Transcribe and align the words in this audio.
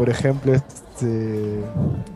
por 0.00 0.08
ejemplo, 0.08 0.54
este, 0.54 1.60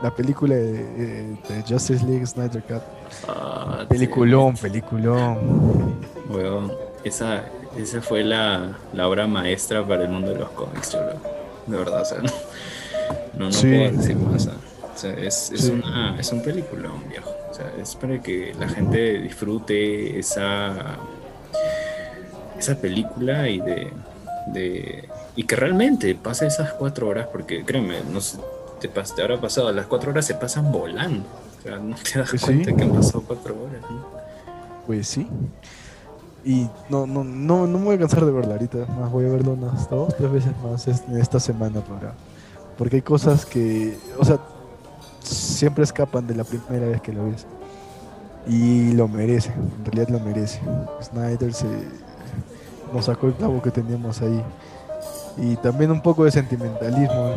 la 0.02 0.11
película 0.11 0.54
de, 0.54 1.36
Justice 1.68 2.02
League 2.07 2.26
Snyder 2.26 2.62
Cut. 2.62 2.80
Ah, 3.29 3.84
peliculón, 3.86 4.57
peliculón. 4.57 5.94
Bueno, 6.26 6.72
esa, 7.04 7.44
esa 7.76 8.00
fue 8.00 8.25
la, 8.25 8.75
la, 8.94 9.07
obra 9.07 9.26
maestra 9.26 9.86
para 9.86 10.04
el 10.04 10.08
mundo 10.08 10.30
de 10.30 10.39
los 10.39 10.48
cómics, 10.52 10.93
yo 10.94 11.00
De 11.66 11.76
verdad, 11.76 12.00
o 12.00 12.04
sea, 12.07 12.18
no, 12.22 13.50
no, 13.50 13.50
puedo 13.50 13.93
decir 13.98 14.16
más. 14.16 14.46
O 14.46 14.96
sea, 14.96 15.12
es, 15.12 15.50
es, 15.53 15.68
una, 15.68 16.18
es 16.18 16.32
un 16.32 16.40
peliculón, 16.40 17.07
viejo. 17.11 17.30
O 17.50 17.53
sea, 17.53 17.71
es 17.79 17.94
para 17.96 18.18
que 18.22 18.54
la 18.58 18.66
gente 18.66 19.18
disfrute 19.18 20.18
esa, 20.18 20.96
esa 22.58 22.76
película 22.76 23.46
y 23.46 23.61
de, 23.61 23.93
de 24.54 25.07
y 25.36 25.44
que 25.44 25.56
realmente 25.56 26.14
pase 26.14 26.46
esas 26.46 26.72
cuatro 26.72 27.08
horas, 27.08 27.29
porque 27.32 27.64
créeme, 27.64 28.02
no 28.12 28.20
sé, 28.20 28.38
te, 28.80 28.88
te 28.88 29.22
habrá 29.22 29.40
pasado, 29.40 29.72
las 29.72 29.86
cuatro 29.86 30.11
horas 30.11 30.26
se 30.26 30.34
pasan 30.34 30.70
volando. 30.70 31.25
O 31.58 31.62
sea, 31.62 31.79
no 31.79 31.96
te 31.96 32.19
das 32.19 32.30
pues 32.30 32.42
cuenta 32.42 32.75
que 32.75 32.83
han 32.83 32.92
pasado 32.92 33.25
cuatro 33.27 33.55
horas. 33.55 33.83
Pues 34.86 35.08
sí. 35.08 35.27
Y 36.44 36.69
no, 36.91 37.06
no, 37.06 37.25
no, 37.25 37.66
no 37.66 37.78
me 37.78 37.84
voy 37.86 37.94
a 37.97 37.98
cansar 38.00 38.25
de 38.27 38.30
verla 38.30 38.55
ahorita, 38.55 38.86
más 38.98 39.11
voy 39.11 39.25
a 39.25 39.30
verlo 39.30 39.52
unas 39.52 39.89
dos, 39.89 40.14
tres 40.14 40.30
veces 40.30 40.52
más 40.62 40.86
en 40.86 41.19
esta 41.19 41.41
semana 41.41 41.80
para. 41.80 42.12
Porque 42.77 42.97
hay 42.97 43.03
cosas 43.03 43.47
que, 43.47 43.97
o 44.19 44.25
sea, 44.25 44.39
siempre 45.22 45.84
escapan 45.84 46.27
de 46.27 46.34
la 46.34 46.44
primera 46.44 46.87
vez 46.87 47.00
que 47.00 47.12
lo 47.12 47.25
ves. 47.25 47.47
Y 48.47 48.92
lo 48.92 49.09
merece, 49.09 49.53
en 49.53 49.84
realidad 49.87 50.09
lo 50.11 50.20
merece. 50.20 50.61
Snyder 51.03 51.55
se 51.55 51.66
nos 52.92 53.06
sacó 53.06 53.28
el 53.28 53.34
clavo 53.34 53.62
que 53.62 53.70
teníamos 53.70 54.20
ahí. 54.20 54.42
Y 55.37 55.57
también 55.57 55.91
un 55.91 56.01
poco 56.01 56.25
de 56.25 56.31
sentimentalismo, 56.31 57.35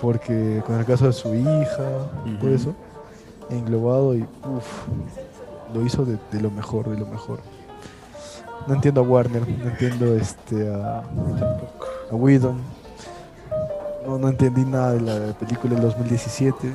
porque 0.00 0.62
con 0.66 0.78
el 0.78 0.84
caso 0.84 1.06
de 1.06 1.12
su 1.12 1.34
hija, 1.34 2.10
por 2.40 2.50
eso, 2.50 2.74
englobado 3.50 4.14
y 4.14 4.22
uff, 4.22 4.86
lo 5.72 5.84
hizo 5.84 6.04
de, 6.04 6.18
lo 6.40 6.50
mejor, 6.50 6.88
de 6.88 6.98
lo 6.98 7.06
mejor. 7.06 7.40
No 8.66 8.74
entiendo 8.74 9.00
a 9.00 9.04
Warner, 9.04 9.48
no 9.48 9.70
entiendo 9.70 10.14
este 10.16 10.72
a, 10.72 11.02
a 12.10 12.14
Whedon. 12.14 12.60
No, 14.06 14.18
no 14.18 14.28
entendí 14.28 14.64
nada 14.64 14.92
de 14.92 15.00
la 15.00 15.32
película 15.34 15.74
del 15.74 15.82
2017. 15.84 16.72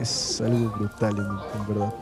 Es 0.00 0.40
algo 0.40 0.70
brutal 0.70 1.16
en 1.18 1.66
verdad. 1.68 1.92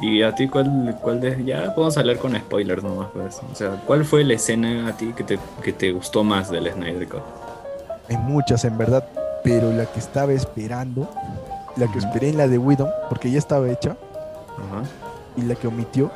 ¿Y 0.00 0.22
a 0.22 0.34
ti 0.34 0.48
cuál, 0.48 0.98
cuál 1.00 1.20
de, 1.20 1.44
ya 1.44 1.74
podemos 1.74 1.96
hablar 1.96 2.18
con 2.18 2.36
spoilers 2.36 2.82
nomás 2.82 3.08
pues. 3.12 3.40
O 3.50 3.54
sea, 3.54 3.80
¿cuál 3.86 4.04
fue 4.04 4.24
la 4.24 4.34
escena 4.34 4.88
a 4.88 4.96
ti 4.96 5.12
que 5.16 5.22
te, 5.22 5.38
que 5.62 5.72
te 5.72 5.92
gustó 5.92 6.24
más 6.24 6.50
del 6.50 6.70
Snyder 6.70 7.08
Cut? 7.08 7.22
Hay 8.08 8.16
muchas 8.18 8.64
en 8.64 8.76
verdad, 8.76 9.06
pero 9.42 9.72
la 9.72 9.86
que 9.86 10.00
estaba 10.00 10.32
esperando, 10.32 11.08
la 11.76 11.90
que 11.90 11.98
esperé 11.98 12.30
en 12.30 12.38
la 12.38 12.48
de 12.48 12.58
Widow, 12.58 12.88
porque 13.08 13.30
ya 13.30 13.38
estaba 13.38 13.68
hecha, 13.70 13.96
y 15.36 15.42
la 15.42 15.54
que 15.54 15.68
omitió 15.68 16.10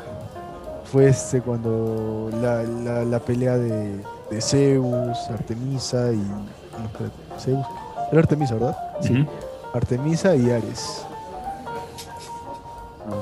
fue 0.85 1.09
este 1.09 1.41
cuando 1.41 2.31
la, 2.41 2.63
la, 3.05 3.19
pelea 3.21 3.57
de, 3.57 4.03
de, 4.31 4.41
Zeus, 4.41 5.19
Artemisa 5.31 6.13
y... 6.13 6.17
No, 6.17 7.39
Zeus. 7.39 7.67
Era 8.11 8.21
Artemisa, 8.21 8.55
¿verdad? 8.55 8.77
Sí. 9.03 9.27
Artemisa 9.75 10.35
y 10.35 10.51
Ares 10.51 11.08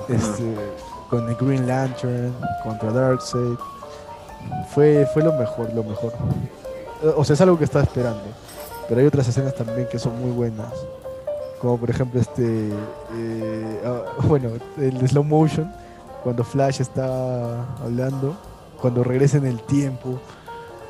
este, 0.08 0.54
con 1.10 1.28
el 1.28 1.34
Green 1.36 1.66
Lantern, 1.66 2.34
contra 2.62 2.92
Darkseid. 2.92 3.56
Fue, 4.70 5.06
fue 5.12 5.22
lo 5.22 5.32
mejor, 5.32 5.72
lo 5.74 5.82
mejor. 5.82 6.12
O 7.16 7.24
sea, 7.24 7.34
es 7.34 7.40
algo 7.40 7.58
que 7.58 7.64
estaba 7.64 7.84
esperando. 7.84 8.24
Pero 8.88 9.00
hay 9.00 9.06
otras 9.06 9.28
escenas 9.28 9.54
también 9.54 9.88
que 9.88 9.98
son 9.98 10.20
muy 10.20 10.30
buenas. 10.30 10.72
Como 11.60 11.78
por 11.78 11.90
ejemplo 11.90 12.20
este... 12.20 12.68
Eh, 13.14 13.82
ah, 13.84 14.02
bueno, 14.24 14.50
el 14.78 15.08
slow 15.08 15.24
motion. 15.24 15.72
Cuando 16.22 16.44
Flash 16.44 16.80
está 16.80 17.62
hablando. 17.82 18.36
Cuando 18.80 19.02
regresa 19.02 19.38
en 19.38 19.46
el 19.46 19.60
tiempo. 19.62 20.18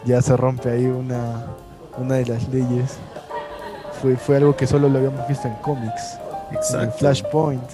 Ya 0.04 0.20
se 0.22 0.36
rompe 0.36 0.70
ahí 0.70 0.86
una, 0.86 1.46
una 1.98 2.16
de 2.16 2.26
las 2.26 2.48
leyes. 2.48 2.96
Fue, 4.00 4.16
fue 4.16 4.36
algo 4.36 4.54
que 4.54 4.66
solo 4.66 4.88
lo 4.88 4.98
habíamos 4.98 5.26
visto 5.26 5.48
en 5.48 5.54
cómics. 5.56 6.18
En 6.74 6.92
Flashpoint 6.92 7.70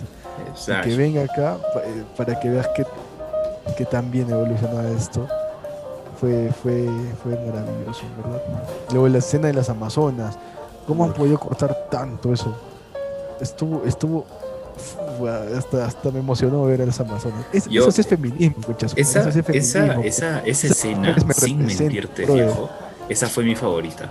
que 0.82 0.96
venga 0.96 1.22
acá 1.22 1.58
eh, 1.84 2.04
para 2.16 2.38
que 2.38 2.48
veas 2.48 2.68
que, 2.68 2.84
que 3.76 3.84
tan 3.84 4.10
bien 4.10 4.30
evolucionó 4.30 4.80
esto. 4.96 5.26
Fue, 6.20 6.50
fue, 6.62 6.88
fue 7.22 7.32
maravilloso, 7.32 8.02
¿verdad? 8.22 8.42
Luego 8.90 9.08
la 9.08 9.18
escena 9.18 9.48
de 9.48 9.54
las 9.54 9.68
Amazonas. 9.68 10.38
¿Cómo 10.86 11.04
han 11.04 11.12
podido 11.12 11.38
cortar 11.38 11.88
tanto 11.90 12.32
eso? 12.32 12.56
Estuvo, 13.40 13.84
estuvo 13.84 14.26
hasta, 15.56 15.86
hasta 15.86 16.10
me 16.10 16.20
emocionó 16.20 16.64
ver 16.64 16.82
a 16.82 16.86
las 16.86 17.00
Amazonas. 17.00 17.44
eso 17.52 17.88
es 17.88 18.06
feminismo, 18.06 18.56
muchachos. 18.66 18.94
Esa, 18.96 19.28
esa, 19.28 20.00
esa, 20.02 20.40
esa, 20.44 20.68
escena, 20.68 21.16
sin 21.34 21.66
mentirte, 21.66 22.26
viejo, 22.26 22.70
esa 23.08 23.28
fue 23.28 23.44
mi 23.44 23.54
favorita. 23.54 24.10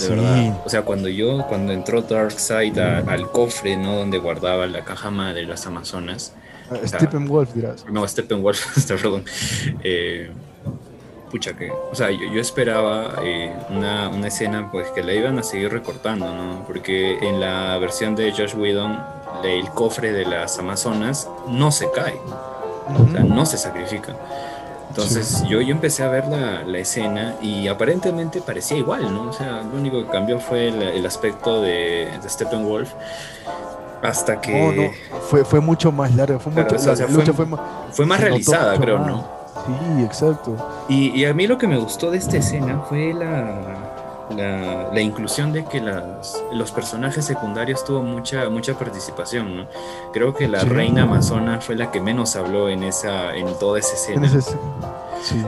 De 0.00 0.08
verdad. 0.08 0.62
O 0.64 0.68
sea, 0.68 0.82
cuando 0.82 1.08
yo, 1.08 1.46
cuando 1.48 1.72
entró 1.72 2.02
Darkseid 2.02 2.78
al 2.78 3.30
cofre, 3.30 3.76
¿no? 3.76 3.96
Donde 3.96 4.18
guardaba 4.18 4.66
la 4.66 4.84
caja 4.84 5.10
madre 5.10 5.40
de 5.40 5.46
las 5.46 5.66
Amazonas. 5.66 6.34
Uh, 6.70 6.86
Steppenwolf, 6.86 7.54
dirás. 7.54 7.86
No, 7.90 8.06
Steppenwolf, 8.06 8.86
perdón. 8.88 9.24
Eh, 9.82 10.30
pucha 11.30 11.56
que, 11.56 11.70
o 11.70 11.94
sea, 11.94 12.10
yo, 12.10 12.40
esperaba 12.40 13.16
eh, 13.22 13.54
una, 13.70 14.08
una, 14.08 14.28
escena 14.28 14.70
pues 14.70 14.88
que 14.90 15.02
la 15.02 15.12
iban 15.12 15.38
a 15.38 15.42
seguir 15.42 15.70
recortando, 15.70 16.32
¿no? 16.34 16.64
Porque 16.66 17.18
en 17.18 17.40
la 17.40 17.76
versión 17.78 18.16
de 18.16 18.32
Josh 18.32 18.54
Whedon, 18.54 18.98
el 19.44 19.68
cofre 19.70 20.12
de 20.12 20.24
las 20.24 20.58
Amazonas 20.58 21.28
no 21.48 21.70
se 21.70 21.90
cae, 21.90 22.14
o 22.16 23.12
sea, 23.12 23.22
no 23.22 23.46
se 23.46 23.58
sacrifica. 23.58 24.16
Entonces 24.96 25.44
yo, 25.46 25.60
yo 25.60 25.72
empecé 25.72 26.02
a 26.04 26.08
ver 26.08 26.26
la, 26.26 26.62
la, 26.62 26.78
escena 26.78 27.34
y 27.42 27.68
aparentemente 27.68 28.40
parecía 28.40 28.78
igual, 28.78 29.02
¿no? 29.12 29.28
O 29.28 29.32
sea, 29.32 29.62
lo 29.62 29.76
único 29.78 30.02
que 30.02 30.08
cambió 30.10 30.40
fue 30.40 30.68
el, 30.68 31.04
aspecto 31.04 31.60
de, 31.60 32.08
de, 32.22 32.28
Steppenwolf 32.28 32.92
hasta 34.02 34.40
que... 34.40 34.94
Fue, 35.28 35.44
fue 35.44 35.60
mucho 35.60 35.92
más 35.92 36.14
larga, 36.14 36.38
fue, 36.38 36.50
mucho, 36.50 36.78
fue, 37.34 37.46
fue, 37.92 38.06
más 38.06 38.20
realizada, 38.20 38.78
creo, 38.78 38.98
¿no? 38.98 39.28
Sí, 39.66 40.02
exacto. 40.02 40.56
Y, 40.88 41.10
y 41.10 41.26
a 41.26 41.34
mí 41.34 41.46
lo 41.46 41.58
que 41.58 41.66
me 41.66 41.76
gustó 41.76 42.10
de 42.10 42.16
esta 42.16 42.38
escena 42.38 42.80
fue 42.88 43.12
la, 43.12 43.85
la, 44.30 45.00
inclusión 45.00 45.52
de 45.52 45.64
que 45.64 45.80
las, 45.80 46.42
los 46.52 46.72
personajes 46.72 47.24
secundarios 47.24 47.84
tuvo 47.84 48.02
mucha, 48.02 48.48
mucha 48.48 48.74
participación, 48.74 49.56
¿no? 49.56 49.66
Creo 50.12 50.34
que 50.34 50.48
la 50.48 50.60
reina 50.60 51.02
amazona 51.02 51.60
fue 51.60 51.76
la 51.76 51.90
que 51.90 52.00
menos 52.00 52.36
habló 52.36 52.68
en, 52.68 52.82
esa, 52.82 53.34
en 53.34 53.46
toda 53.58 53.78
esa 53.78 53.94
escena. 53.94 54.28
sí. 55.22 55.44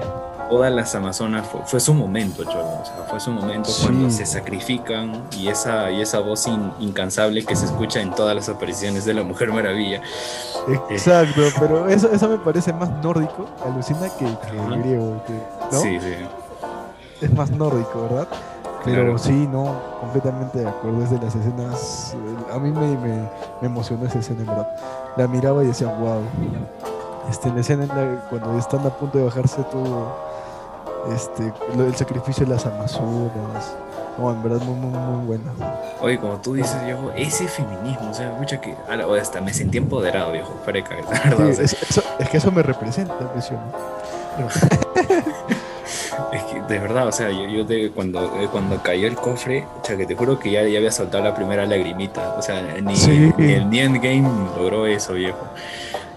Todas 0.48 0.72
las 0.72 0.94
amazonas 0.94 1.46
fue, 1.66 1.78
su 1.78 1.92
momento, 1.92 2.42
Cholo. 2.42 2.82
fue 3.10 3.20
su 3.20 3.30
momento 3.30 3.68
cuando 3.82 4.08
se 4.08 4.24
sacrifican 4.24 5.24
y 5.36 5.48
esa, 5.48 5.90
y 5.90 6.00
esa 6.00 6.20
voz 6.20 6.48
incansable 6.80 7.44
que 7.44 7.54
se 7.54 7.66
escucha 7.66 8.00
en 8.00 8.14
todas 8.14 8.34
las 8.34 8.48
apariciones 8.48 9.04
de 9.04 9.12
la 9.12 9.24
Mujer 9.24 9.52
Maravilla. 9.52 10.00
Exacto, 10.88 11.42
pero 11.60 11.86
eso, 11.88 12.10
eso 12.10 12.28
me 12.30 12.38
parece 12.38 12.72
más 12.72 12.90
nórdico, 13.02 13.46
alucina 13.62 14.08
que, 14.18 14.24
griego. 14.78 15.22
Sí, 15.70 15.98
sí. 16.00 16.14
Es 17.20 17.32
más 17.34 17.50
nórdico, 17.50 18.02
¿verdad? 18.02 18.28
Pero 18.94 19.18
sí, 19.18 19.48
no, 19.50 19.74
completamente 20.00 20.58
de 20.60 20.68
acuerdo. 20.68 21.02
Es 21.02 21.10
de 21.10 21.18
las 21.18 21.34
escenas. 21.34 22.16
A 22.52 22.58
mí 22.58 22.70
me, 22.70 22.96
me, 22.96 23.28
emocionó 23.62 24.06
esa 24.06 24.18
escena, 24.18 24.40
en 24.40 24.46
verdad. 24.46 24.68
La 25.16 25.26
miraba 25.26 25.62
y 25.64 25.68
decía, 25.68 25.88
wow. 25.88 26.22
Este, 27.30 27.50
la 27.50 27.60
escena 27.60 27.86
cuando 28.30 28.58
están 28.58 28.86
a 28.86 28.90
punto 28.90 29.18
de 29.18 29.24
bajarse 29.24 29.62
todo. 29.64 30.28
Este, 31.14 31.52
el 31.76 31.96
sacrificio 31.96 32.44
de 32.46 32.52
las 32.52 32.66
Amazonas. 32.66 33.76
No, 34.18 34.32
en 34.32 34.42
verdad, 34.42 34.60
muy, 34.66 34.74
muy, 34.74 34.90
muy 34.90 35.26
buena. 35.26 35.52
Oye, 36.00 36.18
como 36.18 36.36
tú 36.38 36.54
dices, 36.54 36.84
viejo, 36.84 37.12
ese 37.16 37.46
feminismo, 37.46 38.10
o 38.10 38.14
sea, 38.14 38.30
mucha 38.38 38.60
que. 38.60 38.74
Hasta 39.20 39.40
me 39.40 39.54
sentí 39.54 39.78
empoderado, 39.78 40.32
viejo, 40.32 40.52
para 40.64 40.78
es, 41.48 41.58
es, 41.60 42.28
que 42.28 42.36
eso 42.36 42.50
me 42.50 42.62
representa, 42.62 43.14
visión. 43.34 43.60
De 46.68 46.78
verdad, 46.78 47.08
o 47.08 47.12
sea, 47.12 47.30
yo, 47.30 47.64
de, 47.64 47.90
cuando, 47.90 48.30
cuando 48.52 48.82
cayó 48.82 49.08
el 49.08 49.14
cofre, 49.14 49.66
o 49.80 49.84
sea, 49.84 49.96
que 49.96 50.04
te 50.04 50.14
juro 50.14 50.38
que 50.38 50.50
ya, 50.50 50.62
ya 50.64 50.78
había 50.78 50.92
soltado 50.92 51.24
la 51.24 51.34
primera 51.34 51.64
lagrimita. 51.64 52.34
O 52.36 52.42
sea, 52.42 52.60
ni, 52.60 52.94
el 53.38 53.70
ni 53.70 53.80
Endgame 53.80 54.28
logró 54.56 54.86
eso, 54.86 55.14
viejo. 55.14 55.38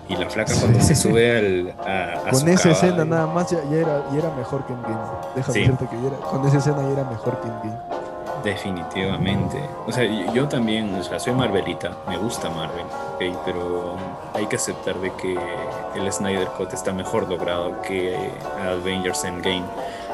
Y 0.10 0.16
la 0.18 0.30
flaca 0.30 0.54
cuando 0.60 0.82
se 0.82 0.94
sube 0.94 1.38
al. 1.38 1.74
A, 1.88 2.30
con 2.32 2.50
esa 2.50 2.72
escena 2.72 3.06
nada 3.06 3.28
más 3.28 3.50
ya, 3.50 3.60
era, 3.72 4.04
ya 4.12 4.20
era 4.20 4.30
mejor 4.32 4.66
que 4.66 4.74
Endgame. 4.74 4.98
Déjame 5.36 5.60
decirte 5.60 5.88
que 5.88 6.08
era, 6.08 6.18
con 6.18 6.46
esa 6.46 6.58
escena 6.58 6.82
ya 6.82 6.90
era 6.90 7.04
mejor 7.06 7.40
que 7.40 7.48
Endgame. 7.48 8.02
Definitivamente. 8.44 9.58
O 9.88 9.92
sea, 9.92 10.04
yo 10.34 10.48
también, 10.48 10.94
o 10.96 11.04
sea, 11.04 11.20
soy 11.20 11.34
Marvelita, 11.34 11.92
me 12.08 12.18
gusta 12.18 12.50
Marvel, 12.50 12.86
okay, 13.16 13.34
pero 13.46 13.96
hay 14.34 14.48
que 14.48 14.56
aceptar 14.56 14.96
de 14.96 15.12
que 15.14 15.38
el 15.96 16.12
Snyder 16.12 16.48
Cut 16.58 16.74
está 16.74 16.92
mejor 16.92 17.30
logrado 17.30 17.82
que 17.82 18.16
Avengers 18.68 19.24
Endgame. 19.24 19.64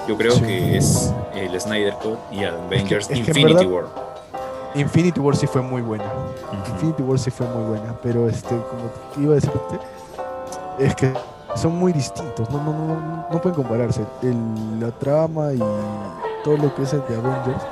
Yo 0.07 0.15
creo 0.15 0.39
que 0.41 0.77
es 0.77 1.13
el 1.35 1.59
Snyder 1.59 1.93
Code 1.95 2.17
y 2.31 2.45
Avengers 2.45 3.09
Infinity 3.11 3.65
War. 3.65 3.85
Infinity 4.73 5.19
War 5.19 5.35
sí 5.35 5.47
fue 5.47 5.61
muy 5.61 5.81
buena. 5.81 6.05
Infinity 6.71 7.03
War 7.03 7.19
sí 7.19 7.29
fue 7.29 7.45
muy 7.47 7.63
buena, 7.63 7.93
pero 8.01 8.29
este, 8.29 8.49
como 8.49 8.89
iba 9.21 9.33
a 9.33 9.35
decirte, 9.35 9.79
es 10.79 10.95
que 10.95 11.13
son 11.55 11.75
muy 11.75 11.91
distintos, 11.91 12.49
no, 12.49 12.63
no, 12.63 12.71
no, 12.71 13.27
no 13.29 13.41
pueden 13.41 13.55
compararse. 13.55 14.01
El, 14.21 14.79
la 14.79 14.91
trama 14.91 15.51
y 15.53 15.59
todo 16.43 16.57
lo 16.57 16.73
que 16.73 16.83
es 16.83 16.93
el 16.93 17.01
de 17.07 17.15
Avengers 17.15 17.63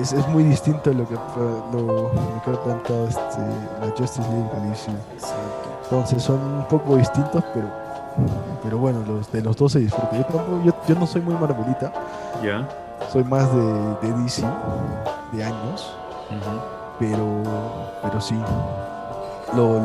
es, 0.00 0.12
es 0.12 0.26
muy 0.28 0.44
distinto 0.44 0.90
a 0.90 0.92
lo 0.94 1.06
que, 1.06 1.14
lo, 1.14 2.10
que 2.44 2.50
ha 2.50 2.62
planteado 2.62 3.08
este, 3.08 3.40
la 3.80 3.92
Justice 3.98 4.28
League 4.30 4.50
Entonces 5.84 6.22
son 6.22 6.40
un 6.40 6.64
poco 6.68 6.96
distintos, 6.96 7.44
pero 7.52 7.66
pero 8.62 8.78
bueno, 8.78 9.00
los, 9.06 9.30
de 9.32 9.42
los 9.42 9.56
dos 9.56 9.72
se 9.72 9.80
disfruta. 9.80 10.10
Yo, 10.64 10.72
yo, 10.86 10.94
no 10.94 11.06
soy 11.06 11.22
muy 11.22 11.34
marvelita. 11.34 11.92
Ya. 12.42 12.68
Soy 13.10 13.24
más 13.24 13.52
de, 13.54 14.08
de 14.08 14.22
DC, 14.22 14.42
de 15.32 15.44
años. 15.44 15.96
Pero 16.98 17.42
pero 18.02 18.20
sí. 18.20 18.38
Lo, 19.54 19.80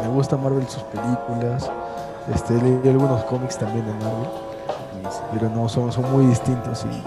me 0.00 0.08
gusta 0.08 0.36
Marvel 0.36 0.66
sus 0.68 0.82
películas. 0.84 1.70
Este, 2.32 2.54
leí 2.54 2.88
algunos 2.88 3.24
cómics 3.24 3.58
también 3.58 3.86
de 3.86 3.92
Marvel. 3.92 4.28
Pero 5.32 5.48
no, 5.50 5.68
son, 5.68 5.92
son 5.92 6.10
muy 6.10 6.26
distintos 6.26 6.84
y 6.84 7.02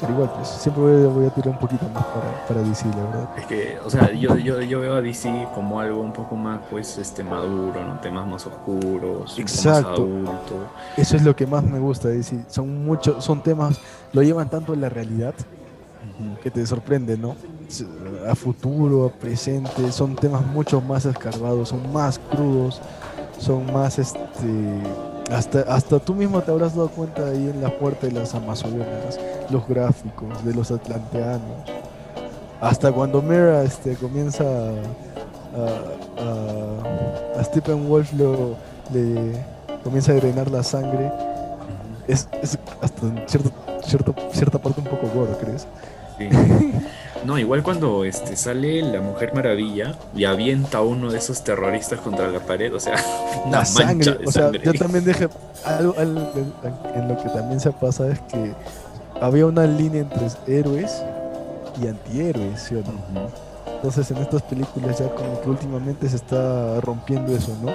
pero 0.00 0.12
igual, 0.12 0.30
pues 0.34 0.48
siempre 0.48 0.82
voy, 1.06 1.26
a 1.26 1.30
tirar 1.30 1.50
un 1.50 1.58
poquito 1.58 1.88
más 1.88 2.04
para, 2.46 2.62
DC, 2.62 2.86
la 2.88 2.96
verdad. 2.96 3.28
Es 3.36 3.46
que, 3.46 3.78
o 3.84 3.90
sea, 3.90 4.12
yo, 4.12 4.36
yo, 4.36 4.60
yo 4.60 4.80
veo 4.80 4.94
a 4.94 5.02
DC 5.02 5.48
como 5.54 5.80
algo 5.80 6.00
un 6.00 6.12
poco 6.12 6.36
más, 6.36 6.60
pues, 6.70 6.98
este, 6.98 7.22
maduro, 7.24 7.84
¿no? 7.84 8.00
Temas 8.00 8.26
más 8.26 8.46
oscuros, 8.46 9.38
Exacto. 9.38 9.88
más 9.88 9.98
adulto. 9.98 10.66
Eso 10.96 11.16
es 11.16 11.22
lo 11.22 11.34
que 11.34 11.46
más 11.46 11.64
me 11.64 11.78
gusta 11.78 12.08
de 12.08 12.18
DC. 12.18 12.44
Son 12.48 12.84
muchos, 12.84 13.24
son 13.24 13.42
temas, 13.42 13.78
lo 14.12 14.22
llevan 14.22 14.48
tanto 14.48 14.74
en 14.74 14.80
la 14.80 14.88
realidad 14.88 15.34
que 16.42 16.50
te 16.50 16.66
sorprende, 16.66 17.16
¿no? 17.16 17.36
A 18.28 18.34
futuro, 18.34 19.06
a 19.06 19.10
presente, 19.10 19.92
son 19.92 20.16
temas 20.16 20.44
mucho 20.46 20.80
más 20.80 21.04
escarbados, 21.04 21.68
son 21.68 21.92
más 21.92 22.18
crudos, 22.18 22.80
son 23.38 23.72
más, 23.72 23.98
este 23.98 24.18
hasta, 25.30 25.60
hasta 25.60 25.98
tú 25.98 26.14
mismo 26.14 26.40
te 26.40 26.50
habrás 26.50 26.74
dado 26.74 26.88
cuenta 26.88 27.26
ahí 27.26 27.50
en 27.54 27.60
la 27.60 27.70
puerta 27.78 28.06
de 28.06 28.12
las 28.12 28.34
Amazonas, 28.34 29.18
los 29.50 29.66
gráficos 29.68 30.44
de 30.44 30.54
los 30.54 30.70
atlanteanos. 30.70 31.68
Hasta 32.60 32.90
cuando 32.92 33.22
Mera 33.22 33.62
este, 33.62 33.94
comienza 33.94 34.44
a, 34.44 34.72
a, 37.36 37.40
a, 37.40 37.44
Stephen 37.44 37.88
Wolf 37.88 38.12
lo, 38.14 38.56
le 38.92 39.32
comienza 39.84 40.12
a 40.12 40.16
drenar 40.16 40.50
la 40.50 40.62
sangre, 40.62 41.12
es, 42.08 42.28
es 42.42 42.58
hasta 42.82 43.26
cierto, 43.26 43.52
cierto, 43.84 44.14
cierta 44.32 44.58
parte 44.58 44.80
un 44.80 44.86
poco 44.88 45.08
gordo, 45.14 45.38
¿crees? 45.38 45.66
Sí. 46.18 46.28
No, 47.24 47.38
igual 47.38 47.62
cuando 47.62 48.04
este, 48.04 48.36
sale 48.36 48.80
la 48.80 49.00
Mujer 49.00 49.34
Maravilla 49.34 49.94
y 50.14 50.24
avienta 50.24 50.78
a 50.78 50.82
uno 50.82 51.10
de 51.10 51.18
esos 51.18 51.42
terroristas 51.42 52.00
contra 52.00 52.28
la 52.30 52.40
pared, 52.40 52.72
o 52.72 52.80
sea, 52.80 52.94
una 53.44 53.64
sangre. 53.64 54.18
o 54.24 54.30
sea, 54.30 54.52
yo 54.52 54.72
también 54.74 55.04
dije, 55.04 55.28
algo, 55.64 55.94
en 55.98 56.14
lo 56.14 57.16
que 57.22 57.28
también 57.28 57.60
se 57.60 57.72
pasa 57.72 58.08
es 58.08 58.20
que 58.20 58.54
había 59.20 59.46
una 59.46 59.66
línea 59.66 60.02
entre 60.02 60.28
héroes 60.46 61.02
y 61.80 61.86
antihéroes, 61.86 62.60
¿sí 62.62 62.74
o 62.74 62.78
no? 62.78 63.28
Entonces 63.76 64.10
en 64.10 64.18
estas 64.18 64.42
películas 64.42 64.98
ya 64.98 65.08
como 65.14 65.40
que 65.40 65.50
últimamente 65.50 66.08
se 66.08 66.16
está 66.16 66.80
rompiendo 66.80 67.34
eso, 67.34 67.56
¿no? 67.62 67.72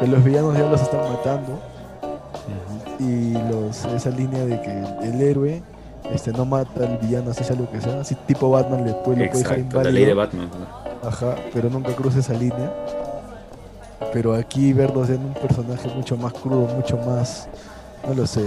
Que 0.00 0.06
los 0.06 0.22
villanos 0.22 0.56
ya 0.56 0.68
los 0.68 0.80
están 0.80 1.00
matando 1.00 1.58
y 3.00 3.32
los 3.50 3.84
esa 3.86 4.10
línea 4.10 4.44
de 4.44 4.60
que 4.60 5.06
el 5.06 5.20
héroe 5.20 5.62
este, 6.12 6.32
no 6.32 6.44
mata 6.44 6.84
al 6.84 6.98
villano, 6.98 7.30
así 7.30 7.44
sea 7.44 7.56
lo 7.56 7.70
que 7.70 7.80
sea. 7.80 8.00
Así 8.00 8.14
tipo 8.26 8.50
Batman 8.50 8.84
le 8.84 8.92
puede, 8.92 9.24
lo 9.24 9.30
puede 9.30 9.42
dejar 9.42 9.58
inválido. 9.58 9.84
La 9.84 9.90
ley 9.90 10.04
de 10.04 10.14
Batman. 10.14 10.48
Ajá, 11.02 11.36
pero 11.52 11.70
nunca 11.70 11.94
cruza 11.94 12.18
esa 12.18 12.34
línea. 12.34 12.72
Pero 14.12 14.34
aquí 14.34 14.72
verlos 14.72 15.10
en 15.10 15.20
un 15.20 15.34
personaje 15.34 15.88
mucho 15.94 16.16
más 16.16 16.32
crudo, 16.32 16.66
mucho 16.74 16.96
más, 16.98 17.48
no 18.06 18.14
lo 18.14 18.26
sé, 18.26 18.42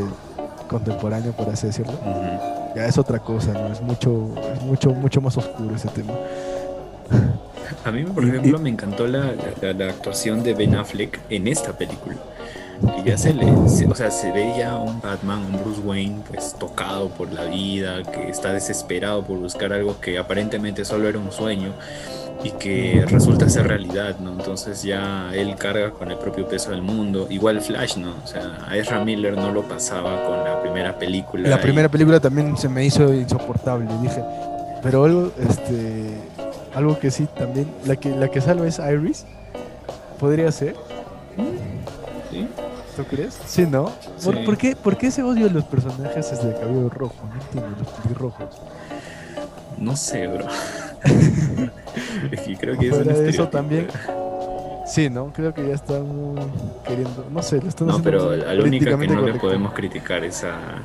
contemporáneo, 0.71 1.33
por 1.33 1.49
así 1.49 1.67
decirlo. 1.67 1.93
Ya 2.75 2.85
es 2.85 2.97
otra 2.97 3.19
cosa, 3.19 3.51
¿no? 3.51 3.67
Es 3.67 3.81
mucho, 3.81 4.29
es 4.53 4.61
mucho, 4.63 4.93
mucho 4.93 5.19
más 5.19 5.35
oscuro 5.37 5.75
ese 5.75 5.89
tema. 5.89 6.13
A 7.83 7.91
mí, 7.91 8.03
por 8.03 8.23
ejemplo, 8.23 8.57
me 8.57 8.69
encantó 8.69 9.05
la, 9.05 9.33
la, 9.61 9.85
actuación 9.87 10.43
de 10.43 10.53
Ben 10.53 10.75
Affleck 10.75 11.19
en 11.29 11.47
esta 11.47 11.73
película 11.73 12.15
y 12.97 13.09
ya 13.09 13.17
se 13.17 13.33
le, 13.33 13.51
o 13.51 13.95
sea, 13.95 14.11
se 14.11 14.31
ve 14.31 14.53
ya 14.57 14.75
un 14.77 15.01
Batman, 15.01 15.39
un 15.45 15.63
Bruce 15.63 15.81
Wayne, 15.81 16.21
pues 16.27 16.55
tocado 16.57 17.09
por 17.09 17.31
la 17.31 17.45
vida, 17.45 18.03
que 18.03 18.29
está 18.29 18.53
desesperado 18.53 19.23
por 19.23 19.37
buscar 19.37 19.73
algo 19.73 19.99
que 19.99 20.17
aparentemente 20.17 20.85
solo 20.85 21.07
era 21.07 21.19
un 21.19 21.31
sueño 21.31 21.73
y 22.43 22.51
que 22.51 23.05
resulta 23.07 23.49
ser 23.49 23.67
realidad, 23.67 24.17
¿no? 24.19 24.31
Entonces 24.31 24.81
ya 24.83 25.29
él 25.33 25.55
carga 25.55 25.91
con 25.91 26.11
el 26.11 26.17
propio 26.17 26.47
peso 26.47 26.71
del 26.71 26.81
mundo. 26.81 27.27
Igual 27.29 27.61
Flash, 27.61 27.97
¿no? 27.97 28.15
O 28.23 28.27
sea, 28.27 28.57
a 28.67 28.75
Ezra 28.77 29.03
Miller 29.03 29.35
no 29.35 29.51
lo 29.51 29.63
pasaba 29.63 30.23
con 30.23 30.43
la 30.43 30.61
primera 30.61 30.97
película. 30.97 31.49
La 31.49 31.61
primera 31.61 31.89
película 31.89 32.19
también 32.19 32.57
se 32.57 32.67
me 32.67 32.85
hizo 32.85 33.13
insoportable, 33.13 33.87
dije. 34.01 34.23
Pero 34.81 35.05
algo, 35.05 35.31
este, 35.37 36.17
algo 36.73 36.97
que 36.97 37.11
sí 37.11 37.27
también, 37.37 37.69
la 37.85 37.95
que, 37.95 38.09
la 38.09 38.29
que 38.29 38.41
salva 38.41 38.67
es 38.67 38.79
Iris, 38.79 39.25
podría 40.19 40.51
ser. 40.51 40.75
¿Sí? 42.31 42.47
¿Tú 43.01 43.07
crees? 43.15 43.39
Sí, 43.47 43.65
¿no? 43.65 43.91
¿Por, 44.23 44.57
qué, 44.57 44.75
¿Por 44.75 44.95
qué 44.95 45.07
ese 45.07 45.23
odio 45.23 45.47
a 45.47 45.49
los 45.49 45.63
personajes 45.63 46.31
es 46.31 46.43
de 46.43 46.53
cabello 46.53 46.87
rojo? 46.89 47.15
No 47.27 47.41
entiendo, 47.41 47.69
los 47.79 47.87
pelirrojos. 47.87 48.61
No 49.79 49.95
sé, 49.95 50.27
bro. 50.27 50.45
es 52.31 52.41
que 52.41 52.57
creo 52.57 52.77
que 52.77 52.89
es 52.89 52.97
eso 52.97 53.47
también. 53.47 53.87
Sí, 54.85 55.09
¿no? 55.09 55.33
Creo 55.33 55.51
que 55.51 55.67
ya 55.67 55.73
están 55.73 56.35
queriendo. 56.85 57.25
No 57.31 57.41
sé, 57.41 57.59
lo 57.59 57.69
están 57.69 57.87
No, 57.87 58.03
pero 58.03 58.35
la 58.35 58.63
única 58.63 58.95
que 58.95 59.07
no 59.07 59.21
le 59.25 59.33
podemos 59.33 59.73
criticar 59.73 60.23
es 60.23 60.43
a, 60.43 60.83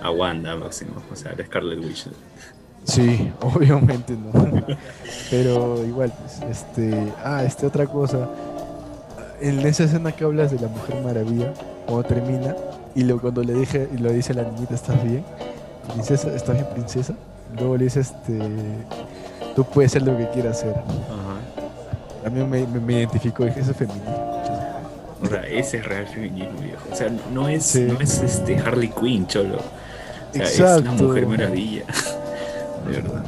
a 0.00 0.10
Wanda, 0.12 0.54
máximo. 0.54 1.02
O 1.10 1.16
sea, 1.16 1.32
a 1.32 1.44
Scarlet 1.44 1.80
Witch. 1.80 2.06
Sí, 2.84 3.32
obviamente 3.40 4.12
no. 4.12 4.30
pero 5.28 5.84
igual, 5.84 6.12
pues, 6.20 6.40
este. 6.48 7.12
Ah, 7.24 7.42
este, 7.42 7.66
otra 7.66 7.86
cosa 7.86 8.28
en 9.40 9.60
esa 9.60 9.84
escena 9.84 10.12
que 10.12 10.24
hablas 10.24 10.50
de 10.50 10.58
la 10.58 10.68
Mujer 10.68 10.96
Maravilla, 11.02 11.52
cuando 11.86 12.08
termina, 12.08 12.54
y 12.94 13.04
luego 13.04 13.22
cuando 13.22 13.42
le 13.42 13.54
dije, 13.54 13.88
y 13.94 13.98
lo 13.98 14.10
dice 14.12 14.34
la 14.34 14.42
niñita, 14.42 14.74
¿estás 14.74 15.02
bien? 15.02 15.24
Princesa, 15.92 16.34
¿estás 16.34 16.54
bien, 16.54 16.66
princesa? 16.72 17.14
Luego 17.56 17.76
le 17.76 17.84
dice, 17.84 18.00
este, 18.00 18.38
tú 19.54 19.64
puedes 19.64 19.92
ser 19.92 20.02
lo 20.02 20.16
que 20.16 20.28
quieras 20.30 20.60
ser. 20.60 20.70
Ajá. 20.70 22.26
A 22.26 22.30
mí 22.30 22.42
me, 22.44 22.66
me, 22.66 22.92
identificó, 22.94 23.44
dije, 23.44 23.60
eso 23.60 23.70
es 23.70 23.76
feminismo. 23.76 24.42
O 25.22 25.26
sea, 25.26 25.46
ese 25.46 25.78
es 25.78 25.86
real 25.86 26.06
feminismo, 26.06 26.60
viejo. 26.60 26.82
O 26.90 26.94
sea, 26.94 27.08
no 27.32 27.48
es, 27.48 27.74
no 27.76 28.00
es 28.00 28.20
este 28.20 28.58
Harley 28.58 28.88
Quinn, 28.88 29.26
cholo. 29.26 29.56
O 29.56 30.34
sea, 30.34 30.42
Exacto. 30.44 30.78
es 30.78 30.84
la 30.84 30.92
Mujer 30.92 31.26
Maravilla. 31.26 31.84
de 32.86 33.00
verdad. 33.00 33.24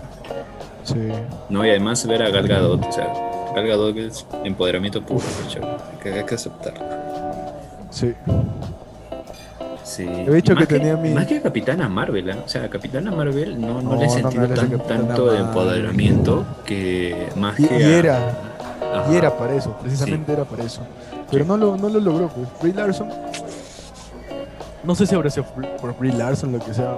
Sí. 0.85 1.09
No, 1.49 1.65
y 1.65 1.71
además 1.71 2.07
ver 2.07 2.23
a 2.23 2.31
Gal 2.31 2.49
Gadot, 2.49 2.85
o 2.85 2.93
sea, 2.93 3.30
Gal 3.55 3.99
es 3.99 4.27
empoderamiento 4.45 5.03
puro, 5.03 5.25
que 6.03 6.13
hay 6.13 6.25
que 6.25 6.35
aceptar. 6.35 6.75
Sí. 7.91 8.15
Sí. 9.83 10.05
He 10.05 10.31
dicho 10.31 10.55
que 10.55 10.67
tenía 10.67 10.97
mi... 10.97 11.11
Más 11.11 11.27
que 11.27 11.41
Capitana 11.41 11.89
Marvel, 11.89 12.31
¿eh? 12.31 12.37
o 12.45 12.49
sea, 12.49 12.69
Capitana 12.71 13.11
Marvel 13.11 13.61
no, 13.61 13.83
no, 13.83 13.97
le 13.97 14.07
he 14.07 14.11
sentido 14.11 14.47
tanto 14.87 15.33
de 15.33 15.39
empoderamiento 15.41 16.47
que 16.65 17.29
más 17.35 17.59
y, 17.59 17.67
que. 17.67 17.81
Y 17.81 17.83
era. 17.83 18.39
Y 19.11 19.17
era 19.17 19.37
para 19.37 19.55
eso, 19.55 19.77
precisamente 19.81 20.33
era 20.33 20.45
para 20.45 20.63
eso. 20.63 20.83
Pero 21.31 21.45
no, 21.45 21.57
lo, 21.57 21.77
no 21.77 21.89
lo 21.89 21.99
logró, 21.99 22.29
pues. 22.29 22.49
Brie 22.61 22.73
Larson. 22.73 23.09
No 24.85 24.95
sé 24.95 25.07
si 25.07 25.15
habrá 25.15 25.29
sido 25.29 25.47
por 25.81 25.99
Brie 25.99 26.13
Larson, 26.13 26.53
lo 26.53 26.59
que 26.61 26.73
sea, 26.73 26.97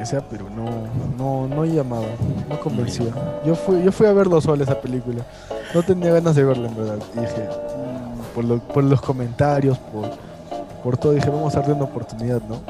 que 0.00 0.06
sea, 0.06 0.22
pero 0.28 0.46
no, 0.48 0.66
no, 1.16 1.46
no 1.54 1.64
llamaba, 1.64 2.06
no 2.48 2.58
convencía. 2.60 3.12
Yo 3.44 3.54
fui, 3.54 3.82
yo 3.82 3.92
fui 3.92 4.06
a 4.06 4.12
ver 4.12 4.28
dos 4.28 4.44
soles 4.44 4.68
esa 4.68 4.80
película 4.80 5.24
no 5.74 5.82
tenía 5.82 6.12
ganas 6.12 6.34
de 6.34 6.44
verla 6.44 6.68
en 6.68 6.76
verdad. 6.76 6.98
Y 7.14 7.20
dije, 7.20 7.48
mm, 7.48 8.34
por, 8.34 8.60
por, 8.60 8.84
los 8.84 9.00
comentarios, 9.00 9.78
por, 9.78 10.10
por 10.82 10.96
todo, 10.96 11.12
dije, 11.12 11.28
vamos 11.30 11.54
a 11.54 11.60
darle 11.60 11.74
una 11.74 11.84
oportunidad, 11.84 12.40
¿no? 12.48 12.60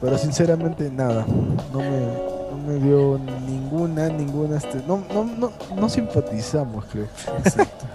Pero 0.00 0.18
sinceramente 0.18 0.90
nada, 0.90 1.26
no 1.72 1.78
me, 1.78 2.37
me 2.68 2.78
dio 2.78 3.18
ninguna, 3.46 4.08
ninguna, 4.08 4.58
este, 4.58 4.78
no, 4.86 5.02
no, 5.12 5.24
no, 5.24 5.52
no 5.74 5.88
simpatizamos, 5.88 6.84
creo. 6.92 7.06
Exacto. 7.38 7.86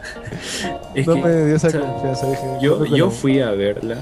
no 1.05 1.17
me 1.17 1.45
dio 1.45 1.55
esa 1.55 1.71
confianza. 1.71 2.27
Dije, 2.27 2.57
yo, 2.61 2.85
yo 2.85 3.11
fui 3.11 3.39
a 3.39 3.51
verla 3.51 3.97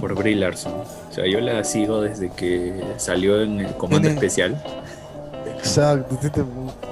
por 0.00 0.14
Brie 0.14 0.36
Larson. 0.36 0.72
O 0.72 1.12
sea, 1.12 1.26
yo 1.26 1.40
la 1.40 1.62
sigo 1.64 2.00
desde 2.00 2.30
que 2.30 2.82
salió 2.96 3.42
en 3.42 3.60
el 3.60 3.74
Comando 3.74 4.08
Especial. 4.08 4.60
Exacto, 5.46 6.18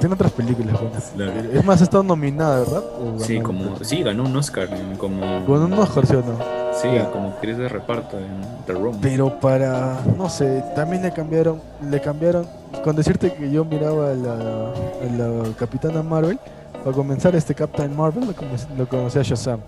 tiene 0.00 0.14
otras 0.14 0.32
películas 0.32 0.80
buenas. 0.80 1.12
Es 1.52 1.64
más, 1.64 1.80
ha 1.80 1.84
estado 1.84 2.02
nominada, 2.02 2.60
¿verdad? 2.60 2.84
Sí, 3.18 3.40
como, 3.40 3.76
sí, 3.84 4.02
ganó 4.02 4.24
un 4.24 4.34
Oscar. 4.36 4.68
Como... 4.96 5.20
Ganó 5.20 5.66
un 5.66 5.72
Oscar, 5.74 6.06
¿sí 6.06 6.14
o 6.14 6.20
no? 6.20 6.62
Sí, 6.80 6.88
como 7.12 7.28
actriz 7.28 7.58
de 7.58 7.68
reparto 7.68 8.18
en 8.18 8.64
The 8.66 8.72
Room. 8.72 8.98
Pero 9.02 9.38
para, 9.40 10.00
no 10.16 10.30
sé, 10.30 10.64
también 10.74 11.02
le 11.02 11.12
cambiaron, 11.12 11.60
le 11.90 12.00
cambiaron, 12.00 12.46
con 12.84 12.96
decirte 12.96 13.32
que 13.32 13.50
yo 13.50 13.64
miraba 13.64 14.10
a 14.10 14.14
la, 14.14 15.54
Capitana 15.58 16.02
Marvel, 16.02 16.38
para 16.82 16.96
comenzar 16.96 17.34
este 17.36 17.54
Captain 17.54 17.94
Marvel 17.96 18.34
lo, 18.76 18.88
conocí 18.88 19.18
a 19.18 19.22
Shazam, 19.22 19.60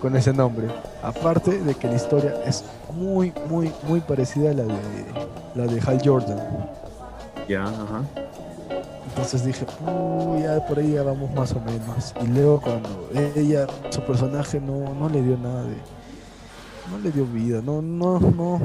con 0.00 0.16
ese 0.16 0.32
nombre. 0.32 0.66
Aparte 1.02 1.58
de 1.58 1.74
que 1.74 1.86
la 1.86 1.94
historia 1.94 2.34
es 2.44 2.64
muy, 2.92 3.32
muy, 3.48 3.72
muy 3.86 4.00
parecida 4.00 4.50
a 4.50 4.54
la 4.54 4.64
de, 4.64 4.76
la 5.54 5.66
de 5.66 5.80
Hal 5.80 6.00
Jordan. 6.04 6.38
Ya, 7.48 7.62
ajá. 7.62 8.02
Entonces 9.08 9.44
dije, 9.44 9.64
uy, 9.86 10.42
ya 10.42 10.66
por 10.66 10.78
ahí 10.78 10.92
ya 10.92 11.02
vamos 11.02 11.30
más 11.32 11.52
o 11.52 11.60
menos. 11.60 12.12
Y 12.22 12.26
luego 12.26 12.60
cuando 12.60 13.08
ella, 13.34 13.66
su 13.90 14.00
personaje 14.02 14.60
no, 14.60 14.94
no 14.94 15.08
le 15.08 15.22
dio 15.22 15.38
nada 15.38 15.62
de 15.62 15.76
no 16.90 16.98
le 16.98 17.10
dio 17.10 17.26
vida, 17.26 17.60
no, 17.62 17.82
no, 17.82 18.20
no, 18.20 18.60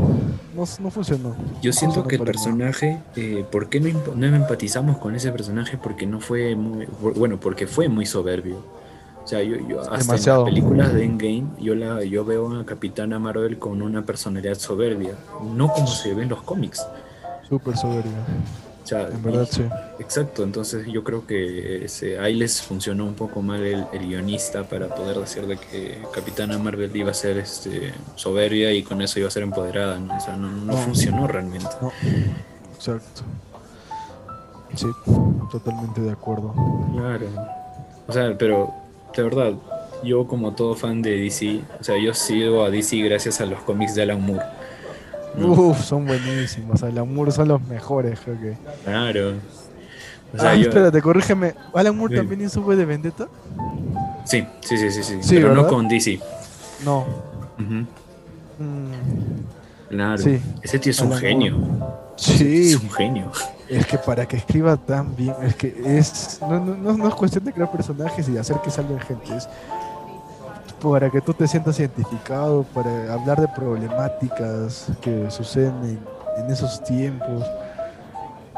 no, 0.55 0.91
funcionó. 0.91 1.35
Yo 1.61 1.73
siento 1.73 2.07
que 2.07 2.15
el 2.15 2.23
personaje, 2.23 3.01
eh, 3.15 3.45
¿por 3.51 3.69
qué 3.69 3.79
no, 3.79 4.15
no, 4.15 4.35
empatizamos 4.35 4.97
con 4.97 5.15
ese 5.15 5.31
personaje? 5.31 5.77
Porque 5.77 6.05
no 6.05 6.19
fue 6.19 6.55
muy, 6.55 6.87
bueno, 7.15 7.39
porque 7.39 7.67
fue 7.67 7.89
muy 7.89 8.05
soberbio. 8.05 8.63
O 9.23 9.27
sea, 9.27 9.43
yo, 9.43 9.55
yo 9.67 9.81
hasta 9.81 10.15
en 10.15 10.25
las 10.25 10.43
películas 10.43 10.93
de 10.93 11.03
Endgame, 11.03 11.45
yo 11.59 11.75
la, 11.75 12.03
yo 12.03 12.25
veo 12.25 12.59
a 12.59 12.65
Capitana 12.65 13.19
Marvel 13.19 13.59
con 13.59 13.81
una 13.81 14.03
personalidad 14.03 14.55
soberbia, 14.55 15.13
no 15.55 15.67
como 15.69 15.87
se 15.87 16.13
ve 16.13 16.23
en 16.23 16.29
los 16.29 16.41
cómics. 16.41 16.85
Súper 17.47 17.77
soberbia 17.77 18.11
en 18.89 19.23
verdad, 19.23 19.47
sí. 19.49 19.63
Exacto, 19.99 20.43
entonces 20.43 20.87
yo 20.87 21.03
creo 21.03 21.25
que 21.25 21.85
ese, 21.85 22.19
ahí 22.19 22.33
les 22.33 22.61
funcionó 22.61 23.05
un 23.05 23.13
poco 23.13 23.41
mal 23.41 23.63
el, 23.63 23.85
guionista 23.93 24.63
para 24.63 24.87
poder 24.87 25.17
decir 25.17 25.45
de 25.45 25.57
que 25.57 26.01
Capitana 26.13 26.57
Marvel 26.57 26.95
iba 26.95 27.11
a 27.11 27.13
ser 27.13 27.37
este, 27.37 27.93
soberbia 28.15 28.71
y 28.73 28.83
con 28.83 29.01
eso 29.01 29.19
iba 29.19 29.27
a 29.27 29.31
ser 29.31 29.43
empoderada, 29.43 29.99
¿no? 29.99 30.17
O 30.17 30.19
sea, 30.19 30.35
no, 30.35 30.73
funcionó 30.77 31.27
realmente. 31.27 31.69
Exacto. 32.75 33.21
Sí, 34.75 34.87
totalmente 35.51 36.01
de 36.01 36.11
acuerdo. 36.11 36.53
Claro. 36.93 37.27
O 38.07 38.13
sea, 38.13 38.35
pero 38.37 38.73
de 39.15 39.23
verdad, 39.23 39.53
yo 40.03 40.25
como 40.27 40.53
todo 40.53 40.75
fan 40.75 41.01
de 41.01 41.17
DC, 41.17 41.61
o 41.79 41.83
sea, 41.83 41.97
yo 41.97 42.13
sigo 42.13 42.63
a 42.63 42.69
DC 42.69 42.97
gracias 42.97 43.41
a 43.41 43.45
los 43.45 43.61
cómics 43.61 43.95
de 43.95 44.03
Alan 44.03 44.21
Moore. 44.21 44.45
Uf, 45.37 45.83
son 45.83 46.05
buenísimos. 46.05 46.83
Alan 46.83 47.13
Moore 47.13 47.31
son 47.31 47.47
los 47.47 47.61
mejores, 47.61 48.19
creo 48.19 48.39
que. 48.39 48.57
Claro. 48.83 49.33
O 50.33 50.39
sea, 50.39 50.51
ah, 50.51 50.55
espérate, 50.55 51.01
corrígeme. 51.01 51.53
¿Alan 51.73 51.97
Moore 51.97 52.17
también 52.17 52.41
hizo 52.41 52.61
V 52.61 52.75
de 52.75 52.85
Vendetta? 52.85 53.27
Sí, 54.25 54.45
sí, 54.61 54.77
sí, 54.77 54.91
sí. 54.91 55.17
sí. 55.21 55.35
pero 55.35 55.53
no 55.53 55.67
con 55.67 55.87
DC. 55.87 56.19
No. 56.85 57.05
Mm. 57.57 57.83
Claro. 59.89 60.23
Ese 60.61 60.79
tío 60.79 60.91
es 60.91 61.01
un 61.01 61.13
genio. 61.13 61.57
Sí. 62.15 62.71
Es 62.71 62.75
un 62.75 62.89
genio. 62.91 63.31
Es 63.67 63.85
que 63.85 63.97
para 63.97 64.27
que 64.27 64.37
escriba 64.37 64.77
tan 64.77 65.15
bien, 65.15 65.33
es 65.43 65.55
que 65.55 65.81
es. 65.85 66.39
No, 66.41 66.59
no, 66.59 66.97
no 66.97 67.07
es 67.07 67.15
cuestión 67.15 67.43
de 67.43 67.51
crear 67.53 67.71
personajes 67.71 68.27
y 68.29 68.37
hacer 68.37 68.57
que 68.63 68.69
salgan 68.69 68.99
gente. 68.99 69.35
Es 69.35 69.47
para 70.81 71.09
que 71.09 71.21
tú 71.21 71.33
te 71.33 71.47
sientas 71.47 71.79
identificado, 71.79 72.63
para 72.73 73.13
hablar 73.13 73.39
de 73.39 73.47
problemáticas 73.47 74.87
que 75.01 75.29
suceden 75.29 75.99
en, 76.37 76.51
esos 76.51 76.83
tiempos, 76.83 77.45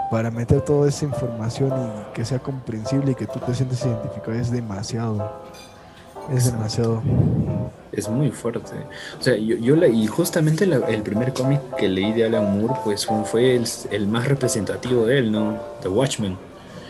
para 0.10 0.32
meter 0.32 0.62
toda 0.62 0.88
esa 0.88 1.06
información 1.06 1.72
y 1.72 2.14
que 2.14 2.24
sea 2.24 2.40
comprensible 2.40 3.12
y 3.12 3.16
que 3.16 3.28
tú 3.28 3.40
te 3.40 3.54
sientas 3.54 3.86
identificado, 3.86 4.34
es 4.34 4.52
demasiado. 4.52 5.32
Es 6.32 6.52
demasiado. 6.52 7.02
Es 7.92 8.08
muy 8.08 8.32
fuerte. 8.32 8.74
O 9.20 9.22
sea, 9.22 9.36
yo, 9.36 9.58
yo 9.58 9.76
y 9.86 10.08
justamente 10.08 10.64
el 10.64 11.04
primer 11.04 11.34
cómic 11.34 11.60
que 11.76 11.90
leí 11.90 12.14
de 12.14 12.26
Alan 12.26 12.58
Moore, 12.58 12.80
pues 12.84 13.06
fue 13.26 13.62
el, 13.92 14.08
más 14.08 14.28
representativo 14.28 15.06
de 15.06 15.20
él, 15.20 15.32
¿no? 15.32 15.60
The 15.82 15.90
Watchmen. 15.90 16.38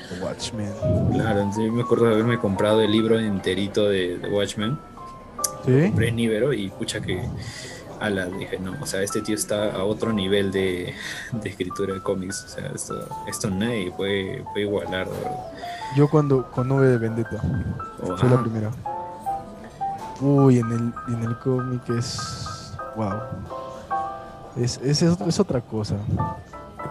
The 0.10 0.24
Watchmen. 0.24 0.72
Claro, 1.14 1.50
yo 1.58 1.74
me 1.74 1.82
acuerdo 1.82 2.06
de 2.06 2.14
haberme 2.14 2.38
comprado 2.38 2.82
el 2.82 2.92
libro 2.92 3.18
enterito 3.20 3.90
de 3.90 4.20
The 4.22 4.30
Watchmen 4.30 4.78
¿Sí? 5.66 5.88
compré 5.88 6.10
en 6.10 6.20
y 6.20 6.70
pucha 6.70 7.00
que 7.02 7.22
ala, 8.04 8.26
dije, 8.26 8.60
no, 8.60 8.74
o 8.82 8.86
sea, 8.86 9.02
este 9.02 9.22
tío 9.22 9.36
está 9.36 9.74
a 9.74 9.84
otro 9.84 10.12
nivel 10.12 10.52
de, 10.52 10.94
de 11.32 11.50
escritura 11.50 11.94
de 11.94 12.02
cómics, 12.02 12.44
o 12.44 12.48
sea, 12.50 12.72
esto, 12.76 13.08
esto 13.28 13.50
nadie 13.50 13.92
puede, 13.92 14.44
puede 14.52 14.66
igualar, 14.66 15.08
Yo 15.96 16.10
cuando 16.10 16.52
con 16.52 16.68
Nube 16.68 16.88
de 16.88 16.98
Vendetta, 16.98 17.42
fue 18.18 18.30
la 18.30 18.42
primera. 18.42 18.72
Uy, 20.20 20.60
en 20.60 20.72
el, 20.72 20.94
en 21.14 21.24
el 21.24 21.38
cómic 21.40 21.90
es, 21.90 22.74
wow, 22.96 23.14
es, 24.58 24.80
es, 24.84 25.02
es, 25.02 25.40
otra 25.40 25.62
cosa. 25.62 25.96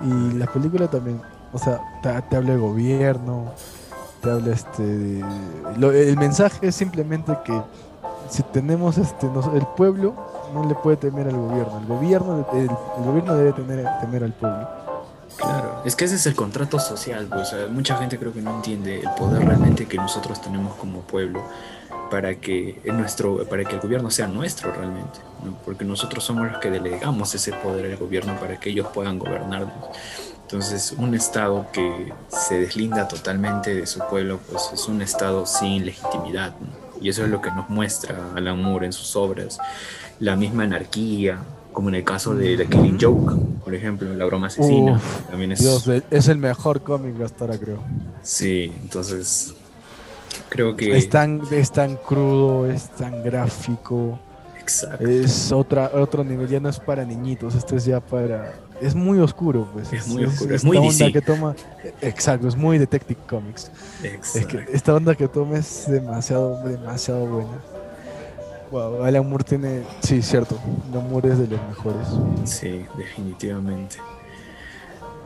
Y 0.02 0.32
la 0.34 0.46
película 0.46 0.88
también, 0.88 1.20
o 1.52 1.58
sea, 1.58 1.80
te, 2.02 2.36
habla 2.36 2.52
de 2.52 2.58
gobierno, 2.58 3.52
te 4.22 4.30
habla 4.30 4.52
este, 4.52 5.20
el 5.76 6.16
mensaje 6.16 6.68
es 6.68 6.74
simplemente 6.74 7.36
que 7.44 7.60
si 8.32 8.42
tenemos 8.44 8.96
este 8.96 9.26
el 9.26 9.66
pueblo 9.76 10.14
no 10.54 10.64
le 10.66 10.74
puede 10.74 10.96
temer 10.96 11.28
al 11.28 11.36
gobierno 11.36 11.78
el 11.78 11.86
gobierno 11.86 12.46
el, 12.54 12.68
gobierno 13.04 13.34
debe 13.34 13.52
tener, 13.52 13.86
temer 14.00 14.24
al 14.24 14.32
pueblo 14.32 14.68
claro 15.36 15.82
es 15.84 15.94
que 15.94 16.06
ese 16.06 16.16
es 16.16 16.26
el 16.26 16.34
contrato 16.34 16.78
social 16.78 17.26
pues 17.28 17.54
mucha 17.70 17.96
gente 17.98 18.18
creo 18.18 18.32
que 18.32 18.40
no 18.40 18.56
entiende 18.56 19.00
el 19.00 19.10
poder 19.18 19.44
realmente 19.44 19.86
que 19.86 19.98
nosotros 19.98 20.40
tenemos 20.40 20.74
como 20.76 21.00
pueblo 21.00 21.42
para 22.10 22.36
que 22.36 22.80
nuestro 22.86 23.46
para 23.46 23.64
que 23.64 23.74
el 23.74 23.80
gobierno 23.80 24.10
sea 24.10 24.28
nuestro 24.28 24.72
realmente 24.72 25.20
porque 25.66 25.84
nosotros 25.84 26.24
somos 26.24 26.50
los 26.50 26.58
que 26.58 26.70
delegamos 26.70 27.34
ese 27.34 27.52
poder 27.52 27.92
al 27.92 27.98
gobierno 27.98 28.34
para 28.40 28.58
que 28.58 28.70
ellos 28.70 28.86
puedan 28.94 29.18
gobernarnos 29.18 29.72
entonces, 30.44 30.92
un 30.98 31.14
Estado 31.14 31.66
que 31.72 32.12
se 32.28 32.60
deslinda 32.60 33.08
totalmente 33.08 33.74
de 33.74 33.86
su 33.86 34.00
pueblo, 34.00 34.38
pues 34.50 34.68
es 34.74 34.86
un 34.86 35.00
Estado 35.00 35.46
sin 35.46 35.86
legitimidad. 35.86 36.52
¿no? 36.60 36.81
Y 37.02 37.08
eso 37.08 37.24
es 37.24 37.30
lo 37.30 37.42
que 37.42 37.50
nos 37.50 37.68
muestra 37.68 38.16
Alan 38.36 38.62
Moore 38.62 38.86
en 38.86 38.92
sus 38.92 39.16
obras. 39.16 39.58
La 40.20 40.36
misma 40.36 40.62
anarquía, 40.62 41.38
como 41.72 41.88
en 41.88 41.96
el 41.96 42.04
caso 42.04 42.34
de 42.34 42.56
The 42.56 42.66
Killing 42.66 42.98
Joke, 43.00 43.34
por 43.64 43.74
ejemplo, 43.74 44.14
La 44.14 44.24
broma 44.24 44.46
asesina. 44.46 45.00
también 45.28 45.52
es... 45.52 45.60
es 46.10 46.28
el 46.28 46.38
mejor 46.38 46.82
cómic 46.82 47.20
hasta 47.20 47.44
ahora, 47.44 47.58
creo. 47.58 47.78
Sí, 48.22 48.72
entonces 48.82 49.54
creo 50.48 50.76
que... 50.76 50.96
Es 50.96 51.08
tan, 51.08 51.42
es 51.50 51.72
tan 51.72 51.96
crudo, 51.96 52.70
es 52.70 52.90
tan 52.90 53.24
gráfico. 53.24 54.18
Exacto. 54.60 55.04
Es 55.04 55.50
otra, 55.50 55.90
otro 55.94 56.22
nivel, 56.22 56.46
ya 56.46 56.60
no 56.60 56.68
es 56.68 56.78
para 56.78 57.04
niñitos, 57.04 57.56
esto 57.56 57.76
es 57.76 57.84
ya 57.84 57.98
para 57.98 58.54
es 58.82 58.94
muy 58.94 59.18
oscuro, 59.20 59.68
pues. 59.72 59.92
Es, 59.92 60.08
muy 60.08 60.24
oscuro, 60.24 60.54
es, 60.54 60.64
muy 60.64 60.76
onda 60.76 61.12
que 61.12 61.20
toma. 61.20 61.54
Exacto, 62.00 62.48
es 62.48 62.56
muy 62.56 62.78
Detective 62.78 63.20
Comics. 63.28 63.70
Es 64.02 64.46
que 64.46 64.66
esta 64.72 64.94
onda 64.94 65.14
que 65.14 65.28
toma 65.28 65.58
es 65.58 65.84
demasiado, 65.88 66.62
demasiado 66.64 67.26
buena. 67.26 67.60
Wow, 68.70 69.04
Alan 69.04 69.28
Moore 69.28 69.44
tiene. 69.44 69.82
Sí, 70.02 70.20
cierto. 70.22 70.58
Alan 70.90 71.08
Moore 71.08 71.30
es 71.30 71.38
de 71.38 71.46
los 71.46 71.60
mejores. 71.68 72.08
Sí, 72.44 72.84
definitivamente. 72.96 73.96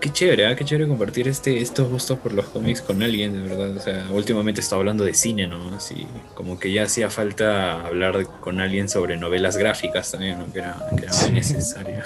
Qué 0.00 0.12
chévere, 0.12 0.50
¿eh? 0.50 0.56
qué 0.56 0.64
chévere 0.64 0.86
compartir 0.86 1.26
este, 1.26 1.58
estos 1.58 1.88
gustos 1.88 2.18
por 2.18 2.32
los 2.34 2.46
cómics 2.46 2.82
con 2.82 3.02
alguien, 3.02 3.32
de 3.32 3.48
verdad. 3.48 3.76
O 3.76 3.80
sea, 3.80 4.06
últimamente 4.10 4.60
estaba 4.60 4.80
hablando 4.80 5.04
de 5.04 5.14
cine, 5.14 5.46
¿no? 5.46 5.74
Así, 5.74 6.06
como 6.34 6.58
que 6.58 6.70
ya 6.70 6.82
hacía 6.82 7.08
falta 7.08 7.86
hablar 7.86 8.26
con 8.40 8.60
alguien 8.60 8.90
sobre 8.90 9.16
novelas 9.16 9.56
gráficas 9.56 10.12
también, 10.12 10.38
¿no? 10.38 10.52
Que 10.52 10.58
era, 10.58 10.76
que 10.96 11.04
era 11.04 11.16
muy 11.22 11.30
necesario. 11.32 12.02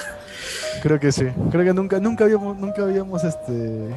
Creo 0.82 0.99
que 0.99 1.12
sí. 1.12 1.26
Creo 1.50 1.64
que 1.64 1.75
nunca, 1.75 2.00
nunca 2.00 2.25
habíamos, 2.25 2.56
nunca 2.56 2.82
habíamos, 2.82 3.25
este, 3.25 3.96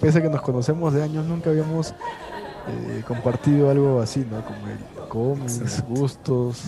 pese 0.00 0.18
a 0.18 0.22
que 0.22 0.28
nos 0.28 0.42
conocemos 0.42 0.92
de 0.92 1.02
años, 1.02 1.24
nunca 1.24 1.50
habíamos 1.50 1.90
eh, 1.90 3.02
compartido 3.06 3.70
algo 3.70 4.00
así, 4.00 4.26
¿no? 4.30 4.44
Como 4.44 4.66
el 4.68 5.08
cómics, 5.08 5.84
gustos. 5.88 6.62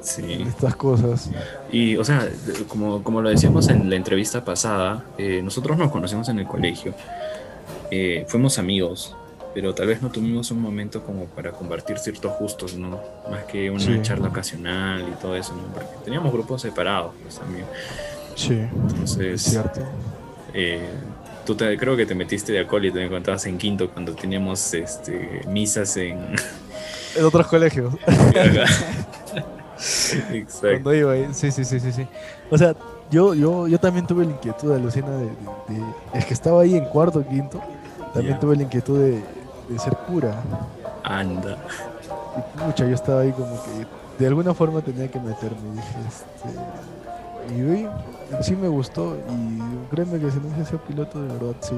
Sí. 0.00 0.44
Estas 0.48 0.74
cosas. 0.74 1.30
Y, 1.70 1.96
o 1.96 2.04
sea, 2.04 2.28
como, 2.66 3.04
como 3.04 3.22
lo 3.22 3.28
decíamos 3.28 3.68
en 3.68 3.88
la 3.88 3.94
entrevista 3.94 4.44
pasada, 4.44 5.04
eh, 5.16 5.40
nosotros 5.42 5.78
nos 5.78 5.92
conocimos 5.92 6.28
en 6.28 6.40
el 6.40 6.46
colegio. 6.46 6.92
Eh, 7.90 8.24
fuimos 8.26 8.58
amigos, 8.58 9.14
pero 9.54 9.74
tal 9.74 9.86
vez 9.86 10.02
no 10.02 10.10
tuvimos 10.10 10.50
un 10.50 10.60
momento 10.60 11.04
como 11.04 11.26
para 11.26 11.52
compartir 11.52 11.98
ciertos 11.98 12.36
gustos, 12.38 12.74
¿no? 12.74 13.00
Más 13.30 13.44
que 13.44 13.70
una 13.70 14.02
charla 14.02 14.28
ocasional 14.28 15.02
y 15.08 15.12
todo 15.20 15.36
eso, 15.36 15.54
¿no? 15.54 15.72
Porque 15.72 15.86
teníamos 16.04 16.32
grupos 16.32 16.62
separados, 16.62 17.12
pues 17.22 17.38
también. 17.38 17.66
Sí, 18.34 18.58
Entonces, 18.58 19.18
es 19.18 19.42
cierto. 19.42 19.80
Eh, 20.54 20.88
tú 21.44 21.54
te, 21.54 21.76
creo 21.76 21.96
que 21.96 22.06
te 22.06 22.14
metiste 22.14 22.52
de 22.52 22.60
acólito 22.60 22.98
me 22.98 23.08
contabas 23.08 23.46
en 23.46 23.58
quinto 23.58 23.90
cuando 23.90 24.14
teníamos 24.14 24.74
este, 24.74 25.42
misas 25.48 25.96
en... 25.96 26.18
En 27.14 27.26
otros 27.26 27.46
colegios. 27.46 27.92
Exacto. 30.32 30.60
Cuando 30.60 30.94
iba 30.94 31.12
ahí. 31.12 31.28
Sí, 31.32 31.50
sí, 31.50 31.62
sí, 31.62 31.78
sí, 31.78 31.92
sí. 31.92 32.06
O 32.50 32.56
sea, 32.56 32.74
yo, 33.10 33.34
yo, 33.34 33.68
yo 33.68 33.78
también 33.78 34.06
tuve 34.06 34.24
la 34.24 34.30
inquietud, 34.30 34.72
alucina, 34.72 35.10
de, 35.10 35.26
de, 35.26 35.84
Es 36.14 36.24
que 36.24 36.32
estaba 36.32 36.62
ahí 36.62 36.74
en 36.74 36.86
cuarto, 36.86 37.22
quinto. 37.28 37.60
También 38.14 38.40
tuve 38.40 38.56
la 38.56 38.62
inquietud 38.62 38.98
de, 38.98 39.22
de 39.68 39.78
ser 39.78 39.94
cura. 40.06 40.42
Anda. 41.04 41.58
Y 42.36 42.64
mucha, 42.64 42.86
yo 42.86 42.94
estaba 42.94 43.20
ahí 43.20 43.32
como 43.32 43.62
que 43.62 43.86
de 44.18 44.26
alguna 44.26 44.54
forma 44.54 44.80
tenía 44.80 45.08
que 45.08 45.18
meterme. 45.18 45.72
Dije, 45.74 45.94
este, 46.08 46.58
y 47.50 48.42
sí 48.42 48.56
me 48.56 48.68
gustó. 48.68 49.16
Y 49.16 49.94
créeme 49.94 50.18
que 50.18 50.30
si 50.30 50.38
no 50.38 50.48
hubiese 50.48 50.66
sido 50.66 50.78
piloto, 50.80 51.22
de 51.22 51.28
verdad, 51.28 51.54
sí. 51.60 51.74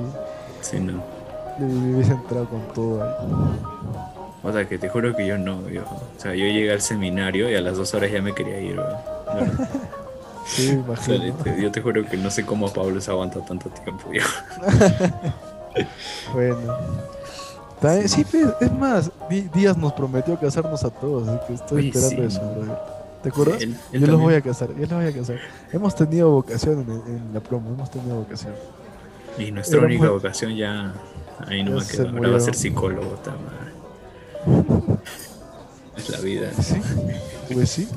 Sí, 0.60 0.80
no. 0.80 1.02
Le, 1.58 1.66
hubiese 1.66 2.12
entrado 2.12 2.48
con 2.48 2.62
todo 2.74 3.02
ahí. 3.02 3.10
O 4.42 4.52
sea, 4.52 4.68
que 4.68 4.78
te 4.78 4.88
juro 4.88 5.14
que 5.16 5.26
yo 5.26 5.38
no, 5.38 5.68
yo. 5.68 5.82
O 5.82 6.20
sea, 6.20 6.34
yo 6.34 6.44
llegué 6.44 6.72
al 6.72 6.82
seminario 6.82 7.50
y 7.50 7.54
a 7.54 7.60
las 7.60 7.76
dos 7.76 7.94
horas 7.94 8.12
ya 8.12 8.20
me 8.20 8.34
quería 8.34 8.60
ir, 8.60 8.80
Sí, 10.46 10.72
imagino. 10.72 11.34
yo 11.58 11.72
te 11.72 11.80
juro 11.80 12.04
que 12.06 12.18
no 12.18 12.30
sé 12.30 12.44
cómo 12.44 12.70
Pablo 12.70 13.00
se 13.00 13.10
aguanta 13.10 13.40
tanto 13.40 13.70
tiempo. 13.70 14.12
Yo. 14.12 14.20
bueno. 16.34 16.76
sí, 18.06 18.26
es 18.60 18.72
más, 18.72 19.10
Díaz 19.54 19.78
nos 19.78 19.94
prometió 19.94 20.38
casarnos 20.38 20.84
a 20.84 20.90
todos, 20.90 21.26
así 21.28 21.46
que 21.46 21.54
estoy 21.54 21.88
esperando 21.88 22.24
eso, 22.24 22.42
¿Te 23.24 23.30
acuerdas? 23.30 23.64
yo 23.90 24.06
los 24.06 24.20
voy 24.20 24.34
a 24.34 24.42
casar, 24.42 24.68
yo 24.74 24.82
los 24.82 24.90
voy 24.90 25.06
a 25.06 25.12
casar. 25.12 25.38
Hemos 25.72 25.96
tenido 25.96 26.30
vocación 26.30 26.80
en, 27.06 27.32
la 27.32 27.40
promo, 27.40 27.70
hemos 27.70 27.90
tenido 27.90 28.16
vocación. 28.16 28.52
Y 29.38 29.50
nuestra 29.50 29.80
única 29.80 30.10
vocación 30.10 30.54
ya 30.54 30.92
ahí 31.46 31.64
no 31.64 31.78
quedó. 31.78 32.10
Ahora 32.10 32.30
va 32.32 32.36
a 32.36 32.40
ser 32.40 32.54
psicólogo, 32.54 33.18
Es 35.96 36.10
la 36.10 36.20
vida. 36.20 36.52
Sí, 36.60 36.82
pues 37.54 37.70
sí. 37.70 37.88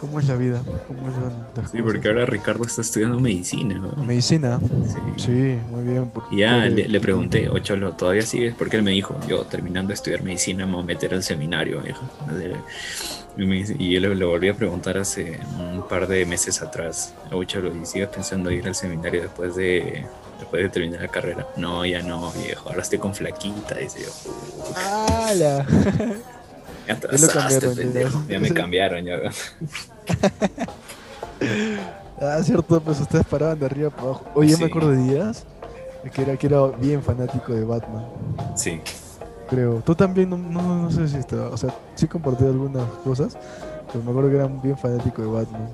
¿Cómo 0.00 0.20
es 0.20 0.28
la 0.28 0.36
vida? 0.36 0.62
¿Cómo 0.86 1.08
es 1.08 1.70
sí, 1.70 1.82
porque 1.82 2.08
ahora 2.08 2.24
Ricardo 2.24 2.64
está 2.64 2.82
estudiando 2.82 3.18
medicina. 3.18 3.80
¿Medicina? 3.96 4.60
Sí. 5.16 5.58
muy 5.70 5.84
bien. 5.84 6.10
Y 6.30 6.38
ya 6.38 6.66
le, 6.66 7.00
pregunté, 7.00 7.48
o 7.48 7.58
Cholo, 7.58 7.92
¿todavía 7.92 8.22
sigues? 8.22 8.54
Porque 8.54 8.76
él 8.76 8.82
me 8.82 8.92
dijo, 8.92 9.16
yo 9.26 9.44
terminando 9.44 9.88
de 9.88 9.94
estudiar 9.94 10.22
medicina 10.22 10.66
me 10.66 10.74
voy 10.74 10.82
a 10.82 10.86
meter 10.86 11.14
al 11.14 11.22
seminario. 11.22 11.82
Y 13.36 13.92
yo 13.92 14.00
le, 14.00 14.24
volví 14.24 14.48
a 14.48 14.54
preguntar 14.54 14.98
hace 14.98 15.40
un 15.58 15.86
par 15.88 16.06
de 16.06 16.24
meses 16.26 16.62
atrás, 16.62 17.14
oye 17.32 17.46
Cholo, 17.46 17.74
¿y 17.74 17.84
sigues 17.84 18.08
pensando 18.08 18.50
ir 18.50 18.66
al 18.66 18.74
seminario 18.74 19.22
después 19.22 19.56
de, 19.56 20.04
después 20.38 20.62
de 20.62 20.68
terminar 20.68 21.02
la 21.02 21.08
carrera? 21.08 21.46
No, 21.56 21.84
ya 21.84 22.02
no, 22.02 22.32
viejo, 22.32 22.68
ahora 22.68 22.82
estoy 22.82 22.98
con 22.98 23.14
flaquita, 23.14 23.76
dice 23.76 24.02
yo. 24.02 24.74
¡Hala! 24.76 25.66
Ya, 26.88 28.10
ya 28.28 28.40
me 28.40 28.50
cambiaron, 28.50 29.04
ya. 29.04 29.18
ah, 32.20 32.40
cierto, 32.42 32.80
pues 32.80 33.00
ustedes 33.00 33.26
paraban 33.26 33.58
de 33.58 33.66
arriba 33.66 33.90
para 33.90 34.02
abajo. 34.04 34.24
Oye, 34.34 34.56
me 34.56 34.66
acuerdo 34.66 34.90
de 34.92 34.96
Díaz, 34.96 35.44
que 36.12 36.22
era, 36.22 36.36
que 36.36 36.46
era 36.46 36.66
bien 36.66 37.02
fanático 37.02 37.52
de 37.52 37.64
Batman. 37.64 38.06
Sí. 38.56 38.80
Creo. 39.48 39.82
Tú 39.84 39.94
también, 39.94 40.30
no, 40.30 40.38
no, 40.38 40.90
sé 40.90 41.08
si 41.08 41.16
estaba, 41.16 41.48
o 41.48 41.56
sea, 41.56 41.70
sí 41.94 42.06
compartí 42.06 42.44
algunas 42.44 42.86
cosas, 43.04 43.36
pero 43.92 44.04
me 44.04 44.10
acuerdo 44.10 44.30
que 44.30 44.36
era 44.36 44.46
bien 44.46 44.76
fanático 44.76 45.22
de 45.22 45.28
Batman. 45.28 45.68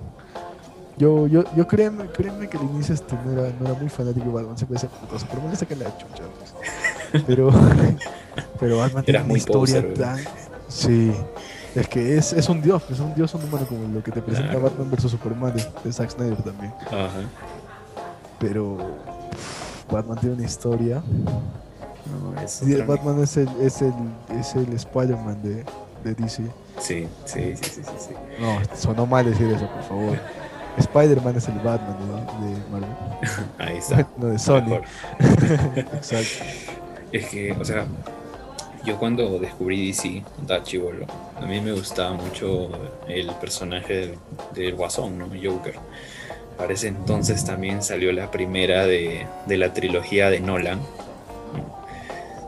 Yo, 0.97 1.27
yo, 1.27 1.43
yo 1.57 1.67
créeme, 1.67 2.07
créeme 2.07 2.49
que 2.49 2.57
al 2.57 2.65
inicio 2.65 2.95
este 2.95 3.17
no, 3.25 3.33
era, 3.33 3.53
no 3.59 3.67
era 3.67 3.75
muy 3.75 3.89
fanático 3.89 4.27
de 4.27 4.33
Batman, 4.33 4.57
siempre 4.57 4.75
decía 4.81 4.91
cosas, 5.11 5.29
pero 5.29 5.43
me 5.43 5.51
le 5.51 5.57
saca 5.57 5.75
la 5.75 5.97
chucha. 5.99 6.23
Pues. 6.39 7.25
Pero, 7.27 7.51
pero 8.61 8.79
Batman 8.79 9.05
tiene 9.05 9.23
una 9.23 9.37
historia 9.37 9.95
tan 9.95 10.19
Sí, 10.75 11.15
es 11.75 11.89
que 11.89 12.19
es, 12.19 12.33
es 12.33 12.49
un 12.49 12.61
dios, 12.61 12.83
es 12.91 12.99
un 12.99 13.15
dios, 13.15 13.33
un 13.35 13.45
humano 13.45 13.65
como 13.67 13.87
lo 13.87 14.03
que 14.03 14.11
te 14.11 14.21
presenta 14.21 14.59
Batman 14.59 14.91
vs 14.91 15.11
Superman 15.11 15.55
de, 15.55 15.93
Zack 15.93 16.11
Snyder 16.11 16.43
también. 16.43 16.75
Ajá. 16.89 17.23
Pero 18.41 18.79
Batman 19.91 20.19
tiene 20.19 20.35
una 20.35 20.45
historia. 20.45 21.01
No, 22.07 22.87
Batman 22.87 23.23
es 23.23 23.37
el, 23.37 23.49
es 23.61 23.83
el, 23.83 23.95
es 24.39 24.55
el 24.57 24.73
Spider-Man 24.73 25.43
de, 25.43 25.65
de 26.03 26.15
DC. 26.15 26.43
Sí, 26.81 27.09
sí, 27.25 27.57
sí, 27.57 27.57
sí, 27.57 27.83
sí, 27.99 28.15
No, 28.41 28.59
sonó 28.77 29.07
mal 29.07 29.25
decir 29.25 29.47
eso, 29.53 29.69
por 29.69 29.83
favor. 29.85 30.19
Spider-Man 30.77 31.37
es 31.37 31.49
el 31.49 31.59
Batman 31.61 31.97
de, 32.41 32.49
de 32.49 32.71
Marvel. 32.71 32.89
Ahí 33.59 33.77
está. 33.77 34.07
no, 34.17 34.27
de 34.27 34.39
Sony. 34.41 34.81
Exacto. 35.93 36.45
Es 37.13 37.29
que, 37.29 37.53
o 37.53 37.65
sea, 37.65 37.87
yo 38.85 38.99
cuando 38.99 39.39
descubrí 39.39 39.87
DC, 39.87 40.23
da 40.47 40.63
chivolo, 40.63 41.07
a 41.37 41.47
mí 41.47 41.61
me 41.61 41.73
gustaba 41.73 42.13
mucho 42.13 42.69
el 43.09 43.31
personaje 43.41 44.15
del 44.55 44.75
Guasón, 44.75 45.19
¿no? 45.19 45.29
Joker. 45.29 45.75
Para 46.59 46.73
ese 46.73 46.89
entonces 46.89 47.45
también 47.45 47.83
salió 47.83 48.13
la 48.13 48.31
primera 48.31 48.87
de, 48.87 49.27
la 49.49 49.73
trilogía 49.73 50.31
de 50.31 50.41
Nolan. 50.41 50.81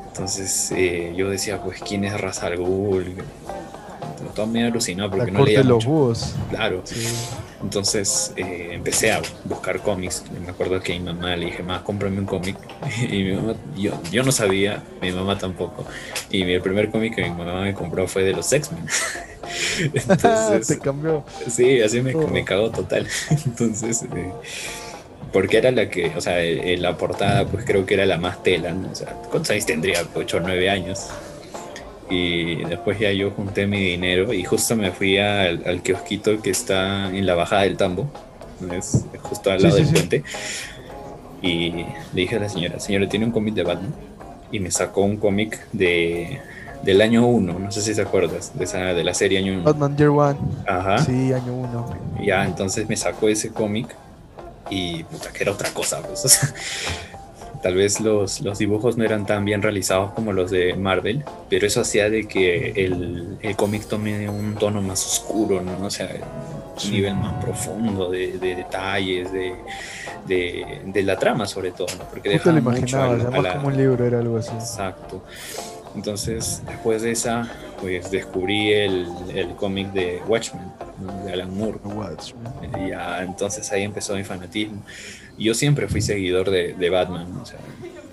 Entonces 0.09 0.73
eh, 0.73 1.13
yo 1.17 1.29
decía, 1.29 1.61
pues, 1.63 1.83
¿quién 1.83 2.05
es 2.05 2.19
Ra's 2.21 2.43
al 2.43 2.57
Ghul? 2.57 3.17
Todo 4.35 4.47
me 4.47 4.65
alucinó 4.65 5.11
porque 5.11 5.31
no 5.31 5.45
leía 5.45 5.63
los 5.63 5.85
búhos. 5.85 6.35
Claro. 6.51 6.83
Entonces 7.67 8.33
eh, 8.37 8.69
empecé 8.71 9.11
a 9.11 9.21
buscar 9.45 9.81
cómics. 9.81 10.23
Me 10.41 10.51
acuerdo 10.51 10.81
que 10.81 10.95
a 10.95 10.99
mi 11.01 11.05
mamá 11.05 11.35
le 11.35 11.47
dije, 11.47 11.65
mamá, 11.65 11.83
cómprame 11.83 12.21
un 12.21 12.27
cómic. 12.27 12.57
Y 13.11 13.25
mi 13.25 13.33
mamá, 13.33 13.57
yo, 13.77 14.01
yo 14.13 14.23
no 14.23 14.31
sabía, 14.31 14.85
mi 15.03 15.11
mamá 15.11 15.37
tampoco. 15.37 15.85
Y 16.31 16.43
el 16.43 16.63
primer 16.63 16.91
cómic 16.91 17.17
que 17.17 17.23
mi 17.25 17.31
mamá 17.31 17.63
me 17.63 17.75
compró 17.75 18.07
fue 18.07 18.23
de 18.23 18.35
los 18.35 18.53
X-Men. 18.53 18.87
Entonces, 19.95 20.67
te 20.69 20.79
cambió. 20.79 21.25
Sí, 21.49 21.83
así 21.83 22.01
me, 22.01 22.15
me 22.15 22.45
cagó 22.45 22.71
total. 22.71 23.09
Entonces, 23.31 24.05
eh, 24.15 24.31
porque 25.33 25.59
era 25.59 25.73
la 25.73 25.91
que, 25.91 26.13
o 26.17 26.21
sea, 26.21 26.41
en 26.41 26.81
la 26.83 26.97
portada, 26.97 27.47
pues 27.49 27.65
creo 27.65 27.85
que 27.85 27.95
era 27.95 28.07
la 28.07 28.17
más 28.17 28.45
tela. 28.45 28.71
¿no? 28.71 28.93
O 28.93 28.95
sea, 28.95 29.09
¿cuántos 29.29 29.51
años 29.51 29.67
tendría? 29.67 30.05
8 30.15 30.37
o 30.37 30.41
9 30.41 30.71
años 30.71 31.09
y 32.09 32.65
después 32.65 32.99
ya 32.99 33.11
yo 33.13 33.31
junté 33.31 33.67
mi 33.67 33.81
dinero 33.81 34.33
y 34.33 34.45
justo 34.45 34.77
me 34.77 34.93
fui 34.93 35.19
al, 35.19 35.63
al 35.67 35.83
kiosquito 35.83 36.41
que 36.41 36.51
está 36.51 37.09
en 37.09 37.27
la 37.27 37.35
bajada 37.35 37.63
del 37.63 37.77
tambo, 37.77 38.11
es 38.73 39.05
justo 39.23 39.51
al 39.51 39.63
lado 39.63 39.77
del 39.77 39.89
puente, 39.89 40.23
y 41.43 41.71
le 41.71 41.87
dije 42.13 42.37
a 42.37 42.41
la 42.41 42.49
señora, 42.49 42.81
señora, 42.81 43.09
¿tiene 43.09 43.27
un 43.27 43.33
cómic 43.33 43.55
de 43.55 43.63
Batman? 43.63 43.95
Y 44.53 44.61
me 44.61 44.71
sacó 44.71 45.03
un 45.03 45.17
cómic 45.17 45.67
de, 45.73 46.41
del 46.83 47.01
año 47.01 47.27
1, 47.27 47.59
no 47.59 47.73
sé 47.73 47.83
si 47.83 47.95
te 47.95 48.03
acuerdas, 48.03 48.57
de, 48.57 48.65
esa, 48.65 48.79
de 48.79 49.05
la 49.05 49.13
serie 49.13 49.39
año 49.39 49.55
1. 49.55 49.63
Batman 49.65 49.97
Year 49.97 50.11
One. 50.11 50.39
Ajá. 50.67 50.99
Sí, 50.99 51.33
año 51.33 51.55
1. 51.55 51.97
Ya, 52.25 52.45
entonces 52.45 52.89
me 52.89 52.97
sacó 52.97 53.29
ese 53.29 53.51
cómic 53.51 53.95
y 54.71 55.03
puta, 55.05 55.33
que 55.33 55.43
era 55.43 55.53
otra 55.53 55.71
cosa, 55.71 56.01
pues. 56.03 56.55
Tal 57.67 57.75
vez 57.75 58.01
los, 58.01 58.43
los, 58.43 58.59
dibujos 58.59 58.97
no 58.97 59.03
eran 59.03 59.27
tan 59.27 59.45
bien 59.45 59.61
realizados 59.61 60.13
como 60.13 60.33
los 60.33 60.53
de 60.53 60.77
Marvel, 60.77 61.25
pero 61.51 61.67
eso 61.67 61.81
hacía 61.81 62.09
de 62.09 62.29
que 62.29 62.71
el, 62.77 63.39
el 63.43 63.57
cómic 63.57 63.89
tome 63.89 64.31
un 64.31 64.55
tono 64.55 64.81
más 64.81 65.05
oscuro, 65.05 65.61
¿no? 65.61 65.85
O 65.85 65.91
sea, 65.91 66.09
un 66.85 66.91
nivel 66.93 67.17
más 67.17 67.43
profundo 67.43 68.09
de, 68.09 68.39
de 68.39 68.55
detalles, 68.55 69.33
de, 69.33 69.53
de, 70.29 70.81
de, 70.85 71.03
la 71.03 71.19
trama 71.19 71.45
sobre 71.45 71.73
todo, 71.73 71.89
¿no? 71.99 72.05
Porque 72.05 72.29
dejaba 72.29 72.61
mucho 72.61 73.03
a 73.03 73.57
como 73.57 73.67
un 73.67 73.77
libro 73.77 74.05
era 74.05 74.21
algo 74.21 74.37
así. 74.37 74.53
Exacto. 74.53 75.25
Entonces, 75.97 76.63
después 76.69 77.03
de 77.03 77.11
esa, 77.11 77.51
pues 77.81 78.13
descubrí 78.13 78.75
el, 78.75 79.09
el 79.35 79.57
cómic 79.57 79.93
de 79.93 80.23
Watchmen, 80.29 80.71
de 81.25 81.33
Alan 81.33 81.53
Moore. 81.53 81.81
Y 82.79 82.91
ya, 82.91 83.25
entonces 83.25 83.73
ahí 83.73 83.83
empezó 83.83 84.15
mi 84.15 84.23
fanatismo. 84.23 84.83
Yo 85.45 85.55
siempre 85.55 85.89
fui 85.89 86.01
seguidor 86.01 86.51
de, 86.51 86.75
de 86.75 86.91
Batman. 86.91 87.37
O 87.37 87.47
sea, 87.47 87.59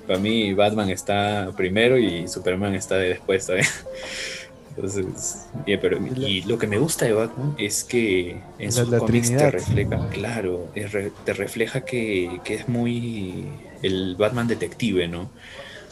para 0.08 0.20
mí 0.20 0.54
Batman 0.54 0.90
está 0.90 1.52
primero 1.56 1.98
y 1.98 2.28
Superman 2.28 2.76
está 2.76 2.98
de 2.98 3.10
después 3.10 3.46
¿sabes? 3.46 3.86
Entonces, 4.76 5.46
pero, 5.66 6.00
y 6.16 6.42
lo 6.44 6.58
que 6.58 6.66
me 6.66 6.80
gusta 6.80 7.06
de 7.06 7.14
Batman 7.14 7.54
es 7.60 7.84
que 7.84 8.38
en 8.58 8.72
sus 8.72 8.90
cómics 8.90 9.30
te 9.30 9.52
refleja, 9.52 10.10
claro, 10.10 10.68
te 10.74 11.34
refleja 11.34 11.82
que, 11.82 12.40
que, 12.44 12.56
es 12.56 12.68
muy 12.68 13.46
el 13.84 14.16
Batman 14.16 14.48
detective, 14.48 15.08
¿no? 15.08 15.30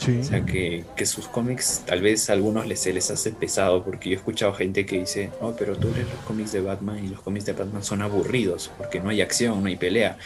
O 0.02 0.24
sea, 0.24 0.44
que, 0.44 0.84
sus 1.06 1.28
cómics 1.28 1.84
tal 1.86 2.02
vez 2.02 2.32
a 2.32 2.34
algunos 2.34 2.66
les, 2.66 2.80
se 2.80 2.92
les 2.92 3.12
hace 3.12 3.32
pesado, 3.32 3.84
porque 3.84 4.10
yo 4.10 4.16
he 4.16 4.18
escuchado 4.18 4.54
gente 4.54 4.84
que 4.84 4.98
dice, 4.98 5.30
oh, 5.42 5.54
pero 5.58 5.76
tú 5.76 5.92
lees 5.94 6.08
los 6.08 6.26
cómics 6.26 6.52
de 6.52 6.62
Batman 6.62 7.06
y 7.06 7.08
los 7.10 7.22
cómics 7.22 7.46
de 7.46 7.54
Batman 7.54 7.84
son 7.84 8.02
aburridos, 8.02 8.72
porque 8.80 9.00
no 9.00 9.10
hay 9.10 9.22
acción, 9.22 9.62
no 9.62 9.68
hay 9.68 9.76
pelea. 9.76 10.18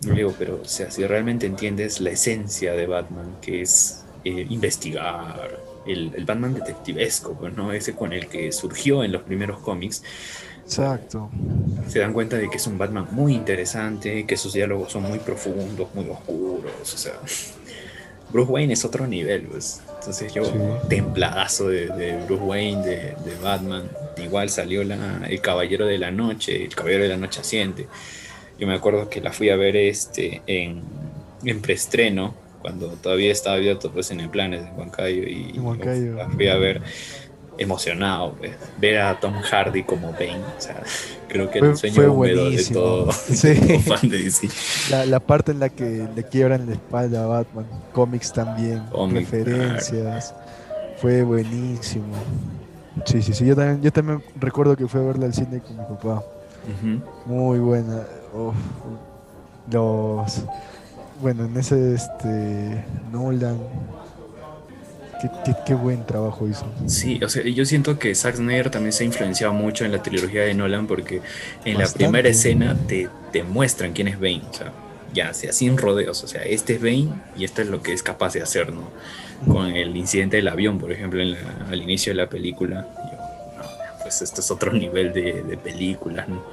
Digo, 0.00 0.34
pero 0.38 0.60
o 0.62 0.64
sea, 0.64 0.90
si 0.90 1.04
realmente 1.06 1.46
entiendes 1.46 2.00
la 2.00 2.10
esencia 2.10 2.72
de 2.72 2.86
Batman, 2.86 3.36
que 3.40 3.62
es 3.62 4.04
eh, 4.24 4.46
investigar, 4.48 5.60
el, 5.86 6.12
el, 6.14 6.24
Batman 6.24 6.54
detectivesco, 6.54 7.34
pues, 7.34 7.54
¿no? 7.54 7.72
Ese 7.72 7.94
con 7.94 8.12
el 8.12 8.28
que 8.28 8.52
surgió 8.52 9.02
en 9.02 9.12
los 9.12 9.22
primeros 9.22 9.60
cómics. 9.60 10.02
Exacto. 10.64 11.30
Se 11.88 12.00
dan 12.00 12.12
cuenta 12.12 12.36
de 12.36 12.50
que 12.50 12.56
es 12.56 12.66
un 12.66 12.76
Batman 12.76 13.06
muy 13.12 13.34
interesante, 13.34 14.26
que 14.26 14.36
sus 14.36 14.52
diálogos 14.52 14.92
son 14.92 15.04
muy 15.04 15.20
profundos, 15.20 15.88
muy 15.94 16.08
oscuros, 16.08 16.72
o 16.82 16.98
sea, 16.98 17.14
Bruce 18.30 18.50
Wayne 18.50 18.72
es 18.72 18.84
otro 18.84 19.06
nivel, 19.06 19.42
pues. 19.42 19.80
Entonces 19.98 20.32
yo, 20.34 20.42
templadazo 20.88 21.68
de, 21.68 22.18
Bruce 22.26 22.42
Wayne, 22.42 22.84
de, 22.84 23.36
Batman. 23.42 23.88
Igual 24.22 24.50
salió 24.50 24.82
la, 24.82 25.22
El 25.28 25.40
Caballero 25.40 25.86
de 25.86 25.98
la 25.98 26.10
Noche, 26.10 26.64
El 26.64 26.74
Caballero 26.74 27.04
de 27.04 27.08
la 27.10 27.16
Noche 27.16 27.40
Asciende. 27.40 27.86
Yo 28.58 28.66
me 28.66 28.74
acuerdo 28.74 29.08
que 29.08 29.20
la 29.20 29.32
fui 29.32 29.50
a 29.50 29.56
ver 29.56 29.76
este 29.76 30.42
en, 30.46 30.82
en 31.44 31.60
preestreno, 31.60 32.34
cuando 32.62 32.88
todavía 32.88 33.30
estaba 33.30 33.56
abierto 33.56 33.90
pues 33.92 34.10
en 34.10 34.20
el 34.20 34.28
Planes 34.28 34.64
de 34.64 34.70
Huancayo. 34.72 35.22
Y 35.22 35.58
Huancayo. 35.58 36.14
la 36.14 36.28
fui 36.28 36.48
a 36.48 36.56
ver. 36.56 36.82
emocionado, 37.58 38.34
pues. 38.34 38.52
ver 38.78 38.98
a 38.98 39.18
Tom 39.20 39.34
Hardy 39.34 39.82
como 39.82 40.12
Bane, 40.12 40.42
o 40.56 40.60
sea, 40.60 40.82
creo 41.28 41.50
que 41.50 41.58
el 41.60 41.76
sueño 41.76 42.12
húmedo 42.12 42.50
de 42.50 42.64
todo, 42.64 43.12
sí. 43.12 43.54
fan 43.54 44.08
de 44.08 44.18
DC. 44.18 44.48
La, 45.06 45.20
parte 45.20 45.52
en 45.52 45.60
la 45.60 45.68
que 45.68 46.06
le 46.14 46.24
quiebran 46.24 46.66
la 46.66 46.72
espalda 46.72 47.24
a 47.24 47.26
Batman, 47.26 47.66
cómics 47.92 48.32
también, 48.32 48.82
referencias, 49.10 50.34
fue 50.98 51.22
buenísimo. 51.22 52.14
Sí, 53.04 53.22
sí, 53.22 53.34
sí, 53.34 53.46
yo 53.46 53.54
también, 53.54 53.82
yo 53.82 53.92
también 53.92 54.22
recuerdo 54.40 54.76
que 54.76 54.88
fue 54.88 55.00
a 55.00 55.04
verla 55.04 55.26
al 55.26 55.34
cine 55.34 55.60
con 55.60 55.76
mi 55.76 55.84
papá. 55.84 56.24
Muy 57.26 57.58
buena. 57.58 58.06
Los 59.70 60.44
bueno, 61.20 61.44
en 61.46 61.56
ese 61.56 61.94
este 61.94 62.84
Nolan 63.10 63.58
Qué, 65.64 65.74
buen 65.74 66.04
trabajo 66.04 66.46
hizo. 66.46 66.66
Sí, 66.86 67.18
o 67.24 67.28
sea, 67.28 67.42
yo 67.42 67.64
siento 67.64 67.98
que 67.98 68.14
Zack 68.14 68.36
Snyder 68.36 68.70
también 68.70 68.92
se 68.92 69.02
ha 69.02 69.06
influenciado 69.06 69.54
mucho 69.54 69.84
en 69.84 69.92
la 69.92 70.02
trilogía 70.02 70.42
de 70.42 70.52
Nolan 70.52 70.86
porque 70.86 71.22
en 71.64 71.78
la 71.78 71.88
primera 71.88 72.28
escena 72.28 72.76
te, 72.86 73.08
te, 73.32 73.42
muestran 73.42 73.92
quién 73.92 74.08
es 74.08 74.20
Bane, 74.20 74.42
o 74.48 74.52
sea, 74.52 74.72
ya, 75.14 75.32
sea, 75.32 75.52
sin 75.52 75.78
rodeos, 75.78 76.22
o 76.22 76.28
sea, 76.28 76.42
este 76.42 76.74
es 76.74 76.82
Bane 76.82 77.08
y 77.36 77.44
esto 77.44 77.62
es 77.62 77.68
lo 77.68 77.82
que 77.82 77.94
es 77.94 78.02
capaz 78.02 78.34
de 78.34 78.42
hacer, 78.42 78.72
¿no? 78.72 78.90
Con 79.50 79.68
el 79.68 79.96
incidente 79.96 80.36
del 80.36 80.48
avión, 80.48 80.78
por 80.78 80.92
ejemplo, 80.92 81.22
al 81.22 81.82
inicio 81.82 82.12
de 82.12 82.16
la 82.18 82.28
película, 82.28 82.86
pues 84.02 84.20
esto 84.20 84.42
es 84.42 84.50
otro 84.50 84.72
nivel 84.74 85.14
de, 85.14 85.42
de 85.42 85.56
películas, 85.56 86.28
¿no? 86.28 86.44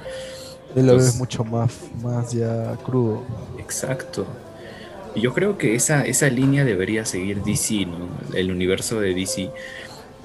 Él 0.74 0.86
lo 0.86 0.96
ves 0.96 1.16
mucho 1.16 1.44
más, 1.44 1.72
más 2.02 2.32
ya 2.32 2.76
crudo. 2.84 3.22
Exacto. 3.58 4.26
Yo 5.14 5.32
creo 5.32 5.56
que 5.56 5.74
esa, 5.74 6.04
esa 6.04 6.28
línea 6.28 6.64
debería 6.64 7.04
seguir 7.04 7.42
DC, 7.42 7.86
¿no? 7.86 8.08
El 8.34 8.50
universo 8.50 9.00
de 9.00 9.14
DC 9.14 9.50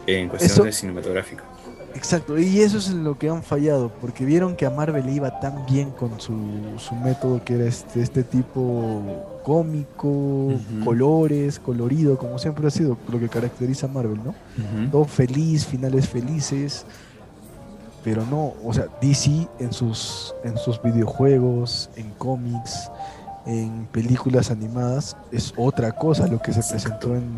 en 0.07 0.29
cuestiones 0.29 0.65
de 0.65 0.71
cinematográfica. 0.71 1.43
Exacto, 1.95 2.37
y 2.37 2.61
eso 2.61 2.77
es 2.77 2.89
lo 2.89 3.17
que 3.17 3.29
han 3.29 3.43
fallado, 3.43 3.91
porque 3.99 4.23
vieron 4.23 4.55
que 4.55 4.65
a 4.65 4.69
Marvel 4.69 5.09
iba 5.09 5.39
tan 5.39 5.65
bien 5.65 5.91
con 5.91 6.19
su, 6.19 6.35
su 6.77 6.95
método 6.95 7.43
que 7.43 7.55
era 7.55 7.65
este, 7.65 8.01
este 8.01 8.23
tipo 8.23 9.41
cómico, 9.43 10.53
colores, 10.83 11.59
colorido, 11.59 12.17
como 12.17 12.37
siempre 12.37 12.67
ha 12.67 12.69
sido 12.69 12.97
lo 13.11 13.19
que 13.19 13.27
caracteriza 13.27 13.87
a 13.87 13.89
Marvel, 13.89 14.19
¿no? 14.23 14.35
Todo 14.91 15.05
feliz, 15.05 15.65
finales 15.65 16.07
felices, 16.07 16.85
pero 18.03 18.25
no, 18.25 18.53
o 18.63 18.73
sea, 18.73 18.87
DC 19.01 19.47
en 19.59 19.73
sus, 19.73 20.33
en 20.43 20.57
sus 20.57 20.81
videojuegos, 20.81 21.89
en 21.95 22.09
cómics, 22.11 22.89
en 23.45 23.87
películas 23.91 24.51
animadas 24.51 25.17
es 25.31 25.53
otra 25.57 25.91
cosa 25.91 26.27
lo 26.27 26.39
que 26.41 26.53
se 26.53 26.61
presentó 26.61 27.15
en, 27.15 27.29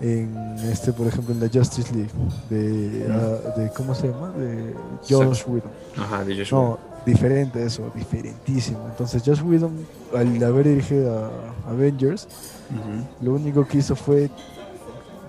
en 0.00 0.56
este 0.70 0.92
por 0.92 1.06
ejemplo 1.06 1.34
en 1.34 1.40
la 1.40 1.48
Justice 1.52 1.92
League 1.92 2.10
de, 2.48 3.06
ah, 3.10 3.58
de 3.58 3.70
¿cómo 3.70 3.94
se 3.94 4.08
llama? 4.08 4.30
de 4.30 4.74
Josh 5.08 5.42
Whedon. 5.46 5.70
Ajá, 5.98 6.24
de 6.24 6.36
Josh 6.36 6.52
no, 6.52 6.78
diferente 7.04 7.62
eso 7.62 7.90
diferentísimo. 7.94 8.86
Entonces 8.88 9.22
Josh 9.24 9.42
Whedon 9.42 9.86
al 10.14 10.42
haber 10.42 10.68
dirigido 10.68 11.30
a 11.66 11.70
Avengers 11.70 12.28
lo 13.20 13.34
único 13.34 13.66
que 13.66 13.78
hizo 13.78 13.94
fue 13.94 14.30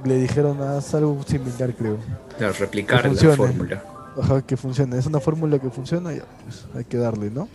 le 0.06 0.16
dijeron 0.16 0.62
haz 0.62 0.94
algo 0.94 1.22
similar 1.26 1.74
creo 1.74 1.98
claro, 2.38 2.54
replicar 2.60 3.06
la 3.06 3.36
fórmula 3.36 3.84
Ajá, 4.22 4.42
que 4.42 4.58
funcione 4.58 4.98
es 4.98 5.06
una 5.06 5.20
fórmula 5.20 5.60
que 5.60 5.70
funciona 5.70 6.12
ya 6.12 6.24
pues 6.44 6.66
hay 6.76 6.86
que 6.86 6.98
darle 6.98 7.30
¿no? 7.30 7.48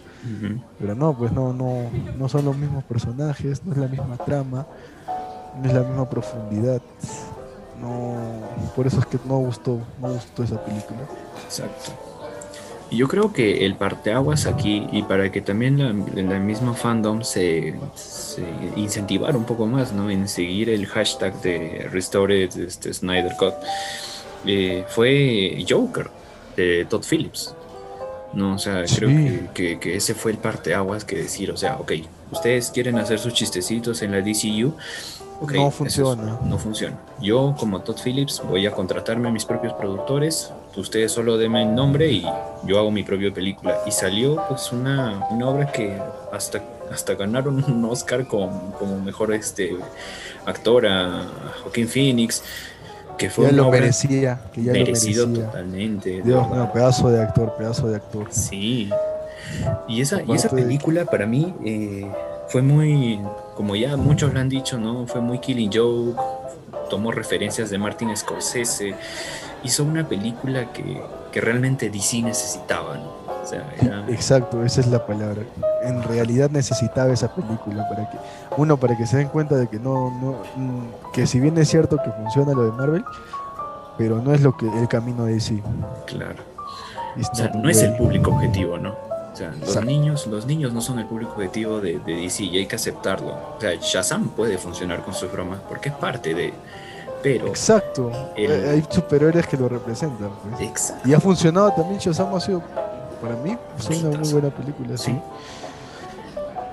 Pero 0.79 0.94
no, 0.94 1.16
pues 1.16 1.33
no, 1.33 1.53
no, 1.53 1.90
no 2.16 2.29
son 2.29 2.44
los 2.44 2.57
mismos 2.57 2.85
personajes, 2.85 3.64
no 3.64 3.72
es 3.72 3.79
la 3.79 3.88
misma 3.88 4.16
trama, 4.18 4.66
no 5.61 5.68
es 5.68 5.75
la 5.75 5.83
misma 5.83 6.09
profundidad. 6.09 6.81
No, 7.81 8.14
por 8.77 8.87
eso 8.87 9.01
es 9.01 9.07
que 9.07 9.18
no 9.25 9.38
gustó, 9.38 9.81
no 10.01 10.12
gustó 10.12 10.44
esa 10.44 10.64
película. 10.64 11.01
Exacto. 11.44 11.90
Y 12.88 12.98
yo 12.98 13.09
creo 13.09 13.33
que 13.33 13.66
el 13.66 13.75
parteaguas 13.75 14.46
aquí, 14.46 14.87
y 14.92 15.03
para 15.03 15.33
que 15.33 15.40
también 15.40 15.79
la, 15.79 16.22
la 16.22 16.38
misma 16.38 16.75
fandom 16.75 17.22
se, 17.22 17.75
se, 17.96 18.44
incentivar 18.77 19.35
un 19.35 19.44
poco 19.44 19.66
más, 19.66 19.92
¿no? 19.92 20.09
En 20.09 20.29
seguir 20.29 20.70
el 20.70 20.87
hashtag 20.87 21.40
de 21.42 21.88
Restored 21.90 22.57
este, 22.57 22.94
Snyder 22.94 23.33
Cut, 23.37 23.55
eh, 24.46 24.85
fue 24.88 25.64
Joker 25.68 26.22
de 26.57 26.87
Todd 26.88 27.05
Phillips. 27.09 27.55
No, 28.33 28.55
o 28.55 28.59
sea, 28.59 28.85
creo 28.85 29.11
que, 29.53 29.79
que, 29.79 29.97
ese 29.97 30.15
fue 30.15 30.33
el 30.33 30.38
parteaguas 30.38 31.05
que 31.05 31.17
decir, 31.17 31.51
o 31.51 31.57
sea, 31.57 31.77
ok, 31.77 31.93
ustedes 32.31 32.71
quieren 32.71 32.97
hacer 32.97 33.19
sus 33.19 33.35
chistecitos 33.35 34.01
en 34.01 34.12
la 34.12 34.23
DCU, 34.23 34.75
okay, 35.43 35.61
no 35.61 35.71
funciona. 35.71 36.38
no 36.43 36.59
funciona. 36.59 36.99
Yo, 37.21 37.55
como 37.59 37.83
Todd 37.83 37.99
Phillips, 38.03 38.43
voy 38.49 38.67
a 38.67 38.71
contratarme 38.71 39.29
a 39.29 39.33
mis 39.33 39.45
propios 39.45 39.75
productores, 39.75 40.51
ustedes 40.77 41.12
solo 41.12 41.37
denme 41.37 41.62
el 41.62 41.75
nombre 41.75 42.11
y 42.11 42.25
yo 42.65 42.79
hago 42.79 42.91
mi 42.91 43.03
propia 43.03 43.35
película. 43.35 43.79
Y 43.87 43.91
salió 43.91 44.43
pues 44.49 44.73
una, 44.73 45.27
una 45.31 45.49
obra 45.49 45.71
que 45.71 46.01
hasta, 46.33 46.62
hasta 46.91 47.15
ganaron 47.15 47.62
un 47.62 47.85
Oscar 47.85 48.27
como, 48.27 48.73
como 48.79 48.99
mejor 48.99 49.35
este, 49.35 49.77
actor 50.47 50.87
a 50.87 51.27
Joaquín 51.62 51.88
Phoenix 51.88 52.43
que 53.23 53.31
fue 53.31 53.47
ya 53.47 53.53
lo 53.53 53.71
merecía, 53.71 54.41
que 54.53 54.63
ya 54.65 54.73
merecido 54.73 55.27
lo 55.27 55.33
merecía. 55.33 55.47
totalmente. 55.47 56.23
Dios 56.23 56.51
mío, 56.51 56.71
pedazo 56.73 57.11
de 57.11 57.23
actor, 57.23 57.55
pedazo 57.57 57.89
de 57.89 57.97
actor. 57.97 58.27
Sí. 58.31 58.91
Y 59.89 60.01
esa, 60.01 60.23
y 60.23 60.33
esa 60.33 60.49
película 60.49 61.05
para 61.05 61.25
mí 61.27 61.55
eh, 61.65 62.11
fue 62.49 62.63
muy, 62.63 63.21
como 63.55 63.77
ya 63.77 63.97
muchos 63.97 64.33
lo 64.35 64.41
han 64.41 64.49
dicho, 64.49 64.79
¿no? 64.79 65.07
Fue 65.07 65.21
muy 65.21 65.39
Killing 65.39 65.71
Joke, 65.73 66.21
tomó 66.91 67.13
referencias 67.13 67.71
de 67.71 67.79
Martin 67.79 68.17
Scorsese, 68.17 68.95
hizo 69.63 69.85
una 69.85 70.09
película 70.09 70.73
que, 70.73 71.01
que 71.33 71.40
realmente 71.40 71.90
DC 71.90 72.23
necesitaba, 72.23 72.97
¿no? 72.99 73.23
Exacto, 74.09 74.62
esa 74.64 74.81
es 74.81 74.87
la 74.87 75.05
palabra. 75.05 75.42
En 75.83 76.03
realidad 76.03 76.51
necesitaba 76.51 77.12
esa 77.12 77.35
película 77.35 77.88
para 77.88 78.09
que 78.09 78.18
uno 78.57 78.77
para 78.77 78.97
que 78.97 79.07
se 79.07 79.16
den 79.16 79.29
cuenta 79.29 79.57
de 79.57 79.66
que 79.66 79.79
no, 79.79 80.11
no 80.21 80.42
mm, 80.55 81.12
que 81.12 81.27
si 81.27 81.40
bien 81.40 81.59
es 81.59 81.68
cierto 81.68 81.97
que 82.05 82.11
funciona 82.11 82.53
lo 82.53 82.64
de 82.64 82.73
Marvel, 82.73 83.05
pero 83.99 84.21
no 84.21 84.33
es 84.33 84.42
lo 84.42 84.57
que 84.57 84.66
el 84.66 84.88
camino 84.88 85.25
de 85.25 85.35
DC. 85.35 85.62
Claro. 86.07 86.42
O 87.18 87.35
sea, 87.35 87.49
no 87.49 87.68
es 87.68 87.83
el 87.83 87.95
público 87.97 88.31
objetivo, 88.31 88.79
¿no? 88.79 88.90
O 88.90 89.37
sea, 89.37 89.53
los 89.59 89.85
niños, 89.85 90.27
los 90.27 90.47
niños 90.47 90.73
no 90.73 90.81
son 90.81 90.99
el 90.99 91.07
público 91.07 91.33
objetivo 91.33 91.81
de, 91.81 91.99
de, 92.01 92.16
DC 92.16 92.45
y 92.45 92.59
hay 92.59 92.66
que 92.66 92.77
aceptarlo. 92.77 93.33
O 93.57 93.61
sea, 93.61 93.75
Shazam 93.75 94.29
puede 94.29 94.59
funcionar 94.59 95.03
con 95.03 95.14
sus 95.14 95.33
bromas 95.33 95.61
porque 95.68 95.88
es 95.88 95.95
parte 95.95 96.35
de. 96.35 96.53
Pero. 97.23 97.47
Exacto. 97.47 98.11
Hay 98.37 98.85
superhéroes 98.88 99.47
que 99.47 99.57
lo 99.57 99.69
representan. 99.69 100.31
Pues. 100.43 100.69
Exacto. 100.69 101.09
Y 101.09 101.15
ha 101.15 101.21
funcionado 101.21 101.73
también. 101.73 101.99
Shazam 101.99 102.35
ha 102.35 102.41
sido 102.41 102.62
para 103.23 103.37
mí 103.37 103.57
es 103.79 104.03
una 104.03 104.19
muy 104.19 104.33
buena 104.33 104.51
película, 104.51 104.97
sí. 104.97 105.17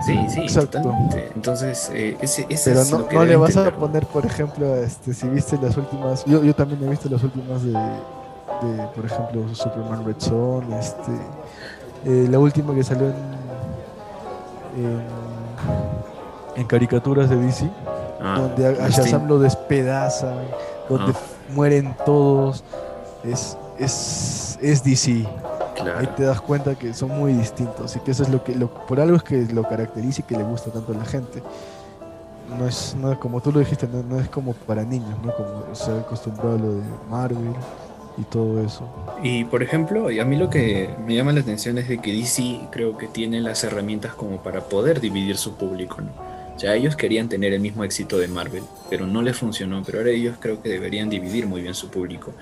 Sí, 0.06 0.18
sí, 0.30 0.42
Exacto. 0.42 0.96
Entonces, 1.36 1.92
eh, 1.94 2.18
ese, 2.22 2.48
ese 2.50 2.72
Pero 2.72 2.82
es 2.82 2.92
no, 2.92 3.06
no 3.12 3.26
le 3.26 3.36
vas 3.36 3.56
a 3.58 3.70
poner, 3.72 4.08
por 4.08 4.26
ejemplo, 4.26 4.76
este, 4.78 5.14
si 5.14 5.28
viste 5.28 5.58
las 5.62 5.78
últimas. 5.78 6.26
Yo, 6.26 6.44
yo 6.44 6.56
también 6.56 6.84
he 6.84 6.90
visto 6.90 7.08
las 7.10 7.22
últimas 7.22 7.62
de, 7.64 7.72
de 7.72 8.88
por 8.96 9.06
ejemplo, 9.06 9.54
Superman 9.54 10.06
Red 10.06 10.16
Son, 10.20 10.74
este, 10.74 11.12
eh, 12.06 12.28
la 12.30 12.40
última 12.40 12.74
que 12.74 12.84
salió 12.84 13.08
en, 13.08 15.04
en, 16.56 16.66
caricaturas 16.66 17.30
de 17.30 17.36
DC, 17.36 17.70
ah, 18.22 18.40
donde 18.40 18.68
a, 18.68 18.90
Shazam 18.90 19.28
lo 19.28 19.40
despedazan, 19.40 20.38
donde 20.88 21.14
ah. 21.14 21.54
mueren 21.54 21.96
todos. 22.06 22.64
Es, 23.24 23.58
es, 23.78 24.58
es 24.62 24.84
DC. 24.84 25.26
Ahí 25.98 26.08
te 26.16 26.24
das 26.24 26.42
cuenta 26.42 26.76
que 26.76 26.94
son 26.94 27.18
muy 27.18 27.34
distintos 27.34 27.96
y 27.96 28.00
que 28.00 28.12
eso 28.12 28.24
es 28.24 28.30
lo 28.30 28.44
que, 28.44 28.54
lo, 28.56 28.68
por 28.68 29.00
algo 29.00 29.16
es 29.16 29.24
que 29.24 29.46
lo 29.54 29.64
caracteriza 29.64 30.22
y 30.22 30.24
que 30.24 30.36
le 30.36 30.44
gusta 30.44 30.72
tanto 30.72 30.92
a 30.92 30.96
la 30.96 31.06
gente. 31.06 31.42
No 32.58 32.68
es, 32.68 32.96
no, 33.00 33.18
como 33.20 33.42
tú 33.42 33.52
lo 33.52 33.60
dijiste, 33.60 33.88
no, 33.88 34.20
es 34.20 34.28
como 34.30 34.54
para 34.54 34.84
niños, 34.84 35.16
¿no? 35.24 35.34
Como 35.36 35.74
se 35.74 35.92
ha 35.92 36.00
acostumbrado 36.00 36.56
a 36.56 36.58
lo 36.58 36.74
de 36.76 36.82
Marvel 37.10 37.54
y 38.18 38.24
todo 38.24 38.62
eso. 38.64 38.84
Y 39.24 39.46
por 39.46 39.64
ejemplo, 39.64 40.08
a 40.08 40.26
mí 40.26 40.36
lo 40.36 40.50
que 40.50 40.90
me 41.06 41.16
llama 41.16 41.32
la 41.32 41.42
atención 41.42 41.78
es 41.78 41.88
de 41.88 42.00
que 42.00 42.12
DC 42.12 42.68
creo 42.72 42.98
que 42.98 43.08
tiene 43.08 43.40
las 43.40 43.64
herramientas 43.64 44.14
como 44.16 44.38
para 44.38 44.62
poder 44.62 45.00
dividir 45.00 45.38
su 45.38 45.56
público, 45.56 46.02
¿no? 46.02 46.39
Ya 46.60 46.76
ellos 46.76 46.98
querían 46.98 47.30
tener 47.30 47.54
el 47.54 47.62
mismo 47.62 47.86
éxito 47.86 48.18
de 48.18 48.28
Marvel, 48.28 48.64
pero 48.90 49.08
no 49.08 49.22
les 49.22 49.38
funcionó. 49.38 49.82
Pero 49.86 50.00
ahora 50.00 50.12
ellos 50.12 50.36
creo 50.42 50.62
que 50.62 50.68
deberían 50.68 51.10
dividir 51.10 51.48
muy 51.48 51.62
bien 51.62 51.74
su 51.74 51.90
público. 51.90 52.34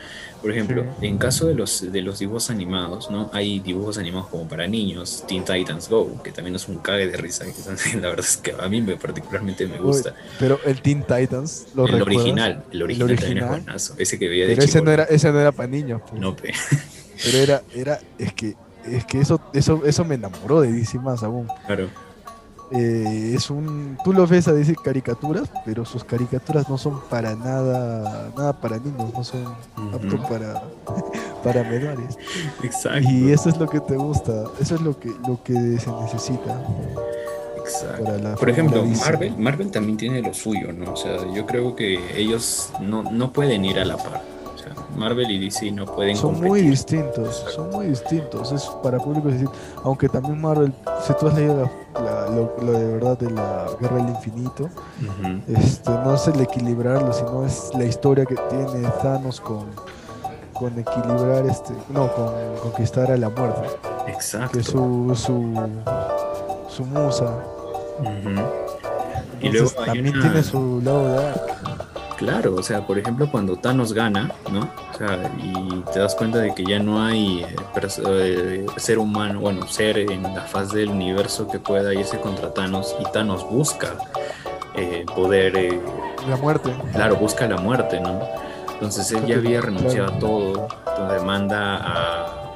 Por 0.41 0.51
ejemplo, 0.51 0.85
en 1.01 1.19
caso 1.19 1.45
de 1.45 1.53
los, 1.53 1.91
de 1.91 2.01
los 2.01 2.17
dibujos 2.17 2.49
animados, 2.49 3.11
¿no? 3.11 3.29
Hay 3.31 3.59
dibujos 3.59 3.99
animados 3.99 4.29
como 4.29 4.47
para 4.47 4.65
niños, 4.65 5.23
Teen 5.27 5.45
Titans 5.45 5.87
Go, 5.87 6.21
que 6.23 6.31
también 6.31 6.55
es 6.55 6.67
un 6.67 6.79
cague 6.79 7.07
de 7.07 7.15
risa. 7.15 7.45
la 8.01 8.09
verdad 8.09 8.25
es 8.25 8.37
que 8.37 8.55
a 8.59 8.67
mí 8.67 8.81
me, 8.81 8.95
particularmente 8.95 9.67
me 9.67 9.77
gusta. 9.77 10.15
pero 10.39 10.59
el 10.65 10.81
Teen 10.81 11.03
Titans, 11.03 11.67
¿lo 11.75 11.85
el 11.85 12.01
original, 12.01 12.63
el 12.71 12.81
original, 12.81 13.15
también 13.15 13.37
es 13.37 13.47
buenazo. 13.47 13.93
Ese 13.99 14.17
que 14.17 14.27
veía 14.27 14.47
de 14.47 14.55
Pero 14.55 14.65
ese 14.65 14.81
no, 14.81 14.91
era, 14.91 15.03
ese 15.03 15.31
no 15.31 15.39
era 15.39 15.51
para 15.51 15.69
niños. 15.69 16.01
Pues. 16.09 16.19
No, 16.19 16.35
pe. 16.35 16.53
Pero 17.23 17.37
era, 17.37 17.61
era, 17.75 17.99
es 18.17 18.33
que, 18.33 18.55
es 18.85 19.05
que 19.05 19.19
eso, 19.19 19.39
eso, 19.53 19.83
eso 19.85 20.05
me 20.05 20.15
enamoró 20.15 20.61
de 20.61 20.71
DC 20.71 20.97
más 20.97 21.21
aún. 21.21 21.47
Claro 21.67 22.06
eh, 22.71 23.33
es 23.35 23.49
un. 23.49 23.97
Tú 24.03 24.13
lo 24.13 24.27
ves 24.27 24.47
a 24.47 24.53
decir 24.53 24.75
caricaturas, 24.83 25.49
pero 25.65 25.85
sus 25.85 26.03
caricaturas 26.03 26.69
no 26.69 26.77
son 26.77 26.99
para 27.09 27.35
nada. 27.35 28.29
Nada 28.35 28.53
para 28.53 28.77
niños, 28.77 29.13
no 29.13 29.23
son 29.23 29.45
aptos 29.93 30.19
para, 30.29 30.63
para 31.43 31.63
menores. 31.63 32.17
Exacto. 32.63 33.09
Y 33.09 33.31
eso 33.31 33.49
es 33.49 33.57
lo 33.57 33.67
que 33.67 33.79
te 33.79 33.95
gusta, 33.95 34.43
eso 34.59 34.75
es 34.75 34.81
lo 34.81 34.99
que, 34.99 35.09
lo 35.27 35.41
que 35.43 35.53
se 35.53 35.91
necesita. 35.91 36.61
Exacto. 37.57 38.35
Por 38.39 38.49
ejemplo, 38.49 38.85
Marvel, 38.85 39.37
Marvel 39.37 39.71
también 39.71 39.97
tiene 39.97 40.21
lo 40.21 40.33
suyo, 40.33 40.71
¿no? 40.73 40.93
O 40.93 40.95
sea, 40.95 41.17
yo 41.33 41.45
creo 41.45 41.75
que 41.75 41.99
ellos 42.19 42.71
no, 42.81 43.03
no 43.03 43.31
pueden 43.31 43.65
ir 43.65 43.79
a 43.79 43.85
la 43.85 43.97
par. 43.97 44.36
Marvel 44.95 45.29
y 45.29 45.39
DC 45.39 45.71
no 45.71 45.85
pueden 45.85 46.15
Son 46.15 46.39
muy 46.39 46.61
distintos, 46.61 47.45
son 47.53 47.69
muy 47.69 47.87
distintos. 47.87 48.51
Es 48.51 48.63
para 48.83 48.97
público 48.97 49.27
decir, 49.27 49.49
aunque 49.83 50.09
también 50.09 50.41
Marvel, 50.41 50.73
si 51.05 51.13
tú 51.13 51.27
has 51.27 51.35
leído 51.35 51.69
lo, 52.61 52.71
de 52.71 52.93
verdad 52.93 53.17
de 53.17 53.31
la 53.31 53.67
Guerra 53.79 53.97
del 53.97 54.09
Infinito, 54.09 54.69
este, 55.47 55.91
no 55.91 56.15
es 56.15 56.27
el 56.27 56.41
equilibrarlo, 56.41 57.11
sino 57.13 57.45
es 57.45 57.71
la 57.77 57.85
historia 57.85 58.25
que 58.25 58.35
tiene 58.35 58.87
Thanos 59.01 59.41
con, 59.41 59.67
con 60.53 60.77
equilibrar, 60.79 61.45
este, 61.45 61.73
no, 61.89 62.11
con 62.13 62.31
conquistar 62.61 63.11
a 63.11 63.17
la 63.17 63.29
muerte. 63.29 63.67
Exacto. 64.07 64.53
Que 64.53 64.59
es 64.59 64.67
su, 64.67 65.13
su, 65.15 65.53
su 66.69 66.85
musa. 66.85 67.43
y 69.41 69.49
luego 69.49 69.69
también 69.85 70.19
tiene 70.19 70.43
su 70.43 70.81
lado 70.83 71.09
dark. 71.09 71.86
Claro, 72.17 72.55
o 72.55 72.63
sea, 72.63 72.85
por 72.85 72.97
ejemplo, 72.97 73.29
cuando 73.31 73.57
Thanos 73.57 73.93
gana, 73.93 74.31
¿no? 74.51 74.61
O 74.93 74.97
sea, 74.97 75.31
y 75.37 75.83
te 75.93 75.99
das 75.99 76.15
cuenta 76.15 76.39
de 76.39 76.53
que 76.55 76.65
ya 76.65 76.79
no 76.79 77.03
hay 77.03 77.43
eh, 77.43 77.87
eh, 78.07 78.65
ser 78.77 78.97
humano, 78.97 79.39
bueno, 79.39 79.67
ser 79.67 79.99
en 79.99 80.23
la 80.23 80.41
faz 80.41 80.71
del 80.71 80.89
universo 80.89 81.47
que 81.47 81.59
pueda 81.59 81.93
irse 81.93 82.19
contra 82.19 82.51
Thanos 82.51 82.95
y 82.99 83.03
Thanos 83.11 83.47
busca 83.47 83.93
eh, 84.75 85.05
poder... 85.15 85.79
la 86.27 86.37
muerte. 86.37 86.75
Claro, 86.91 87.17
busca 87.17 87.47
la 87.47 87.57
muerte, 87.57 87.99
¿no? 87.99 88.19
Entonces 88.73 89.11
él 89.11 89.25
ya 89.27 89.35
había 89.35 89.61
renunciado 89.61 90.13
a 90.13 90.19
todo, 90.19 90.67
donde 90.97 91.19
manda 91.23 91.77
a 91.77 92.46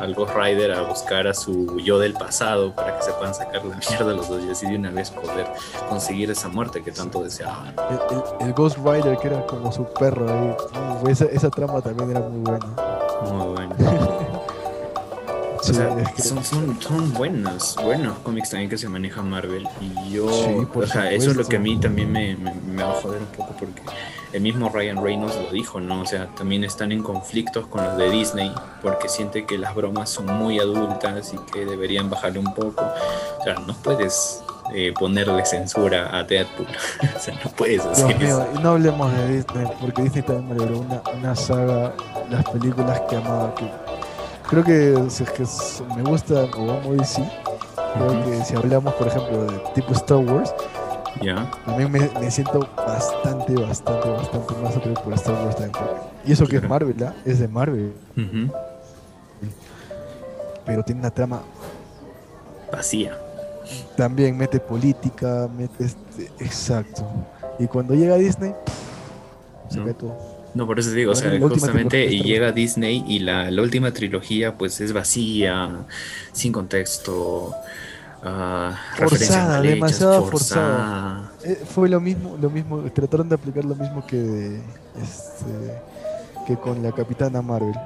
al 0.00 0.14
Ghost 0.14 0.34
Rider 0.34 0.72
a 0.72 0.82
buscar 0.82 1.26
a 1.26 1.34
su 1.34 1.78
yo 1.80 1.98
del 1.98 2.14
pasado 2.14 2.74
para 2.74 2.96
que 2.96 3.02
se 3.02 3.12
puedan 3.12 3.34
sacar 3.34 3.64
la 3.64 3.76
mierda 3.76 4.12
los 4.12 4.28
dos 4.28 4.42
y 4.44 4.50
así 4.50 4.66
de 4.66 4.76
una 4.76 4.90
vez 4.90 5.10
poder 5.10 5.46
conseguir 5.88 6.30
esa 6.30 6.48
muerte 6.48 6.82
que 6.82 6.92
tanto 6.92 7.22
deseaban. 7.22 7.74
El, 8.40 8.52
Ghost 8.52 8.78
Rider 8.78 9.18
que 9.18 9.28
era 9.28 9.46
como 9.46 9.70
su 9.72 9.84
perro 9.84 10.26
ahí, 10.28 11.10
esa, 11.10 11.26
esa 11.26 11.50
trama 11.50 11.80
también 11.80 12.10
era 12.10 12.20
muy 12.20 12.40
buena. 12.40 12.66
Muy 13.30 13.54
buena. 13.54 13.76
son, 15.74 16.44
son, 16.44 16.80
son 16.80 17.12
buenos, 17.14 17.76
buenos 17.82 18.18
cómics 18.18 18.50
también 18.50 18.70
que 18.70 18.78
se 18.78 18.88
maneja 18.88 19.22
Marvel. 19.22 19.66
Y 19.80 20.12
yo, 20.12 20.26
o 20.26 20.86
sea, 20.86 21.10
eso 21.10 21.30
es 21.30 21.36
lo 21.36 21.44
que 21.44 21.56
a 21.56 21.60
mí 21.60 21.78
también 21.78 22.10
me, 22.10 22.36
me, 22.36 22.82
va 22.82 22.90
a 22.90 22.94
joder 22.94 23.20
un 23.20 23.28
poco 23.28 23.54
porque 23.58 23.82
el 24.32 24.40
mismo 24.40 24.68
Ryan 24.68 25.02
Reynolds 25.02 25.36
lo 25.36 25.50
dijo, 25.50 25.80
¿no? 25.80 26.02
O 26.02 26.06
sea, 26.06 26.26
también 26.34 26.64
están 26.64 26.92
en 26.92 27.02
conflictos 27.02 27.66
con 27.66 27.84
los 27.84 27.96
de 27.96 28.10
Disney 28.10 28.52
porque 28.82 29.08
siente 29.08 29.46
que 29.46 29.58
las 29.58 29.74
bromas 29.74 30.10
son 30.10 30.26
muy 30.26 30.58
adultas 30.58 31.32
y 31.32 31.52
que 31.52 31.64
deberían 31.64 32.10
bajarle 32.10 32.40
un 32.40 32.54
poco. 32.54 32.84
O 33.40 33.44
sea, 33.44 33.54
no 33.54 33.74
puedes 33.74 34.42
eh, 34.74 34.92
ponerle 34.98 35.44
censura 35.46 36.16
a 36.16 36.24
Deadpool. 36.24 36.66
o 37.16 37.18
sea, 37.18 37.34
no 37.42 37.50
puedes 37.52 37.84
hacer 37.84 38.16
no 38.62 38.70
hablemos 38.70 39.12
de 39.12 39.36
Disney, 39.36 39.66
porque 39.80 40.02
Disney 40.02 40.22
también 40.22 40.58
me 40.58 40.66
dio 40.66 40.78
una, 40.80 41.02
una 41.14 41.36
saga, 41.36 41.94
las 42.28 42.44
películas 42.50 43.00
que 43.08 43.16
amaba, 43.16 43.54
que 43.54 43.70
creo 44.48 44.64
que 44.64 45.10
si 45.10 45.22
es 45.22 45.30
que 45.30 45.44
me 45.94 46.02
gusta 46.02 46.44
o 46.44 46.70
amo 46.72 46.94
DC, 46.94 47.22
creo 47.94 48.24
que 48.24 48.44
si 48.44 48.56
hablamos, 48.56 48.94
por 48.94 49.06
ejemplo, 49.06 49.44
de 49.44 49.58
tipo 49.74 49.92
Star 49.92 50.18
Wars, 50.18 50.54
ya 51.22 51.50
también 51.64 51.90
me, 51.90 52.30
siento 52.30 52.68
bastante, 52.76 53.54
bastante, 53.54 54.08
bastante 54.08 54.54
más 54.62 54.76
atraído 54.76 55.02
por 55.02 55.12
Star 55.14 55.34
Wars 55.44 55.56
también. 55.56 55.84
Y 56.24 56.32
eso 56.32 56.46
que 56.46 56.56
es 56.56 56.68
Marvel, 56.68 57.02
¿ah? 57.02 57.14
Es 57.24 57.38
de 57.38 57.48
Marvel. 57.48 57.92
Pero 60.64 60.82
tiene 60.82 61.00
una 61.00 61.10
trama 61.10 61.42
vacía. 62.72 63.18
También 63.96 64.36
mete 64.36 64.60
política, 64.60 65.48
mete 65.56 65.84
este, 65.84 66.30
exacto. 66.42 67.04
Y 67.58 67.66
cuando 67.66 67.94
llega 67.94 68.14
a 68.14 68.18
Disney, 68.18 68.54
se 69.68 69.80
ve 69.80 69.92
todo. 69.94 70.37
No, 70.58 70.66
por 70.66 70.80
eso 70.80 70.90
digo, 70.90 71.12
o 71.12 71.14
sea, 71.14 71.38
justamente 71.38 72.06
y 72.06 72.20
llega 72.24 72.50
Disney 72.50 73.04
y 73.06 73.20
la, 73.20 73.48
última 73.62 73.92
trilogía 73.92 74.58
pues 74.58 74.80
es 74.80 74.92
vacía, 74.92 75.86
sin 76.32 76.50
contexto, 76.50 77.54
uh, 78.24 78.72
forzada, 78.96 79.60
demasiado 79.62 80.26
forzada. 80.26 81.30
Eh, 81.44 81.62
fue 81.64 81.88
lo 81.88 82.00
mismo, 82.00 82.36
lo 82.42 82.50
mismo, 82.50 82.80
trataron 82.92 83.28
de 83.28 83.36
aplicar 83.36 83.64
lo 83.64 83.76
mismo 83.76 84.04
que 84.04 84.60
este, 85.00 86.44
que 86.44 86.56
con 86.56 86.82
la 86.82 86.90
Capitana 86.90 87.40
Marvel. 87.40 87.76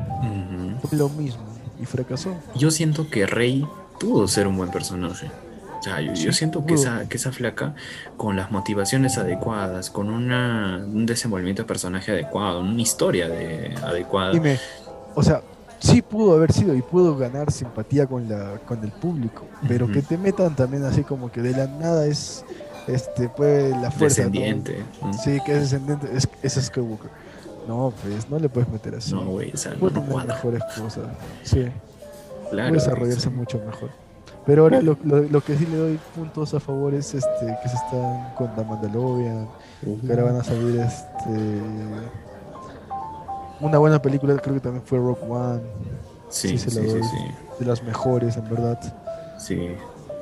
Fue 0.88 0.96
lo 0.96 1.10
mismo 1.10 1.44
y 1.78 1.84
fracasó. 1.84 2.34
Yo 2.54 2.70
siento 2.70 3.10
que 3.10 3.26
Rey 3.26 3.66
pudo 4.00 4.26
ser 4.28 4.46
un 4.46 4.56
buen 4.56 4.70
personaje 4.70 5.30
yo, 6.14 6.32
siento 6.32 6.64
que 6.64 6.74
esa, 6.74 7.08
que 7.08 7.16
esa 7.16 7.32
flaca, 7.32 7.74
con 8.16 8.36
las 8.36 8.50
motivaciones 8.50 9.18
adecuadas, 9.18 9.90
con 9.90 10.10
una, 10.10 10.82
un 10.84 11.06
desenvolvimiento 11.06 11.62
de 11.62 11.68
personaje 11.68 12.12
adecuado, 12.12 12.60
una 12.60 12.80
historia 12.80 13.28
de, 13.28 13.74
adecuada. 13.82 14.32
Dime, 14.32 14.58
o 15.14 15.22
sea, 15.22 15.42
sí 15.78 16.02
pudo 16.02 16.34
haber 16.34 16.52
sido 16.52 16.74
y 16.74 16.82
pudo 16.82 17.16
ganar 17.16 17.50
simpatía 17.50 18.06
con, 18.06 18.28
la, 18.28 18.58
con 18.66 18.82
el 18.84 18.92
público, 18.92 19.46
pero 19.66 19.90
que 19.90 20.02
te 20.02 20.16
metan 20.16 20.54
también 20.54 20.84
así 20.84 21.02
como 21.02 21.30
que 21.30 21.42
de 21.42 21.52
la 21.52 21.66
nada 21.66 22.06
es 22.06 22.44
este 22.88 23.28
puede 23.28 23.70
la 23.70 23.92
fuerza 23.92 24.22
descendiente 24.22 24.82
sí 25.22 25.38
que 25.46 25.52
es 25.52 25.60
descendiente 25.60 26.08
es, 26.12 26.28
es 26.42 26.64
Skywalker. 26.66 27.10
No 27.68 27.92
pues 28.02 28.28
no 28.28 28.40
le 28.40 28.48
puedes 28.48 28.68
meter 28.68 28.96
así. 28.96 29.14
No 29.14 29.24
güey 29.24 29.52
o 29.52 29.56
sea, 29.56 29.74
no, 29.74 30.24
mejores 30.24 30.62
cosas 30.76 31.06
sí. 31.44 31.66
Claro, 32.50 32.70
puede 32.70 32.72
desarrollarse 32.72 33.30
mucho 33.30 33.60
mejor 33.64 34.01
pero 34.44 34.62
ahora 34.62 34.80
lo, 34.80 34.96
lo, 35.04 35.40
que 35.40 35.56
sí 35.56 35.66
le 35.66 35.76
doy 35.76 36.00
puntos 36.16 36.52
a 36.54 36.60
favor 36.60 36.94
es 36.94 37.14
este 37.14 37.58
que 37.62 37.68
se 37.68 37.76
están 37.76 38.34
con 38.34 38.50
la 38.56 38.64
Mandalorian, 38.64 39.48
que 39.80 40.10
ahora 40.10 40.24
van 40.24 40.36
a 40.36 40.44
salir 40.44 40.80
este 40.80 41.52
una 43.62 43.78
buena 43.78 44.02
película, 44.02 44.36
creo 44.38 44.54
que 44.54 44.60
también 44.60 44.84
fue 44.84 44.98
Rock 44.98 45.22
One. 45.30 45.62
Sí, 46.28 46.58
sí, 46.58 46.70
sí, 46.70 46.80
De 47.60 47.66
las 47.66 47.82
mejores, 47.84 48.36
en 48.36 48.48
verdad. 48.50 48.80
Sí. 49.38 49.68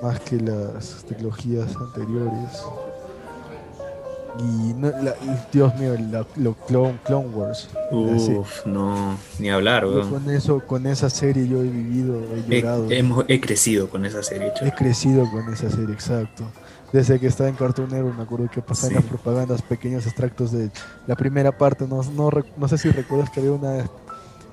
Más 0.02 0.20
que 0.20 0.37
las 0.37 1.04
tecnologías 1.09 1.74
anteriores. 1.76 2.62
Y 4.38 4.74
no, 4.74 4.92
Dios 5.52 5.74
mío, 5.76 5.96
la, 6.10 6.24
lo 6.36 6.54
Clone, 6.54 6.98
Clone 7.04 7.28
Wars. 7.28 7.68
Uf, 7.90 8.64
no, 8.64 9.18
ni 9.38 9.50
hablar, 9.50 9.84
Con 9.84 10.30
eso, 10.30 10.60
con 10.66 10.86
esa 10.86 11.10
serie 11.10 11.48
yo 11.48 11.60
he 11.60 11.68
vivido, 11.68 12.20
he 12.34 12.60
llorado. 12.60 12.86
He, 13.28 13.40
crecido 13.40 13.88
con 13.88 14.04
esa 14.04 14.22
serie, 14.22 14.52
He 14.62 14.72
crecido 14.72 15.28
con 15.30 15.52
esa 15.52 15.70
serie, 15.70 15.92
exacto. 15.92 16.44
Desde 16.92 17.20
que 17.20 17.28
estaba 17.28 17.48
en 17.48 17.54
Cartoon 17.54 17.88
Network 17.88 18.16
me 18.16 18.22
acuerdo 18.22 18.50
que 18.50 18.62
pasaban 18.62 18.96
las 18.96 19.04
propagandas, 19.04 19.62
pequeños 19.62 20.06
extractos 20.06 20.50
de 20.50 20.70
la 21.06 21.14
primera 21.14 21.56
parte. 21.56 21.86
No, 21.86 22.02
no, 22.02 22.30
no 22.56 22.68
sé 22.68 22.78
si 22.78 22.90
recuerdas 22.90 23.30
que 23.30 23.40
había 23.40 23.52
una, 23.52 23.84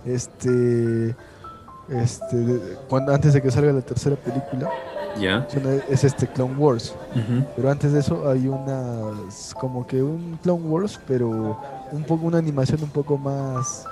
este, 0.05 1.15
este, 1.89 2.77
cuando 2.89 3.13
antes 3.13 3.33
de 3.33 3.41
que 3.41 3.49
salga 3.49 3.71
la 3.71 3.81
tercera 3.81 4.15
película 4.15 4.69
es 5.89 6.03
este 6.03 6.27
Clone 6.27 6.55
Wars. 6.55 6.93
Pero 7.55 7.71
antes 7.71 7.93
de 7.93 7.99
eso 7.99 8.29
hay 8.29 8.47
una 8.47 9.11
como 9.59 9.85
que 9.85 10.01
un 10.01 10.39
Clone 10.41 10.63
Wars, 10.63 10.99
pero 11.07 11.59
un 11.91 12.03
poco 12.03 12.25
una 12.25 12.37
animación 12.37 12.83
un 12.83 12.89
poco 12.89 13.17
más 13.17 13.85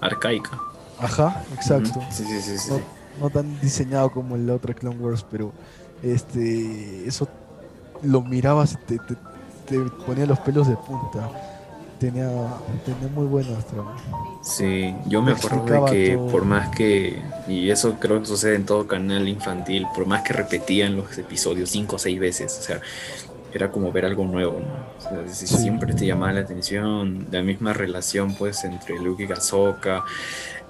arcaica. 0.00 0.58
Ajá, 0.98 1.42
exacto. 1.54 2.00
No, 3.20 3.28
tan 3.30 3.60
diseñado 3.60 4.10
como 4.10 4.36
el 4.36 4.48
otro 4.50 4.74
Clone 4.74 4.96
Wars, 4.98 5.24
pero 5.30 5.52
este 6.02 7.06
eso 7.06 7.28
lo 8.02 8.22
mirabas 8.22 8.72
y 8.72 8.76
te, 8.76 8.98
te 9.66 9.78
ponía 10.06 10.26
los 10.26 10.38
pelos 10.38 10.66
de 10.68 10.76
punta 10.76 11.28
tenía, 12.00 12.28
tenía 12.84 13.08
muy 13.14 13.26
buenas 13.26 13.64
tramas. 13.66 14.02
Sí, 14.42 14.92
yo 15.06 15.22
me 15.22 15.32
acuerdo 15.32 15.84
de 15.84 15.92
que 15.92 16.18
por 16.30 16.44
más 16.44 16.74
que, 16.74 17.22
y 17.46 17.70
eso 17.70 17.98
creo 18.00 18.20
que 18.20 18.26
sucede 18.26 18.56
en 18.56 18.64
todo 18.64 18.86
canal 18.86 19.28
infantil, 19.28 19.86
por 19.94 20.06
más 20.06 20.22
que 20.22 20.32
repetían 20.32 20.96
los 20.96 21.16
episodios 21.18 21.70
cinco 21.70 21.96
o 21.96 21.98
seis 21.98 22.18
veces, 22.18 22.58
o 22.58 22.62
sea, 22.62 22.80
era 23.52 23.70
como 23.70 23.92
ver 23.92 24.06
algo 24.06 24.24
nuevo, 24.24 24.60
¿no? 24.60 25.32
Siempre 25.32 25.92
te 25.92 26.06
llamaba 26.06 26.32
la 26.32 26.40
atención, 26.40 27.26
la 27.30 27.42
misma 27.42 27.72
relación 27.72 28.34
pues 28.34 28.64
entre 28.64 28.98
Luke 28.98 29.26
y 29.28 29.32
Ahsoka. 29.32 30.04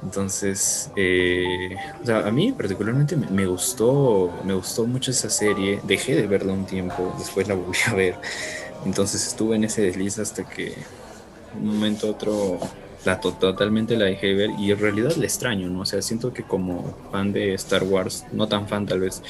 Entonces, 0.02 0.90
eh, 0.96 1.76
o 2.02 2.06
sea, 2.06 2.26
a 2.26 2.30
mí 2.30 2.52
particularmente 2.52 3.16
me, 3.16 3.26
me, 3.26 3.44
gustó, 3.44 4.32
me 4.44 4.54
gustó 4.54 4.86
mucho 4.86 5.10
esa 5.10 5.28
serie. 5.28 5.80
Dejé 5.84 6.16
de 6.16 6.26
verla 6.26 6.54
un 6.54 6.64
tiempo, 6.64 7.14
después 7.18 7.46
la 7.48 7.54
volví 7.54 7.78
a 7.86 7.94
ver. 7.94 8.14
Entonces 8.86 9.26
estuve 9.26 9.56
en 9.56 9.64
ese 9.64 9.82
desliz 9.82 10.18
hasta 10.18 10.44
que 10.44 10.74
un 11.54 11.66
momento 11.66 12.10
otro 12.10 12.58
la 13.04 13.18
totalmente 13.18 13.96
la 13.96 14.06
dejé 14.06 14.34
ver 14.34 14.50
y 14.58 14.70
en 14.70 14.78
realidad 14.78 15.12
le 15.16 15.24
extraño, 15.26 15.68
¿no? 15.68 15.80
O 15.80 15.84
sea, 15.86 16.02
siento 16.02 16.32
que 16.32 16.42
como 16.42 16.94
fan 17.10 17.32
de 17.32 17.54
Star 17.54 17.82
Wars, 17.82 18.26
no 18.32 18.46
tan 18.46 18.68
fan 18.68 18.86
tal 18.86 19.00
vez, 19.00 19.22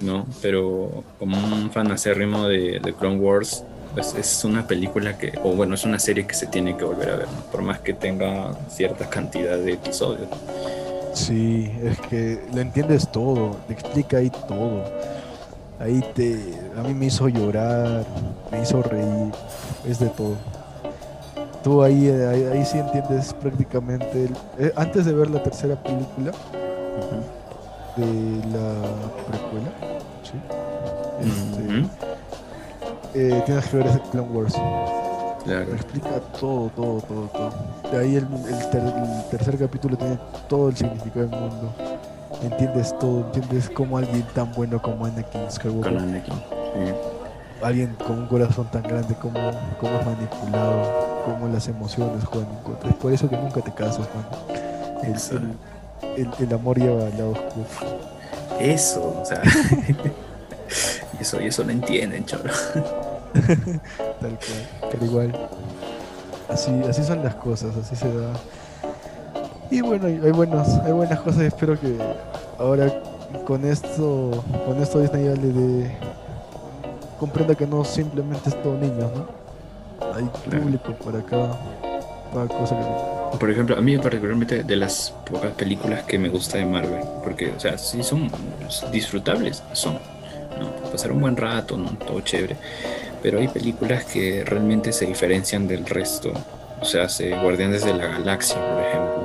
¿no? 0.00 0.26
Pero 0.42 1.04
como 1.18 1.36
un 1.38 1.70
fan 1.70 1.90
acérrimo 1.92 2.48
de, 2.48 2.80
de 2.80 2.94
Clone 2.94 3.18
Wars, 3.18 3.62
pues 3.94 4.14
es 4.14 4.44
una 4.44 4.66
película 4.66 5.16
que, 5.16 5.32
o 5.42 5.54
bueno, 5.54 5.74
es 5.76 5.84
una 5.84 5.98
serie 5.98 6.26
que 6.26 6.34
se 6.34 6.48
tiene 6.48 6.76
que 6.76 6.84
volver 6.84 7.10
a 7.10 7.16
ver, 7.16 7.28
por 7.52 7.62
más 7.62 7.80
que 7.80 7.94
tenga 7.94 8.54
cierta 8.68 9.08
cantidad 9.08 9.56
de 9.56 9.74
episodios. 9.74 10.28
Sí, 11.14 11.72
es 11.82 11.98
que 12.10 12.40
lo 12.52 12.60
entiendes 12.60 13.10
todo, 13.10 13.56
te 13.68 13.72
explica 13.72 14.18
ahí 14.18 14.30
todo. 14.48 14.84
Ahí 15.78 16.02
te, 16.14 16.38
a 16.76 16.82
mí 16.82 16.92
me 16.92 17.06
hizo 17.06 17.28
llorar, 17.28 18.04
me 18.50 18.62
hizo 18.62 18.82
reír, 18.82 19.32
es 19.88 19.98
de 19.98 20.08
todo. 20.08 20.36
Tú 21.66 21.82
ahí, 21.82 22.08
ahí, 22.08 22.64
sí 22.64 22.78
entiendes 22.78 23.34
prácticamente, 23.34 24.30
eh, 24.56 24.72
antes 24.76 25.04
de 25.04 25.12
ver 25.12 25.28
la 25.28 25.42
tercera 25.42 25.74
película 25.74 26.30
de 27.96 28.06
la 28.52 28.68
precuela, 29.26 29.72
¿sí? 30.22 30.38
Este, 31.18 31.88
eh, 33.18 33.42
tienes 33.44 33.66
que 33.66 33.78
ver 33.78 33.86
ese 33.88 34.00
Clone 34.12 34.28
Wars. 34.28 34.54
Claro. 35.42 35.72
explica 35.74 36.20
todo, 36.38 36.70
todo, 36.76 37.00
todo, 37.00 37.26
todo. 37.32 37.90
De 37.90 37.98
ahí 37.98 38.14
el, 38.14 38.28
tercer 39.32 39.58
capítulo 39.58 39.96
tiene 39.96 40.20
todo 40.48 40.68
el 40.68 40.76
significado 40.76 41.26
del 41.26 41.40
mundo. 41.40 41.74
Entiendes 42.44 42.96
todo, 43.00 43.22
entiendes 43.22 43.68
cómo 43.70 43.98
alguien 43.98 44.24
tan 44.36 44.52
bueno 44.52 44.80
como 44.80 45.04
Anakin 45.04 45.50
Skywalker. 45.50 46.22
Alguien 47.60 47.96
con 48.06 48.20
un 48.20 48.26
corazón 48.28 48.68
tan 48.70 48.84
grande, 48.84 49.16
como 49.16 49.40
cómo 49.80 49.98
es 49.98 50.06
manipulado, 50.06 51.05
cómo 51.26 51.48
las 51.48 51.66
emociones 51.66 52.24
juegan 52.24 52.50
en 52.50 52.62
contra. 52.62 52.90
Es 52.90 52.96
por 52.96 53.12
eso 53.12 53.28
que 53.28 53.36
nunca 53.36 53.60
te 53.60 53.74
casas, 53.74 54.08
man. 54.14 54.24
El, 56.16 56.30
el, 56.38 56.54
amor 56.54 56.78
lleva 56.78 57.06
al 57.06 57.18
lado 57.18 57.32
oscuro. 57.32 57.66
Eso, 58.60 59.20
o 59.22 59.24
sea. 59.24 59.42
eso, 61.20 61.40
y 61.42 61.46
eso 61.46 61.64
lo 61.64 61.72
entienden, 61.72 62.24
choro. 62.24 62.44
Tal 63.34 64.38
cual, 64.38 64.88
pero 64.90 65.04
igual. 65.04 65.48
Así, 66.48 66.70
así 66.88 67.02
son 67.02 67.24
las 67.24 67.34
cosas, 67.34 67.76
así 67.76 67.96
se 67.96 68.06
da. 68.06 68.32
Y 69.68 69.80
bueno, 69.80 70.06
hay, 70.06 70.30
buenos, 70.30 70.68
hay 70.84 70.92
buenas 70.92 71.20
cosas 71.20 71.42
espero 71.42 71.78
que 71.78 71.98
ahora 72.56 72.88
con 73.44 73.64
esto, 73.64 74.44
con 74.64 74.80
esto 74.80 75.00
Disney 75.00 75.24
ya 75.24 75.32
le 75.32 75.52
dé 75.52 75.96
comprenda 77.18 77.54
que 77.56 77.66
no 77.66 77.84
simplemente 77.84 78.50
es 78.50 78.62
todo 78.62 78.74
niños, 78.74 79.10
¿no? 79.12 79.45
Hay 80.14 80.24
público 80.24 80.92
para 81.04 81.22
cada, 81.22 81.58
por 83.38 83.50
ejemplo, 83.50 83.76
a 83.76 83.80
mí 83.80 83.96
particularmente 83.98 84.62
de 84.62 84.76
las 84.76 85.14
pocas 85.30 85.52
películas 85.52 86.04
que 86.04 86.18
me 86.18 86.28
gusta 86.28 86.58
de 86.58 86.66
Marvel, 86.66 87.04
porque, 87.22 87.50
o 87.50 87.60
sea, 87.60 87.78
sí 87.78 88.02
son 88.02 88.30
disfrutables, 88.92 89.62
son, 89.72 89.94
¿no? 90.58 90.90
Pasar 90.90 91.12
un 91.12 91.20
buen 91.20 91.36
rato, 91.36 91.76
¿no? 91.76 91.90
Todo 91.98 92.20
chévere 92.20 92.56
pero 93.26 93.40
hay 93.40 93.48
películas 93.48 94.04
que 94.04 94.44
realmente 94.44 94.92
se 94.92 95.04
diferencian 95.04 95.66
del 95.66 95.84
resto. 95.84 96.32
O 96.80 96.84
sea, 96.84 97.08
Guardianes 97.42 97.84
de 97.84 97.92
la 97.92 98.06
Galaxia, 98.06 98.56
por 98.56 98.82
ejemplo. 98.82 99.15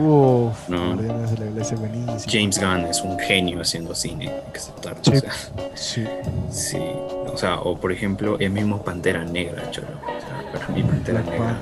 Uf, 0.00 0.68
de 0.68 0.74
la 0.76 1.76
buenísimo. 1.76 2.18
James 2.26 2.58
Gunn 2.58 2.86
es 2.86 3.02
un 3.02 3.18
genio 3.18 3.60
haciendo 3.60 3.94
cine, 3.94 4.32
Sí, 4.54 4.70
o 5.10 5.20
sea, 5.20 5.32
sí. 5.74 6.04
sí. 6.50 6.78
O 7.26 7.36
sea, 7.36 7.60
o 7.60 7.78
por 7.78 7.92
ejemplo, 7.92 8.38
el 8.38 8.50
mismo 8.50 8.82
Pantera 8.82 9.24
Negra, 9.24 9.70
cholo. 9.70 9.88
O 10.02 10.20
sea, 10.20 10.52
para 10.52 10.68
mí 10.68 10.82
Pantera 10.82 11.22
Negra. 11.22 11.60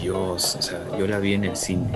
Dios, 0.00 0.56
o 0.56 0.62
sea, 0.62 0.78
yo 0.98 1.06
la 1.06 1.18
vi 1.18 1.34
en 1.34 1.44
el 1.44 1.56
cine. 1.56 1.88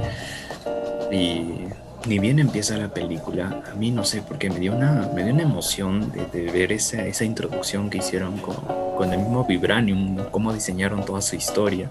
Y 1.10 1.68
ni 2.06 2.18
bien 2.18 2.38
empieza 2.38 2.76
la 2.78 2.88
película, 2.88 3.62
a 3.70 3.74
mí 3.74 3.90
no 3.90 4.04
sé, 4.04 4.22
porque 4.22 4.48
me 4.50 4.58
dio 4.58 4.74
una, 4.74 5.10
me 5.14 5.24
dio 5.24 5.34
una 5.34 5.42
emoción 5.42 6.10
de, 6.10 6.50
ver 6.50 6.72
esa, 6.72 7.06
esa, 7.06 7.24
introducción 7.24 7.90
que 7.90 7.98
hicieron 7.98 8.38
con, 8.38 8.56
con, 8.96 9.12
el 9.12 9.18
mismo 9.18 9.44
Vibranium, 9.44 10.16
cómo 10.30 10.52
diseñaron 10.52 11.04
toda 11.04 11.20
su 11.20 11.36
historia. 11.36 11.90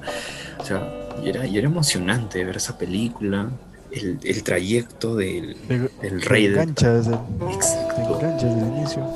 O 0.59 0.65
sea, 0.65 0.91
y 1.23 1.29
era, 1.29 1.45
y 1.45 1.57
era 1.57 1.67
emocionante 1.67 2.43
ver 2.43 2.57
esa 2.57 2.77
película, 2.77 3.49
el, 3.91 4.19
el 4.23 4.43
trayecto 4.43 5.15
del, 5.15 5.57
del 6.01 6.21
rey. 6.21 6.45
Te 6.45 6.49
engancha 6.53 6.93
desde, 6.93 7.11
desde 7.11 8.51
el 8.51 8.67
inicio. 8.77 9.07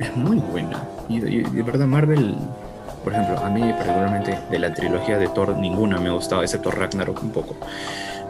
Es 0.00 0.16
muy 0.16 0.36
buena. 0.38 0.82
Y, 1.08 1.20
de 1.20 1.62
verdad, 1.62 1.86
Marvel, 1.86 2.36
por 3.04 3.12
ejemplo, 3.12 3.38
a 3.38 3.50
mí 3.50 3.60
particularmente 3.60 4.38
de 4.50 4.58
la 4.58 4.72
trilogía 4.72 5.18
de 5.18 5.28
Thor, 5.28 5.56
ninguna 5.56 5.98
me 5.98 6.08
ha 6.08 6.12
gustado, 6.12 6.42
excepto 6.42 6.70
Ragnarok 6.70 7.22
un 7.22 7.30
poco. 7.30 7.56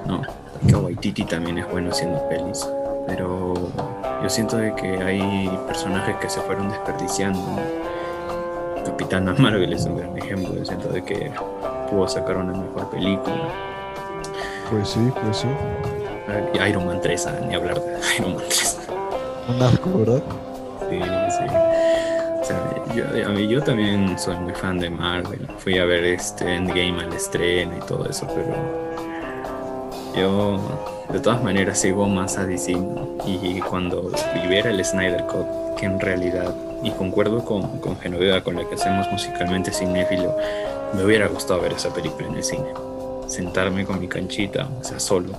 No, 0.06 0.22
que 0.66 0.74
Waititi 0.74 1.24
también 1.24 1.58
es 1.58 1.70
bueno 1.70 1.90
haciendo 1.90 2.26
pelis, 2.28 2.66
pero 3.06 3.54
yo 4.22 4.28
siento 4.30 4.56
de 4.56 4.74
que 4.74 4.96
hay 4.98 5.50
personajes 5.66 6.16
que 6.16 6.30
se 6.30 6.40
fueron 6.40 6.70
desperdiciando. 6.70 7.40
Capitana 8.84 9.34
Marvel 9.34 9.72
es 9.72 9.84
un 9.84 9.98
gran 9.98 10.16
ejemplo, 10.16 10.54
yo 10.54 10.64
siento 10.64 10.88
de 10.88 11.04
que 11.04 11.30
pudo 11.90 12.08
sacar 12.08 12.38
una 12.38 12.52
mejor 12.52 12.90
película. 12.90 13.69
Pues 14.70 14.90
sí, 14.90 15.00
pues 15.20 15.38
sí. 15.38 15.48
Y 16.54 16.68
Iron 16.68 16.86
Man 16.86 17.00
3, 17.02 17.26
ah, 17.26 17.40
ni 17.48 17.54
hablar 17.56 17.80
de 17.80 17.98
Iron 18.18 18.34
Man 18.34 18.44
3. 18.46 18.78
Un 19.48 19.62
asco, 19.62 19.98
¿verdad? 19.98 20.22
Sí, 20.88 21.00
sí. 21.00 21.44
O 22.40 22.44
sea, 22.44 22.84
yo, 22.94 23.26
a 23.26 23.30
mí, 23.30 23.48
yo 23.48 23.62
también 23.62 24.16
soy 24.16 24.36
muy 24.36 24.54
fan 24.54 24.78
de 24.78 24.88
Marvel. 24.88 25.48
Fui 25.58 25.78
a 25.78 25.84
ver 25.84 26.04
este 26.04 26.54
Endgame 26.54 27.02
al 27.02 27.12
estreno 27.12 27.76
y 27.76 27.80
todo 27.80 28.08
eso, 28.08 28.28
pero 28.28 28.54
yo 30.16 30.60
de 31.12 31.18
todas 31.18 31.42
maneras 31.42 31.78
sigo 31.78 32.06
más 32.06 32.38
a 32.38 32.44
DC 32.44 32.72
y 33.26 33.60
cuando 33.60 34.10
libera 34.34 34.70
el 34.70 34.84
Snyder 34.84 35.24
Cut, 35.24 35.76
que 35.76 35.86
en 35.86 35.98
realidad, 35.98 36.54
y 36.84 36.90
concuerdo 36.92 37.44
con, 37.44 37.80
con 37.80 37.98
Genoveva 37.98 38.40
con 38.42 38.56
la 38.56 38.68
que 38.68 38.76
hacemos 38.76 39.10
musicalmente 39.10 39.72
cinéfilo, 39.72 40.36
me 40.94 41.04
hubiera 41.04 41.26
gustado 41.26 41.60
ver 41.60 41.72
esa 41.72 41.92
película 41.92 42.28
en 42.28 42.34
el 42.36 42.44
cine. 42.44 42.89
Sentarme 43.30 43.84
con 43.84 44.00
mi 44.00 44.08
canchita, 44.08 44.68
o 44.80 44.84
sea, 44.84 44.98
solo, 44.98 45.32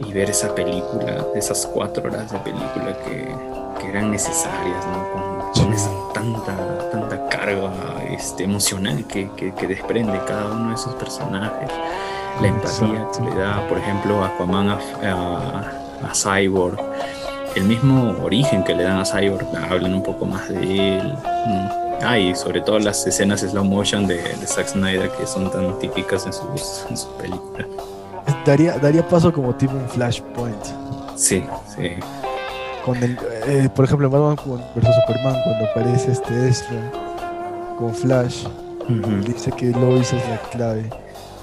y 0.00 0.12
ver 0.12 0.30
esa 0.30 0.54
película, 0.54 1.24
esas 1.34 1.66
cuatro 1.66 2.04
horas 2.04 2.32
de 2.32 2.38
película 2.40 2.96
que, 3.04 3.28
que 3.80 3.88
eran 3.88 4.10
necesarias, 4.10 4.84
¿no? 4.86 5.52
con, 5.52 5.72
esa 5.72 5.90
tanta, 6.12 6.90
tanta 6.90 7.28
carga 7.28 7.72
este, 8.10 8.44
emocional 8.44 9.06
que, 9.06 9.30
que, 9.36 9.54
que 9.54 9.66
desprende 9.66 10.20
cada 10.26 10.52
uno 10.52 10.70
de 10.70 10.74
esos 10.74 10.94
personajes 10.94 11.70
la 12.40 12.48
empatía 12.48 13.08
que 13.14 13.22
le 13.22 13.34
da, 13.36 13.66
por 13.68 13.78
ejemplo, 13.78 14.24
Aquaman 14.24 14.70
a, 14.70 14.78
a, 16.02 16.14
Cyborg, 16.14 16.78
el 17.54 17.64
mismo 17.64 18.16
origen 18.22 18.64
que 18.64 18.74
le 18.74 18.84
dan 18.84 18.98
a 18.98 19.04
Cyborg, 19.04 19.46
hablan 19.70 19.94
un 19.94 20.02
poco 20.02 20.24
más 20.24 20.48
de 20.48 20.98
él. 20.98 21.14
Ah, 22.04 22.18
y 22.18 22.34
sobre 22.34 22.60
todo 22.60 22.78
las 22.78 23.06
escenas 23.06 23.40
slow 23.40 23.64
motion 23.64 24.06
de, 24.06 24.16
de 24.16 24.46
Zack 24.46 24.68
Snyder 24.68 25.10
que 25.10 25.26
son 25.26 25.50
tan 25.50 25.78
típicas 25.78 26.26
en 26.26 26.32
sus, 26.32 26.84
en 26.90 26.96
sus 26.96 27.10
películas. 27.10 27.66
Daría, 28.44 28.78
daría 28.78 29.06
paso 29.06 29.32
como 29.32 29.54
tipo 29.54 29.74
un 29.74 29.88
Flashpoint. 29.88 30.64
Sí, 31.16 31.44
sí. 31.76 31.92
Con 32.84 32.96
el, 33.02 33.16
eh, 33.46 33.68
por 33.74 33.84
ejemplo, 33.84 34.10
Batman 34.10 34.34
vs 34.34 34.94
Superman, 35.06 35.36
cuando 35.44 35.64
aparece 35.70 36.12
este 36.12 36.48
Ezra 36.48 36.90
con 37.78 37.94
Flash, 37.94 38.46
dice 39.24 39.52
que 39.52 39.66
Lois 39.66 40.12
es 40.12 40.28
la 40.28 40.38
clave. 40.50 40.90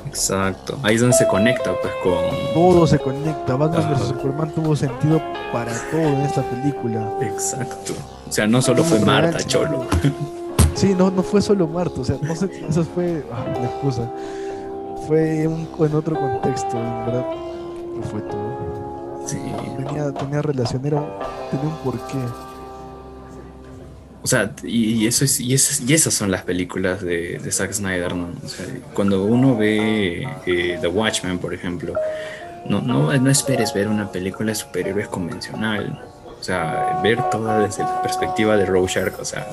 Exacto. 0.06 0.78
Ahí 0.84 0.96
es 0.96 1.02
donde 1.02 1.16
se 1.16 1.28
conecta, 1.28 1.72
pues, 1.82 1.94
con. 2.04 2.54
Todo 2.54 2.86
se 2.88 3.00
conecta. 3.00 3.56
Batman 3.56 3.94
vs 3.94 4.08
Superman 4.10 4.52
tuvo 4.52 4.76
sentido 4.76 5.22
para 5.54 5.72
todo 5.92 6.02
en 6.02 6.22
esta 6.22 6.42
película. 6.42 7.08
Exacto. 7.22 7.94
O 8.28 8.32
sea, 8.32 8.46
no 8.48 8.62
solo 8.62 8.84
fue 8.84 9.00
Marta, 9.00 9.40
Cholo. 9.46 9.88
Sí, 10.80 10.96
no, 10.98 11.12
no 11.12 11.22
fue 11.22 11.42
solo 11.42 11.68
Marta. 11.68 12.00
O 12.00 12.06
sea, 12.06 12.18
no 12.22 12.34
sé, 12.34 12.50
eso 12.70 12.86
fue. 12.86 13.22
Ah, 13.34 13.46
la 13.54 13.66
excusa. 13.66 14.10
Fue 15.08 15.44
en 15.44 15.94
otro 15.94 16.18
contexto, 16.18 16.78
en 16.78 17.06
verdad. 17.06 17.26
fue 18.10 18.22
todo. 18.22 19.28
Sí. 19.28 19.38
Tenía, 19.76 20.14
tenía 20.14 20.42
relación, 20.42 20.86
era, 20.86 21.02
tenía 21.52 21.66
un 21.66 21.78
porqué. 21.84 22.18
O 24.24 24.28
sea, 24.28 24.54
y, 24.64 25.06
eso 25.06 25.26
es, 25.26 25.42
y, 25.42 25.54
esas, 25.54 26.14
son 26.14 26.32
las 26.32 26.44
películas 26.44 27.02
de, 27.02 27.42
Zack 27.52 27.74
Snyder, 27.74 28.16
¿no? 28.16 28.30
O 28.42 28.48
sea, 28.48 28.66
cuando 28.94 29.26
uno 29.26 29.58
ve 29.58 30.26
eh, 30.46 30.78
The 30.80 30.88
Watchmen, 30.88 31.40
por 31.40 31.54
ejemplo, 31.54 31.94
no, 32.66 32.80
no, 32.82 33.12
no 33.18 33.30
esperes 33.30 33.74
ver 33.74 33.90
una 33.90 34.10
película 34.10 34.52
de 34.52 34.56
superhéroes 34.56 35.10
convencional. 35.10 36.02
O 36.40 36.44
sea, 36.44 37.02
ver 37.04 37.22
toda 37.30 37.60
desde 37.60 37.84
la 37.84 38.02
perspectiva 38.02 38.56
de 38.56 38.66
Rorschach, 38.66 39.20
o 39.20 39.26
sea, 39.26 39.46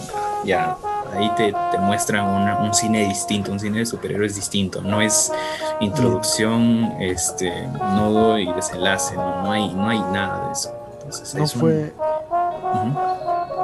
ya 0.44 0.76
ahí 1.14 1.30
te, 1.36 1.54
te 1.70 1.78
muestra 1.78 2.22
un 2.22 2.74
cine 2.74 3.07
distinto, 3.09 3.52
un 3.52 3.61
cine 3.61 3.80
de 3.80 3.86
superhéroes 3.86 4.34
distinto. 4.34 4.80
No 4.80 5.00
es 5.00 5.32
introducción, 5.80 6.94
este, 7.00 7.66
nudo 7.94 8.38
y 8.38 8.52
desenlace, 8.52 9.14
no, 9.14 9.42
no, 9.42 9.52
hay, 9.52 9.72
no 9.72 9.88
hay 9.88 10.00
nada 10.00 10.46
de 10.46 10.52
eso. 10.52 10.74
Entonces, 10.98 11.34
no 11.34 11.46
fue 11.46 11.92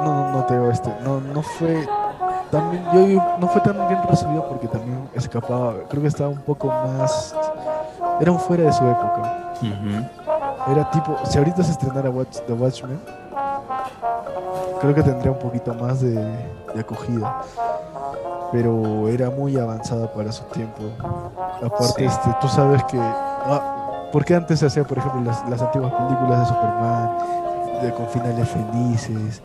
no, 0.03 0.31
no 0.31 0.45
te 0.45 0.53
digo 0.53 0.71
este, 0.71 0.89
no, 1.03 1.19
no 1.21 1.41
fue 1.41 1.87
también, 2.51 2.83
yo 2.93 3.37
no 3.39 3.47
fue 3.47 3.61
tan 3.61 3.87
bien 3.87 3.99
recibido 4.07 4.47
porque 4.47 4.67
también 4.67 5.09
escapaba, 5.15 5.73
creo 5.89 6.01
que 6.03 6.07
estaba 6.07 6.29
un 6.29 6.41
poco 6.41 6.67
más, 6.67 7.35
era 8.19 8.31
un 8.31 8.39
fuera 8.39 8.63
de 8.63 8.73
su 8.73 8.83
época. 8.87 9.39
Era 10.67 10.89
tipo, 10.91 11.17
si 11.25 11.37
ahorita 11.37 11.63
se 11.63 11.71
estrenara 11.71 12.09
Watch, 12.09 12.39
The 12.45 12.53
Watchmen, 12.53 12.99
creo 14.81 14.95
que 14.95 15.03
tendría 15.03 15.31
un 15.31 15.39
poquito 15.39 15.73
más 15.73 16.01
de, 16.01 16.17
acogida. 16.77 17.41
Pero 18.51 19.07
era 19.07 19.29
muy 19.29 19.57
avanzada 19.57 20.11
para 20.11 20.31
su 20.31 20.43
tiempo. 20.45 20.83
Aparte, 21.63 22.05
este, 22.05 22.29
tú 22.41 22.47
sabes 22.47 22.83
que... 22.85 22.99
Ah, 22.99 24.09
¿Por 24.11 24.23
qué 24.25 24.35
antes 24.35 24.59
se 24.59 24.67
hacía, 24.67 24.83
por 24.83 24.99
ejemplo, 24.99 25.21
las, 25.21 25.47
las 25.49 25.59
antiguas 25.61 25.91
películas 25.91 26.41
de 26.41 26.45
Superman, 26.45 27.17
de, 27.81 27.93
con 27.93 28.07
finales 28.09 28.47
felices? 28.47 29.41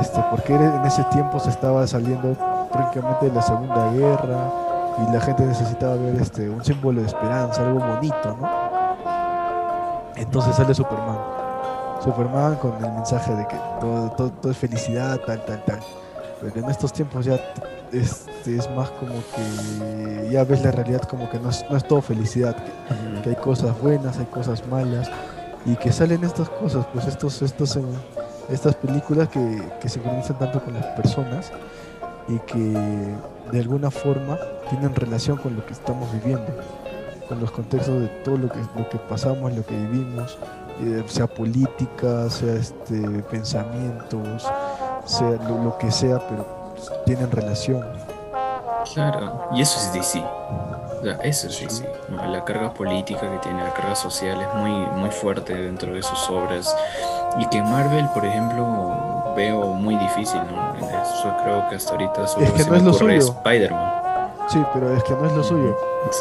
Este, 0.00 0.22
porque 0.30 0.54
en 0.54 0.84
ese 0.84 1.02
tiempo 1.04 1.40
se 1.40 1.50
estaba 1.50 1.86
saliendo 1.86 2.36
prácticamente 2.72 3.26
de 3.28 3.34
la 3.34 3.42
Segunda 3.42 3.90
Guerra 3.92 4.50
y 4.98 5.12
la 5.12 5.20
gente 5.20 5.44
necesitaba 5.44 5.96
ver 5.96 6.16
este, 6.20 6.48
un 6.48 6.64
símbolo 6.64 7.00
de 7.00 7.06
esperanza, 7.08 7.62
algo 7.62 7.80
bonito, 7.80 8.36
¿no? 8.40 8.48
Entonces 10.16 10.54
sale 10.54 10.74
Superman. 10.74 11.39
Superman 12.02 12.56
con 12.56 12.72
el 12.82 12.92
mensaje 12.92 13.34
de 13.34 13.46
que 13.46 13.56
todo, 13.80 14.10
todo, 14.10 14.50
es 14.50 14.56
felicidad, 14.56 15.20
tal, 15.20 15.44
tal, 15.44 15.64
tal. 15.64 15.80
Pero 16.40 16.60
en 16.60 16.70
estos 16.70 16.92
tiempos 16.92 17.26
ya 17.26 17.38
es, 17.92 18.26
es, 18.46 18.70
más 18.70 18.90
como 18.92 19.14
que 19.34 20.30
ya 20.30 20.44
ves 20.44 20.62
la 20.62 20.70
realidad 20.70 21.02
como 21.02 21.28
que 21.28 21.38
no 21.38 21.50
es, 21.50 21.64
no 21.68 21.76
es 21.76 21.86
todo 21.86 22.00
felicidad, 22.00 22.56
que, 23.22 23.28
hay 23.30 23.36
cosas 23.36 23.78
buenas, 23.80 24.18
hay 24.18 24.26
cosas 24.26 24.66
malas 24.66 25.10
y 25.66 25.76
que 25.76 25.92
salen 25.92 26.24
estas 26.24 26.48
cosas, 26.48 26.86
pues 26.92 27.06
estos, 27.06 27.42
estos, 27.42 27.76
eh, 27.76 27.82
estas 28.48 28.74
películas 28.76 29.28
que, 29.28 29.62
que 29.80 29.88
se 29.90 30.00
comienzan 30.00 30.38
tanto 30.38 30.62
con 30.64 30.72
las 30.72 30.86
personas 30.86 31.52
y 32.28 32.38
que 32.40 33.14
de 33.52 33.58
alguna 33.58 33.90
forma 33.90 34.38
tienen 34.70 34.94
relación 34.94 35.36
con 35.36 35.56
lo 35.56 35.66
que 35.66 35.72
estamos 35.72 36.10
viviendo, 36.12 36.46
con 37.28 37.40
los 37.40 37.50
contextos 37.50 38.00
de 38.00 38.08
todo 38.24 38.38
lo 38.38 38.48
que, 38.48 38.58
lo 38.76 38.88
que 38.88 38.98
pasamos, 38.98 39.52
lo 39.54 39.64
que 39.66 39.76
vivimos, 39.76 40.38
eh, 40.82 41.04
sea 41.06 41.26
política, 41.26 42.28
sea 42.30 42.54
este, 42.54 43.00
pensamientos, 43.30 44.48
sea 45.04 45.30
lo, 45.30 45.76
que 45.78 45.90
sea, 45.90 46.18
pero 46.28 46.74
tienen 47.04 47.30
relación. 47.30 47.84
Claro, 48.94 49.48
y 49.54 49.60
eso 49.60 49.78
es 49.78 49.92
DC. 49.92 50.24
eso 51.22 51.48
es 51.48 51.60
DC. 51.60 51.88
La 52.28 52.44
carga 52.44 52.72
política 52.72 53.20
que 53.20 53.38
tiene, 53.38 53.62
la 53.62 53.74
carga 53.74 53.94
social 53.94 54.40
es 54.40 54.54
muy, 54.54 54.70
muy 54.98 55.10
fuerte 55.10 55.54
dentro 55.54 55.92
de 55.92 56.02
sus 56.02 56.30
obras. 56.30 56.74
Y 57.38 57.46
que 57.46 57.62
Marvel, 57.62 58.08
por 58.14 58.24
ejemplo, 58.24 59.34
veo 59.36 59.74
muy 59.74 59.96
difícil, 59.96 60.40
¿no? 60.50 60.74
Eso 60.76 61.36
creo 61.42 61.68
que 61.68 61.76
hasta 61.76 61.92
ahorita 61.92 62.26
solo 62.26 62.46
es 62.46 62.52
que 62.52 62.64
no 62.64 62.76
es 62.76 62.82
lo 62.82 62.92
suyo. 62.92 63.18
Spider-Man. 63.18 63.99
Sí, 64.50 64.58
pero 64.74 64.92
es 64.96 65.04
que 65.04 65.12
no 65.12 65.26
es 65.26 65.32
lo 65.32 65.44
suyo. 65.44 65.76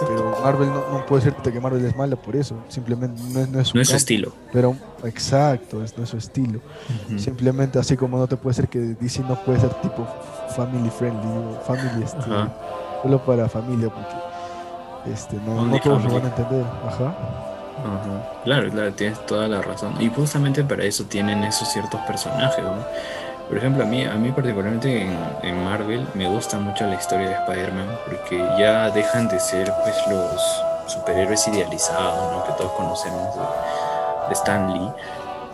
Pero 0.08 0.38
Marvel 0.44 0.70
no, 0.70 1.06
puede 1.08 1.26
decirte 1.26 1.52
que 1.52 1.60
Marvel 1.60 1.84
es 1.84 1.96
mala 1.96 2.16
por 2.16 2.36
eso. 2.36 2.56
Simplemente 2.68 3.20
no 3.34 3.40
es, 3.40 3.50
no 3.50 3.60
es, 3.60 3.74
no 3.74 3.82
es 3.82 3.90
su 3.90 3.96
estilo. 3.96 4.34
Pero 4.54 4.76
exacto, 5.04 5.84
es, 5.84 5.98
no 5.98 6.04
es 6.04 6.10
su 6.10 6.18
estilo. 6.18 6.60
Simplemente 7.18 7.80
así 7.80 7.98
como 7.98 8.18
no 8.18 8.28
te 8.28 8.38
puede 8.38 8.54
ser 8.54 8.68
que 8.68 8.80
DC 8.80 9.24
no 9.24 9.36
puede 9.44 9.60
ser 9.60 9.74
tipo 9.82 10.08
family 10.56 10.90
friendly, 10.90 11.28
o 11.28 11.60
family 11.66 12.04
este, 12.04 12.22
solo 13.02 13.26
para 13.26 13.50
familia, 13.50 13.90
porque 13.90 15.12
este, 15.12 15.38
no, 15.38 15.66
no 15.66 15.80
todos 15.80 16.04
lo 16.04 16.14
van 16.14 16.26
a 16.26 16.28
entender. 16.28 16.66
Ajá. 16.86 17.16
Claro, 18.44 18.70
claro, 18.70 18.94
tienes 18.94 19.26
toda 19.26 19.48
la 19.48 19.62
razón. 19.62 19.94
Y 20.00 20.10
justamente 20.10 20.64
para 20.64 20.84
eso 20.84 21.06
tienen 21.06 21.44
esos 21.44 21.72
ciertos 21.72 22.00
personajes, 22.02 22.64
¿no? 22.64 22.84
Por 23.50 23.58
ejemplo, 23.58 23.84
a 23.84 23.88
mí, 23.88 24.06
a 24.06 24.14
mí 24.14 24.32
particularmente 24.32 25.10
en, 25.42 25.64
Marvel 25.64 26.06
me 26.14 26.28
gusta 26.28 26.60
mucho 26.60 26.86
la 26.86 26.94
historia 26.94 27.30
de 27.30 27.34
Spider-Man 27.34 27.88
porque 28.06 28.38
ya 28.60 28.92
dejan 28.92 29.28
de 29.28 29.40
ser 29.40 29.74
pues 29.84 29.96
los 30.08 30.64
superhéroes 30.86 31.48
idealizados, 31.48 32.32
¿no? 32.32 32.44
Que 32.46 32.52
todos 32.54 32.72
conocemos 32.74 33.36
de, 34.28 34.34
Stan 34.36 34.72
Lee. 34.72 34.92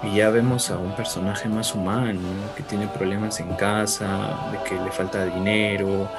Y 0.04 0.18
ya 0.18 0.30
vemos 0.30 0.70
a 0.72 0.78
un 0.78 0.92
personaje 0.92 1.48
más 1.48 1.74
humano, 1.74 2.20
que 2.58 2.64
tiene 2.64 2.88
problemas 2.88 3.40
en 3.40 3.56
casa, 3.56 4.06
de 4.52 4.58
que 4.68 4.76
le 4.76 4.92
falta 4.92 5.24
dinero, 5.24 6.10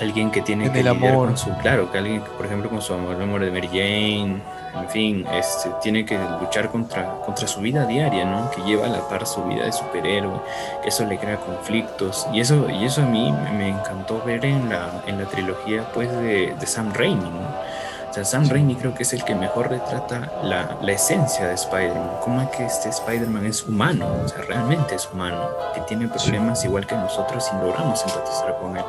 alguien 0.00 0.30
que 0.30 0.42
tiene 0.42 0.70
que 0.70 0.82
lidiar 0.82 1.14
con 1.14 1.36
su, 1.36 1.50
claro, 1.58 1.90
que 1.90 1.98
alguien, 1.98 2.22
por 2.36 2.46
ejemplo, 2.46 2.70
con 2.70 2.82
su 2.82 2.94
amor, 2.94 3.16
el 3.16 3.22
amor 3.22 3.40
de 3.42 3.50
Mary 3.50 3.68
Jane, 3.68 4.42
en 4.80 4.88
fin, 4.90 5.26
este, 5.32 5.70
tiene 5.82 6.04
que 6.04 6.18
luchar 6.40 6.70
contra, 6.70 7.20
contra 7.24 7.46
su 7.46 7.60
vida 7.60 7.86
diaria, 7.86 8.24
¿no? 8.24 8.50
Que 8.50 8.62
lleva 8.62 8.86
a 8.86 8.88
la 8.88 9.08
par 9.08 9.26
su 9.26 9.42
vida 9.44 9.64
de 9.64 9.72
superhéroe, 9.72 10.40
que 10.82 10.88
eso 10.88 11.04
le 11.04 11.18
crea 11.18 11.36
conflictos. 11.38 12.26
Y 12.32 12.40
eso, 12.40 12.68
y 12.68 12.84
eso 12.84 13.02
a 13.02 13.06
mí 13.06 13.32
me 13.56 13.70
encantó 13.70 14.22
ver 14.24 14.44
en 14.44 14.68
la, 14.68 15.02
en 15.06 15.18
la 15.18 15.24
trilogía 15.26 15.90
pues, 15.94 16.10
de, 16.10 16.54
de 16.58 16.66
Sam 16.66 16.92
Raimi, 16.92 17.30
¿no? 17.30 17.76
O 18.10 18.12
sea, 18.18 18.24
Sam 18.24 18.48
Raimi 18.48 18.76
creo 18.76 18.94
que 18.94 19.02
es 19.02 19.12
el 19.12 19.24
que 19.24 19.34
mejor 19.34 19.68
retrata 19.68 20.32
la, 20.42 20.78
la 20.80 20.92
esencia 20.92 21.48
de 21.48 21.54
Spider-Man. 21.54 22.12
Cómo 22.22 22.40
es 22.40 22.48
que 22.48 22.64
este 22.64 22.88
Spider-Man 22.88 23.44
es 23.44 23.66
humano, 23.66 24.06
o 24.24 24.28
sea, 24.28 24.42
realmente 24.42 24.94
es 24.94 25.06
humano, 25.12 25.48
que 25.74 25.82
tiene 25.82 26.08
problemas 26.08 26.64
igual 26.64 26.86
que 26.86 26.94
nosotros 26.94 27.46
y 27.52 27.62
logramos 27.62 28.02
empatizar 28.02 28.56
con 28.58 28.76
él. 28.76 28.84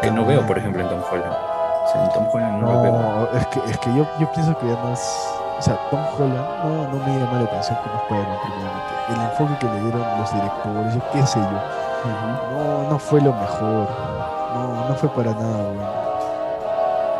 Que 0.00 0.10
no 0.10 0.24
veo, 0.24 0.46
por 0.46 0.58
ejemplo, 0.58 0.82
en 0.82 0.88
Tom 0.88 1.00
Holland. 1.10 1.34
Tom 2.12 2.26
Holland 2.32 2.60
no, 2.62 2.82
no 2.82 3.38
Es 3.38 3.46
que, 3.48 3.60
es 3.70 3.78
que 3.78 3.94
yo, 3.94 4.06
yo 4.18 4.32
pienso 4.32 4.56
que 4.58 4.66
ya 4.66 4.74
no 4.82 4.92
es. 4.92 5.28
O 5.58 5.62
sea, 5.62 5.78
Tom 5.90 6.00
Holland 6.18 6.64
no, 6.64 6.88
no 6.88 7.04
me 7.04 7.18
llama 7.18 7.38
la 7.40 7.44
atención 7.44 7.78
como 7.82 7.96
Spider-Man, 8.02 8.38
primeramente. 8.42 8.94
El 9.10 9.20
enfoque 9.20 9.58
que 9.60 9.66
le 9.66 9.80
dieron 9.80 10.18
los 10.18 10.32
directores, 10.32 10.94
yo 10.94 11.00
qué 11.12 11.26
sé 11.26 11.38
yo. 11.38 11.60
No, 12.52 12.90
no 12.90 12.98
fue 12.98 13.20
lo 13.20 13.32
mejor. 13.32 13.88
No, 14.54 14.88
no 14.88 14.94
fue 14.94 15.08
para 15.10 15.32
nada 15.32 15.62
bueno. 15.62 16.04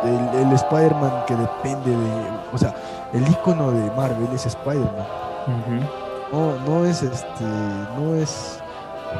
El, 0.03 0.47
el 0.47 0.53
Spider-Man 0.53 1.23
que 1.25 1.35
depende 1.35 1.91
de. 1.91 2.29
O 2.53 2.57
sea, 2.57 2.73
el 3.13 3.27
icono 3.27 3.71
de 3.71 3.89
Marvel 3.91 4.27
es 4.33 4.45
Spider-Man. 4.45 5.05
No, 6.31 6.55
no 6.67 6.85
es 6.85 7.01
este. 7.01 7.43
No 7.97 8.15
es 8.15 8.59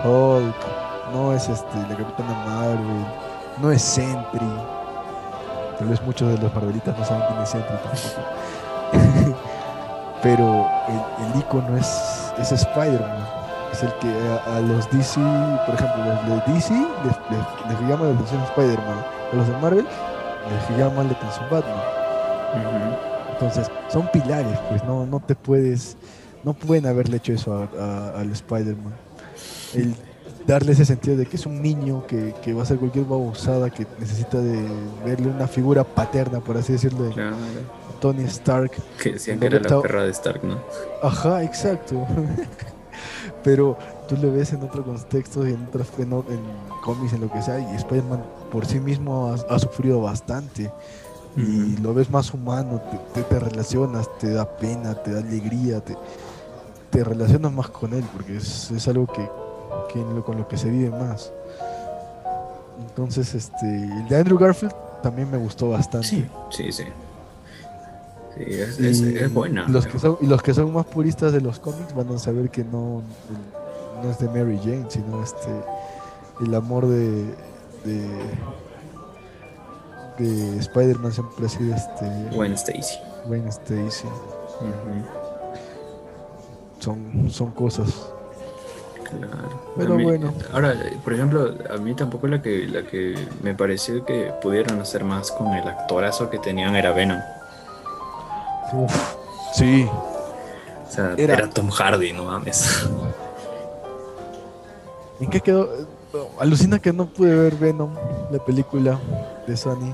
Hulk. 0.03 0.55
No 1.13 1.33
es 1.33 1.47
este. 1.49 1.77
La 1.89 1.95
Capitana 1.95 2.33
Marvel. 2.45 3.05
No 3.61 3.71
es 3.71 3.81
Sentry 3.81 4.45
Tal 5.77 5.87
vez 5.87 6.01
muchos 6.01 6.29
de 6.29 6.37
los 6.37 6.53
Marvelitas 6.53 6.97
no 6.97 7.05
saben 7.05 7.23
quién 7.27 7.41
es 7.41 7.49
Sentry 7.49 7.77
tampoco. 7.77 9.37
Pero 10.23 10.67
el, 10.87 11.25
el 11.25 11.39
icono 11.39 11.77
es, 11.77 12.33
es 12.39 12.51
Spider-Man. 12.51 13.27
Es 13.71 13.83
el 13.83 13.93
que 13.95 14.07
a, 14.07 14.59
los 14.61 14.89
DC, 14.89 15.19
por 15.65 15.75
ejemplo, 15.75 16.05
los 16.05 16.45
de 16.45 16.53
DC 16.53 16.73
les, 16.73 17.79
les, 17.79 17.89
llama 17.89 18.05
la 18.05 18.13
atención 18.13 18.41
Spider-Man. 18.43 19.05
A 19.31 19.35
los 19.35 19.47
de 19.47 19.53
Marvel 19.57 19.85
les 20.49 20.77
llama 20.77 21.03
la 21.03 21.11
atención 21.11 21.45
Batman. 21.51 22.97
Entonces, 23.31 23.69
son 23.89 24.07
pilares, 24.11 24.57
pues 24.69 24.83
no, 24.85 25.05
no 25.05 25.19
te 25.19 25.35
puedes. 25.35 25.97
No 26.43 26.53
pueden 26.53 26.85
haberle 26.85 27.17
hecho 27.17 27.33
eso 27.33 27.67
al 28.15 28.31
Spider-Man. 28.31 28.93
El 29.73 29.95
darle 30.47 30.73
ese 30.73 30.85
sentido 30.85 31.17
de 31.17 31.25
que 31.25 31.37
es 31.37 31.45
un 31.45 31.61
niño 31.61 32.05
que, 32.07 32.33
que 32.43 32.53
va 32.53 32.63
a 32.63 32.65
ser 32.65 32.77
cualquier 32.77 33.05
babosada, 33.05 33.69
que 33.69 33.87
necesita 33.99 34.39
de 34.39 34.65
verle 35.03 35.27
una 35.27 35.47
figura 35.47 35.83
paterna, 35.83 36.39
por 36.39 36.57
así 36.57 36.73
decirlo, 36.73 37.03
de 37.03 37.13
Tony 37.99 38.23
Stark. 38.25 38.71
Que 39.01 39.13
decían 39.13 39.39
que 39.39 39.47
era 39.47 39.59
la 39.59 39.81
perra 39.81 40.03
de 40.03 40.11
Stark, 40.11 40.43
¿no? 40.43 40.59
Ajá, 41.01 41.43
exacto. 41.43 42.05
Pero 43.43 43.77
tú 44.07 44.17
lo 44.17 44.31
ves 44.31 44.53
en 44.53 44.63
otro 44.63 44.83
contexto, 44.83 45.45
en, 45.45 45.65
otras, 45.67 45.87
en, 45.97 46.11
en 46.13 46.39
cómics, 46.83 47.13
en 47.13 47.21
lo 47.21 47.31
que 47.31 47.41
sea, 47.41 47.59
y 47.59 47.75
Spider-Man 47.75 48.23
por 48.51 48.65
sí 48.65 48.79
mismo 48.79 49.35
ha, 49.49 49.59
sufrido 49.59 50.01
bastante. 50.01 50.71
Y 51.37 51.75
lo 51.81 51.93
ves 51.93 52.09
más 52.09 52.33
humano, 52.33 52.81
te, 53.13 53.21
te, 53.23 53.39
relacionas, 53.39 54.07
te 54.19 54.31
da 54.31 54.49
pena, 54.57 54.95
te 54.95 55.11
da 55.11 55.19
alegría, 55.19 55.81
te, 55.81 55.97
te 56.89 57.03
relacionas 57.03 57.51
más 57.51 57.67
con 57.69 57.93
él, 57.93 58.05
porque 58.13 58.37
es, 58.37 58.71
es 58.71 58.87
algo 58.87 59.05
que, 59.05 59.29
con 60.25 60.37
lo 60.37 60.47
que 60.47 60.57
se 60.57 60.69
vive 60.69 60.89
más. 60.89 61.31
Entonces, 62.79 63.33
este, 63.33 63.65
el 63.65 64.07
de 64.07 64.17
Andrew 64.17 64.37
Garfield 64.37 64.73
también 65.01 65.29
me 65.29 65.37
gustó 65.37 65.69
bastante. 65.69 66.07
Sí, 66.07 66.25
sí, 66.49 66.71
sí. 66.71 66.83
es, 68.37 69.33
buena. 69.33 69.67
Los 69.69 69.87
que 69.87 69.99
son, 69.99 70.17
y 70.21 70.27
los 70.27 70.41
que 70.41 70.53
son 70.53 70.73
más 70.73 70.85
puristas 70.85 71.31
de 71.31 71.41
los 71.41 71.59
cómics 71.59 71.93
van 71.95 72.09
a 72.09 72.19
saber 72.19 72.49
que 72.49 72.63
no, 72.63 73.01
no 74.03 74.09
es 74.09 74.19
de 74.19 74.27
Mary 74.27 74.59
Jane, 74.59 74.85
sino 74.89 75.23
este 75.23 75.49
el 76.41 76.53
amor 76.53 76.85
de, 76.85 77.33
de, 77.85 78.09
de 80.19 80.57
Spider-Man 80.57 81.13
siempre 81.13 81.45
ha 81.45 81.49
sido 81.49 81.73
este 81.73 82.35
Gwen 82.35 82.51
Stacy. 82.53 82.97
Gwen 83.25 83.47
Stacy. 83.47 84.07
son, 86.79 87.29
son 87.29 87.51
cosas 87.51 88.14
Claro. 89.09 89.73
Pero 89.77 89.97
bueno. 89.97 90.33
Ahora, 90.51 90.73
por 91.03 91.13
ejemplo, 91.13 91.53
a 91.69 91.77
mí 91.77 91.93
tampoco 91.93 92.27
la 92.27 92.41
que, 92.41 92.67
la 92.67 92.83
que 92.83 93.15
me 93.41 93.53
pareció 93.53 94.03
que 94.05 94.33
pudieron 94.41 94.81
hacer 94.81 95.03
más 95.03 95.31
con 95.31 95.53
el 95.53 95.67
actorazo 95.67 96.29
que 96.29 96.39
tenían 96.39 96.75
era 96.75 96.91
Venom. 96.91 97.19
Uf, 98.73 99.15
sí. 99.53 99.87
O 99.87 100.91
sea, 100.91 101.13
era, 101.17 101.49
Tom 101.49 101.69
Hardy, 101.69 102.13
no 102.13 102.25
mames. 102.25 102.87
¿En 105.19 105.29
qué 105.29 105.39
quedó? 105.39 105.69
Alucina 106.39 106.79
que 106.79 106.93
no 106.93 107.07
pude 107.07 107.35
ver 107.35 107.55
Venom, 107.55 107.93
la 108.31 108.39
película 108.39 108.99
de 109.47 109.57
Sony. 109.57 109.93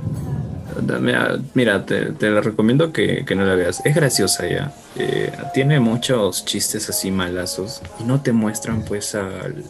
Mira, 1.54 1.86
te, 1.86 2.12
te 2.12 2.42
recomiendo 2.42 2.92
que, 2.92 3.26
no 3.36 3.44
la 3.44 3.56
veas. 3.56 3.82
Es 3.86 3.96
graciosa 3.96 4.48
ya. 4.48 4.74
Eh, 4.96 5.32
tiene 5.54 5.80
muchos 5.80 6.46
chistes 6.46 6.90
así 6.90 7.12
malazos 7.12 7.82
y 8.00 8.04
no 8.04 8.22
te 8.22 8.32
muestran 8.32 8.84
pues 8.84 9.16
al, 9.16 9.64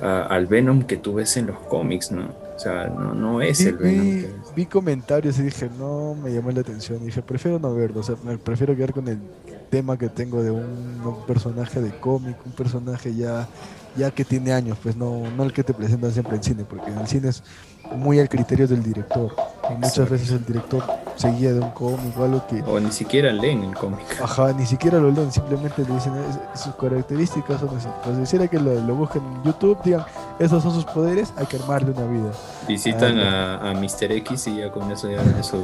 al 0.00 0.46
Venom 0.46 0.82
que 0.82 0.96
tú 0.96 1.14
ves 1.14 1.36
en 1.36 1.46
los 1.48 1.58
cómics, 1.58 2.10
¿no? 2.10 2.44
O 2.54 2.58
sea, 2.58 2.86
no, 2.86 3.14
no 3.14 3.42
es 3.42 3.60
el 3.60 3.76
Venom. 3.76 4.24
Vi, 4.54 4.66
comentarios 4.66 5.38
y 5.38 5.42
dije, 5.42 5.68
no, 5.78 6.14
me 6.14 6.32
llamó 6.32 6.50
la 6.50 6.60
atención. 6.60 7.02
Y 7.02 7.06
dije, 7.06 7.22
prefiero 7.22 7.58
no 7.58 7.74
verlo. 7.74 8.00
O 8.00 8.02
sea, 8.02 8.16
me 8.24 8.38
prefiero 8.38 8.76
quedar 8.76 8.92
con 8.92 9.08
el 9.08 9.18
tema 9.70 9.98
que 9.98 10.08
tengo 10.08 10.42
de 10.42 10.50
un, 10.50 11.00
un 11.04 11.26
personaje 11.26 11.80
de 11.80 11.90
cómic, 11.98 12.36
un 12.44 12.52
personaje 12.52 13.14
ya 13.14 13.48
ya 13.96 14.10
que 14.10 14.24
tiene 14.24 14.52
años, 14.52 14.78
pues 14.82 14.96
no, 14.96 15.22
no 15.36 15.44
el 15.44 15.52
que 15.52 15.62
te 15.62 15.74
presentan 15.74 16.12
siempre 16.12 16.36
en 16.36 16.42
cine, 16.42 16.64
porque 16.64 16.90
en 16.90 16.98
el 16.98 17.06
cine 17.06 17.28
es 17.28 17.42
muy 17.96 18.18
al 18.18 18.28
criterio 18.28 18.66
del 18.66 18.82
director. 18.82 19.34
Y 19.70 19.74
muchas 19.74 20.08
veces 20.08 20.30
el 20.30 20.44
director 20.44 20.82
seguía 21.16 21.52
de 21.52 21.60
un 21.60 21.70
cómic 21.70 22.18
o 22.18 22.24
algo 22.24 22.46
que. 22.46 22.62
O 22.62 22.78
ni 22.80 22.90
siquiera 22.92 23.32
leen 23.32 23.64
el 23.64 23.74
cómic. 23.74 24.04
Ajá, 24.22 24.52
ni 24.52 24.66
siquiera 24.66 24.98
lo 24.98 25.10
leen, 25.10 25.32
simplemente 25.32 25.82
le 25.82 25.94
dicen 25.94 26.12
sus 26.54 26.74
características 26.74 27.60
son 27.60 27.76
así. 27.76 27.88
Pues 28.04 28.18
quisiera 28.18 28.48
que 28.48 28.58
lo, 28.58 28.74
lo, 28.74 28.94
busquen 28.94 29.22
en 29.24 29.42
YouTube, 29.44 29.78
digan, 29.84 30.04
esos 30.38 30.62
son 30.62 30.72
sus 30.72 30.84
poderes, 30.84 31.32
hay 31.36 31.46
que 31.46 31.56
armarle 31.56 31.92
una 31.92 32.06
vida. 32.06 32.32
Visitan 32.68 33.18
a, 33.18 33.70
a, 33.70 33.74
Mr. 33.74 34.12
X 34.12 34.48
y 34.48 34.56
ya 34.58 34.70
con 34.70 34.90
eso 34.90 35.10
ya 35.10 35.42
su, 35.42 35.62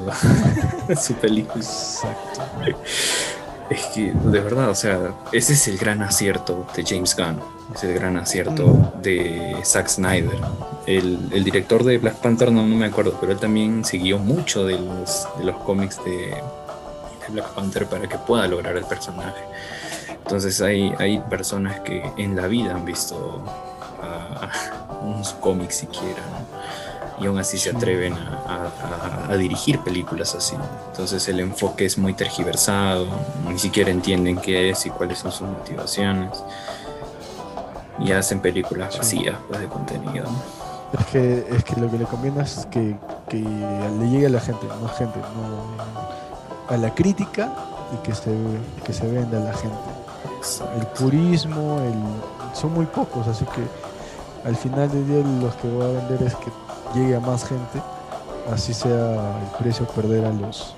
su 0.97 1.15
película. 1.15 1.57
Exacto. 1.57 2.41
Es 3.71 3.87
que, 3.87 4.13
de 4.13 4.41
verdad, 4.41 4.69
o 4.71 4.75
sea, 4.75 5.15
ese 5.31 5.53
es 5.53 5.69
el 5.69 5.79
gran 5.79 6.03
acierto 6.03 6.67
de 6.75 6.85
James 6.85 7.17
Gunn. 7.17 7.41
Es 7.73 7.85
el 7.85 7.95
gran 7.95 8.17
acierto 8.17 8.93
de 9.01 9.57
Zack 9.65 9.87
Snyder. 9.87 10.41
El, 10.87 11.29
el, 11.33 11.45
director 11.45 11.85
de 11.85 11.99
Black 11.99 12.17
Panther, 12.17 12.51
no, 12.51 12.67
no 12.67 12.75
me 12.75 12.87
acuerdo, 12.87 13.17
pero 13.21 13.31
él 13.31 13.39
también 13.39 13.85
siguió 13.85 14.19
mucho 14.19 14.67
de 14.67 14.77
los, 14.77 15.29
de 15.39 15.45
los 15.45 15.57
cómics 15.59 16.05
de, 16.05 16.17
de 16.17 17.29
Black 17.29 17.49
Panther 17.51 17.87
para 17.87 18.09
que 18.09 18.19
pueda 18.19 18.49
lograr 18.49 18.77
el 18.77 18.85
personaje. 18.85 19.45
Entonces 20.09 20.61
hay, 20.61 20.93
hay 20.99 21.21
personas 21.21 21.81
que 21.81 22.03
en 22.17 22.35
la 22.35 22.49
vida 22.49 22.75
han 22.75 22.85
visto 22.85 23.45
uh, 24.03 25.07
unos 25.07 25.33
cómics 25.35 25.77
siquiera, 25.77 26.23
¿no? 26.31 26.60
Y 27.21 27.27
aún 27.27 27.39
así 27.39 27.59
se 27.59 27.71
atreven 27.71 28.15
a, 28.15 29.37
dirigir 29.37 29.79
películas 29.81 30.35
así. 30.35 30.57
Entonces 30.91 31.29
el 31.29 31.41
enfoque 31.41 31.85
es 31.85 31.99
muy 31.99 32.15
tergiversado, 32.15 33.07
ni 33.49 33.59
siquiera 33.59 33.91
entienden 33.91 34.39
qué 34.39 34.71
es 34.71 34.87
y 34.87 34.91
cuáles 34.91 35.19
son 35.19 35.31
sus 35.31 35.49
motivaciones. 35.49 36.43
Y 38.01 38.13
hacen 38.13 38.41
películas 38.41 38.97
vacías 38.97 39.37
pues, 39.49 39.61
de 39.61 39.67
contenido. 39.67 40.27
Es 40.99 41.07
que, 41.07 41.47
es 41.51 41.65
que 41.65 41.81
lo 41.81 41.91
que 41.91 41.99
le 41.99 42.05
conviene 42.05 42.43
es 42.43 42.67
que, 42.71 42.97
que 43.29 43.37
le 43.37 44.09
llegue 44.09 44.27
a 44.27 44.31
la 44.31 44.41
gente, 44.41 44.67
más 44.83 44.97
gente, 44.97 45.19
no, 45.19 46.75
a 46.75 46.77
la 46.77 46.95
crítica 46.95 47.53
y 47.95 48.07
que 48.07 48.15
se, 48.15 48.35
que 48.85 48.93
se 48.93 49.07
venda 49.07 49.39
a 49.39 49.45
la 49.45 49.53
gente. 49.53 49.77
El 50.79 50.87
purismo, 50.87 51.81
el, 51.81 52.57
son 52.57 52.73
muy 52.73 52.87
pocos, 52.87 53.29
así 53.29 53.45
que 53.45 54.49
al 54.49 54.57
final 54.57 54.91
del 54.91 55.07
día 55.07 55.23
los 55.43 55.55
que 55.57 55.69
voy 55.69 55.85
a 55.85 55.89
vender 55.89 56.23
es 56.27 56.35
que 56.37 56.51
llegue 56.95 57.17
a 57.17 57.21
más 57.21 57.47
gente, 57.47 57.81
así 58.53 58.75
sea 58.75 59.39
el 59.41 59.59
precio 59.63 59.87
perder 59.87 60.25
a 60.25 60.33
los 60.33 60.75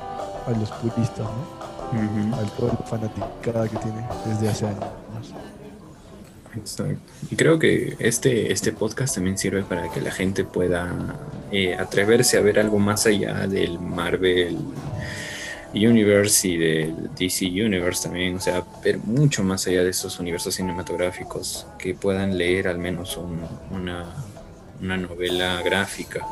a 0.46 0.50
los 0.50 0.70
puristas, 0.70 1.26
¿no? 1.26 2.36
Al 2.36 2.50
todo 2.52 2.70
fanaticada 2.86 3.68
que 3.68 3.76
tiene 3.76 4.06
desde 4.26 4.48
hace 4.48 4.66
años. 4.66 4.84
Exacto. 6.56 7.00
Y 7.30 7.36
creo 7.36 7.58
que 7.58 7.96
este, 7.98 8.52
este 8.52 8.72
podcast 8.72 9.14
también 9.14 9.38
sirve 9.38 9.62
para 9.62 9.90
que 9.90 10.00
la 10.00 10.10
gente 10.10 10.44
pueda 10.44 10.94
eh, 11.50 11.74
atreverse 11.74 12.36
a 12.36 12.40
ver 12.40 12.58
algo 12.58 12.78
más 12.78 13.06
allá 13.06 13.46
del 13.46 13.78
Marvel 13.78 14.58
Universe 15.74 16.48
y 16.48 16.56
del 16.58 17.10
DC 17.18 17.46
Universe 17.46 18.02
también, 18.02 18.36
o 18.36 18.40
sea, 18.40 18.62
ver 18.84 18.98
mucho 18.98 19.42
más 19.42 19.66
allá 19.66 19.82
de 19.82 19.90
esos 19.90 20.18
universos 20.20 20.54
cinematográficos, 20.54 21.66
que 21.78 21.94
puedan 21.94 22.36
leer 22.36 22.68
al 22.68 22.78
menos 22.78 23.18
una, 23.70 24.14
una 24.82 24.96
novela 24.96 25.62
gráfica 25.62 26.26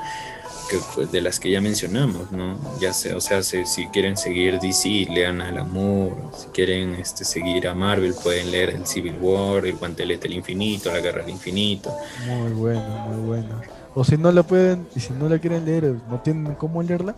que, 0.69 0.79
pues, 0.95 1.11
de 1.11 1.21
las 1.21 1.41
que 1.41 1.51
ya 1.51 1.61
mencionamos, 1.61 2.31
¿no? 2.31 2.57
Ya 2.81 2.93
sea, 2.93 3.17
o 3.17 3.21
sea, 3.21 3.43
si, 3.43 3.87
quieren 3.89 4.17
seguir 4.17 4.61
DC, 4.61 5.09
lean 5.11 5.41
Al 5.41 5.59
Amor, 5.59 6.17
si 6.37 6.47
quieren 6.49 6.95
este, 6.95 7.25
seguir 7.25 7.67
a 7.67 7.75
Marvel, 7.75 8.15
pueden 8.15 8.51
leer 8.51 8.71
el 8.71 8.87
Civil 8.87 9.17
War, 9.21 9.67
el 9.67 9.77
Guantelete 9.77 10.29
del 10.29 10.37
Infinito, 10.39 10.93
la 10.93 11.01
Guerra 11.01 11.23
del 11.23 11.31
Infinito. 11.31 11.93
Muy 12.27 12.53
bueno, 12.53 12.89
muy 13.09 13.27
bueno. 13.27 13.61
O 13.95 14.05
si 14.05 14.17
no 14.17 14.31
la 14.31 14.45
pueden, 14.45 14.87
y 14.95 15.01
si 15.01 15.13
no 15.13 15.29
la 15.29 15.39
quieren 15.41 15.65
leer, 15.65 15.97
no 16.09 16.21
tienen 16.21 16.55
cómo 16.55 16.83
leerla, 16.83 17.17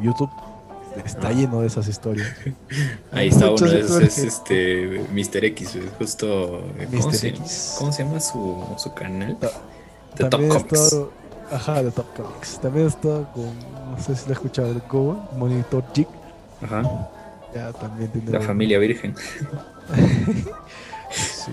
YouTube 0.00 0.30
está 1.04 1.32
lleno 1.32 1.60
de 1.60 1.66
esas 1.66 1.88
historias. 1.88 2.28
Ahí 3.12 3.28
está 3.28 3.50
uno 3.50 3.66
de 3.66 3.80
esos, 3.80 4.00
es 4.02 4.18
este 4.18 5.04
Mr. 5.12 5.44
X, 5.46 5.78
justo. 5.98 6.62
¿cómo, 6.90 7.12
se, 7.12 7.34
¿Cómo 7.78 7.92
se 7.92 8.04
llama 8.04 8.20
su, 8.20 8.64
su 8.78 8.94
canal? 8.94 9.36
The 10.18 10.24
Top 10.24 10.48
Comics. 10.48 10.96
ajá, 11.50 11.82
The 11.82 11.90
Top 11.90 12.06
Comics. 12.16 12.58
También 12.60 12.86
está 12.86 13.30
con, 13.32 13.58
no 13.90 13.98
sé 14.00 14.14
si 14.16 14.26
lo 14.26 14.30
he 14.30 14.34
escuchado, 14.34 14.68
el 14.70 14.82
Go, 14.88 15.16
Monitor 15.36 15.84
Jig. 15.94 16.08
Ajá. 16.62 16.82
Ya 17.54 17.72
también 17.72 18.10
tiene. 18.10 18.30
La 18.32 18.40
familia 18.40 18.78
virgen. 18.78 19.14
sí. 21.10 21.52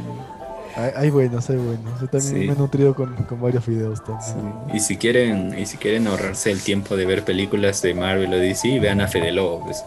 Hay, 0.76 0.92
hay, 0.96 1.10
buenos, 1.10 1.50
hay 1.50 1.56
buenos. 1.56 2.02
Yo 2.02 2.08
también 2.08 2.48
me 2.48 2.54
he 2.54 2.56
nutrido 2.56 2.94
con, 2.94 3.16
con 3.16 3.40
varios 3.40 3.66
videos 3.66 4.04
también. 4.04 4.54
Y 4.74 4.80
si 4.82 4.98
quieren, 4.98 5.58
y 5.58 5.66
si 5.66 5.78
quieren 5.78 6.06
ahorrarse 6.08 6.52
el 6.52 6.62
tiempo 6.62 6.98
de 6.98 7.06
ver 7.06 7.24
películas 7.24 7.82
de 7.82 7.94
Marvel 7.94 8.34
o 8.34 8.38
DC, 8.38 8.80
vean 8.82 9.00
a 9.00 9.08
Fede 9.08 9.32
Lobo, 9.32 9.64
pues. 9.64 9.86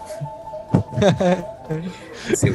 Sí, 2.34 2.50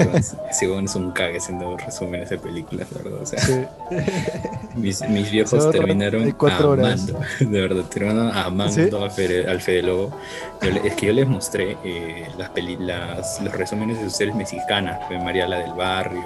bueno, 0.67 0.85
es 0.85 0.95
un 0.95 1.11
cague 1.11 1.37
haciendo 1.37 1.77
resúmenes 1.77 2.29
de 2.29 2.37
películas, 2.37 2.87
verdad. 2.91 3.21
O 3.21 3.25
sea, 3.25 3.69
mis, 4.75 5.07
mis, 5.07 5.29
viejos 5.29 5.69
terminaron 5.71 6.35
amando, 6.39 7.19
de 7.39 7.61
verdad, 7.61 7.83
terminaron 7.85 8.35
amando 8.35 9.03
al 9.03 9.11
Fede 9.11 9.83
Lobo. 9.83 10.17
es 10.61 10.95
que 10.95 11.07
yo 11.07 11.13
les 11.13 11.27
mostré 11.27 11.77
eh, 11.83 12.27
las, 12.37 12.49
peli, 12.49 12.77
las 12.77 13.39
los 13.41 13.53
resúmenes 13.53 13.99
de 13.99 14.05
sus 14.05 14.15
series 14.15 14.35
mexicanas, 14.35 14.99
María 15.23 15.47
la 15.47 15.59
del 15.59 15.73
Barrio, 15.73 16.25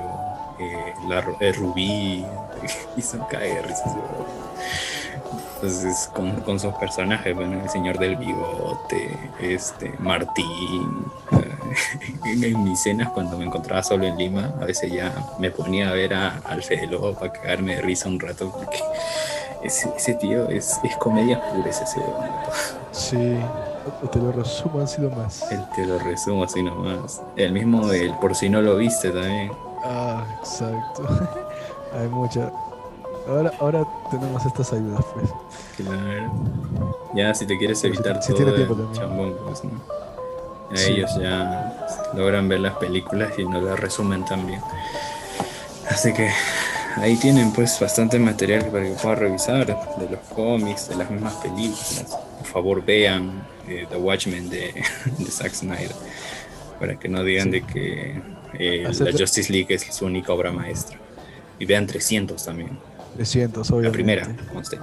eh, 0.60 0.93
la, 1.10 1.24
eh, 1.41 1.51
Rubí, 1.51 2.26
y 2.97 3.01
son 3.01 3.22
cague 3.30 3.55
de 3.55 3.62
risas. 3.64 3.91
Entonces, 5.55 6.10
con, 6.14 6.32
con 6.41 6.60
sus 6.60 6.74
personajes, 6.76 7.36
bueno, 7.36 7.62
el 7.64 7.70
señor 7.70 7.97
del 7.97 8.16
bigote, 8.16 9.18
este, 9.41 9.91
Martín. 9.99 11.05
en 12.26 12.63
mis 12.63 12.80
cenas, 12.80 13.09
cuando 13.09 13.38
me 13.38 13.45
encontraba 13.45 13.84
solo 13.84 14.05
en 14.05 14.18
Lima, 14.18 14.53
a 14.61 14.65
veces 14.65 14.91
ya 14.91 15.13
me 15.39 15.51
ponía 15.51 15.89
a 15.89 15.93
ver 15.93 16.13
a, 16.13 16.38
al 16.45 16.63
Fede 16.63 16.88
Lobo 16.88 17.13
para 17.13 17.34
cagarme 17.34 17.76
de 17.76 17.82
risa 17.82 18.09
un 18.09 18.20
rato, 18.20 18.51
porque 18.51 18.80
ese, 19.63 19.89
ese 19.95 20.13
tío 20.15 20.49
es, 20.49 20.80
es 20.84 20.95
comedia 20.97 21.41
pura, 21.51 21.70
ese 21.70 21.86
Sí, 22.91 23.38
te 24.11 24.20
lo 24.20 24.32
resumo 24.32 24.82
así 24.82 25.01
nomás. 25.01 25.51
El 25.51 25.70
te 25.76 25.86
lo 25.86 25.99
resumo 25.99 26.43
así 26.43 26.63
nomás. 26.63 27.22
El 27.36 27.53
mismo, 27.53 27.91
el 27.91 28.13
por 28.15 28.36
si 28.36 28.49
no 28.49 28.61
lo 28.61 28.76
viste 28.76 29.11
también. 29.11 29.51
Ah, 29.84 30.26
exacto. 30.41 31.07
Hay 31.93 32.07
mucha 32.09 32.51
Ahora, 33.28 33.51
ahora 33.59 33.86
tenemos 34.09 34.45
estas 34.45 34.72
ayudas, 34.72 35.03
pues. 35.13 35.30
Claro. 35.76 36.32
Ya, 37.13 37.34
si 37.34 37.45
te 37.45 37.57
quieres 37.57 37.84
evitar 37.84 38.20
todo 38.22 38.55
el 38.55 38.91
chambón, 38.93 39.36
pues, 39.45 39.63
¿no? 39.65 39.72
Ellos 40.76 41.11
ya 41.20 41.88
logran 42.13 42.49
ver 42.49 42.59
las 42.59 42.76
películas 42.76 43.32
y 43.38 43.45
nos 43.45 43.63
las 43.63 43.80
resumen 43.80 44.26
también. 44.26 44.61
Así 45.89 46.13
que 46.13 46.30
ahí 46.97 47.15
tienen 47.15 47.53
pues 47.53 47.80
bastante 47.80 48.20
material 48.20 48.65
para 48.65 48.84
que 48.84 48.91
puedan 48.91 49.20
revisar 49.20 49.65
de 49.65 50.09
los 50.09 50.20
cómics, 50.34 50.89
de 50.89 50.95
las 50.95 51.09
mismas 51.09 51.34
películas. 51.36 52.05
Por 52.39 52.47
favor 52.47 52.86
vean 52.86 53.45
eh, 53.68 53.86
The 53.89 53.97
Watchmen 53.97 54.49
de, 54.49 54.74
de, 55.18 55.32
Zack 55.32 55.53
Snyder 55.53 55.91
para 56.80 56.99
que 56.99 57.07
no 57.07 57.24
digan 57.24 57.51
de 57.51 57.61
que 57.61 58.22
eh, 58.59 58.84
la 58.84 59.11
Justice 59.11 59.51
League 59.51 59.74
es 59.74 59.84
su 59.91 60.05
única 60.05 60.34
obra 60.34 60.51
maestra. 60.51 60.97
Y 61.59 61.65
vean 61.65 61.88
300 61.88 62.43
también. 62.43 62.78
300, 63.15 63.72
obviamente. 63.72 63.88
La 63.88 63.91
primera, 63.93 64.28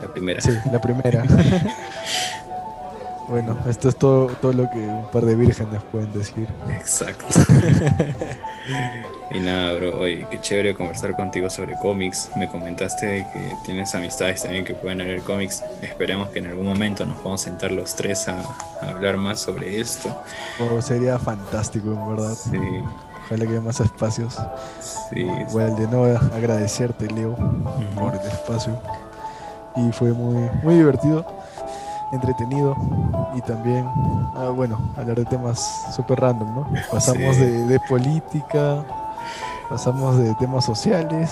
la 0.03 0.13
primera. 0.13 0.41
Sí, 0.41 0.51
la 0.73 0.81
primera. 0.81 1.25
bueno, 3.29 3.57
esto 3.69 3.89
es 3.89 3.97
todo, 3.97 4.27
todo 4.27 4.53
lo 4.53 4.71
que 4.71 4.79
un 4.79 5.11
par 5.11 5.25
de 5.25 5.35
vírgenes 5.35 5.83
pueden 5.91 6.13
decir. 6.13 6.49
Exacto. 6.71 7.25
y 9.31 9.41
nada, 9.41 9.73
bro, 9.75 9.99
oye, 10.01 10.27
qué 10.31 10.41
chévere 10.41 10.75
conversar 10.75 11.17
contigo 11.17 11.49
sobre 11.49 11.75
cómics. 11.77 12.31
Me 12.37 12.49
comentaste 12.49 13.27
que 13.33 13.53
tienes 13.65 13.95
amistades 13.95 14.43
también 14.43 14.65
que 14.65 14.75
pueden 14.75 14.99
leer 14.99 15.21
cómics. 15.23 15.63
Esperemos 15.83 16.29
que 16.31 16.41
en 16.41 16.49
algún 16.49 16.67
momento 16.67 17.07
nos 17.07 17.17
podamos 17.17 17.41
sentar 17.41 17.73
los 17.73 17.95
tres 17.95 18.29
a, 18.29 18.43
hablar 18.83 19.17
más 19.17 19.41
sobre 19.41 19.81
esto. 19.81 20.15
Oh, 20.61 20.81
sería 20.83 21.19
fantástico, 21.19 21.93
en 21.93 22.17
verdad. 22.17 22.35
Sí. 22.35 22.59
Ojalá 23.27 23.47
que 23.47 23.53
haya 23.53 23.61
más 23.63 23.81
espacios. 23.81 24.39
Sí. 25.11 25.27
Bueno, 25.53 25.77
de 25.77 25.89
nuevo 25.89 26.19
agradecerte, 26.35 27.07
Leo, 27.07 27.35
por 27.95 28.15
el 28.15 28.21
espacio. 28.21 28.79
Y 29.77 29.91
fue 29.93 30.13
muy, 30.13 30.51
muy 30.63 30.75
divertido. 30.75 31.25
Entretenido 32.15 32.77
y 33.35 33.41
también, 33.41 33.87
ah, 34.37 34.51
bueno, 34.55 34.79
hablar 34.97 35.17
de 35.17 35.25
temas 35.25 35.95
súper 35.95 36.21
random, 36.21 36.55
¿no? 36.55 36.69
Pasamos 36.91 37.37
de, 37.37 37.81
política, 37.89 38.85
pasamos 39.69 40.19
de 40.19 40.35
temas 40.35 40.65
sociales. 40.65 41.31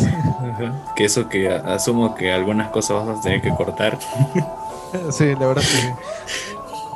Que 0.97 1.05
eso 1.05 1.29
que 1.29 1.49
asumo 1.49 2.15
que 2.15 2.33
algunas 2.33 2.71
cosas 2.71 3.07
vas 3.07 3.19
a 3.19 3.21
tener 3.21 3.41
que 3.41 3.51
cortar. 3.55 3.99
Sí, 5.11 5.35
la 5.41 5.47
verdad 5.47 5.63
que 5.63 5.95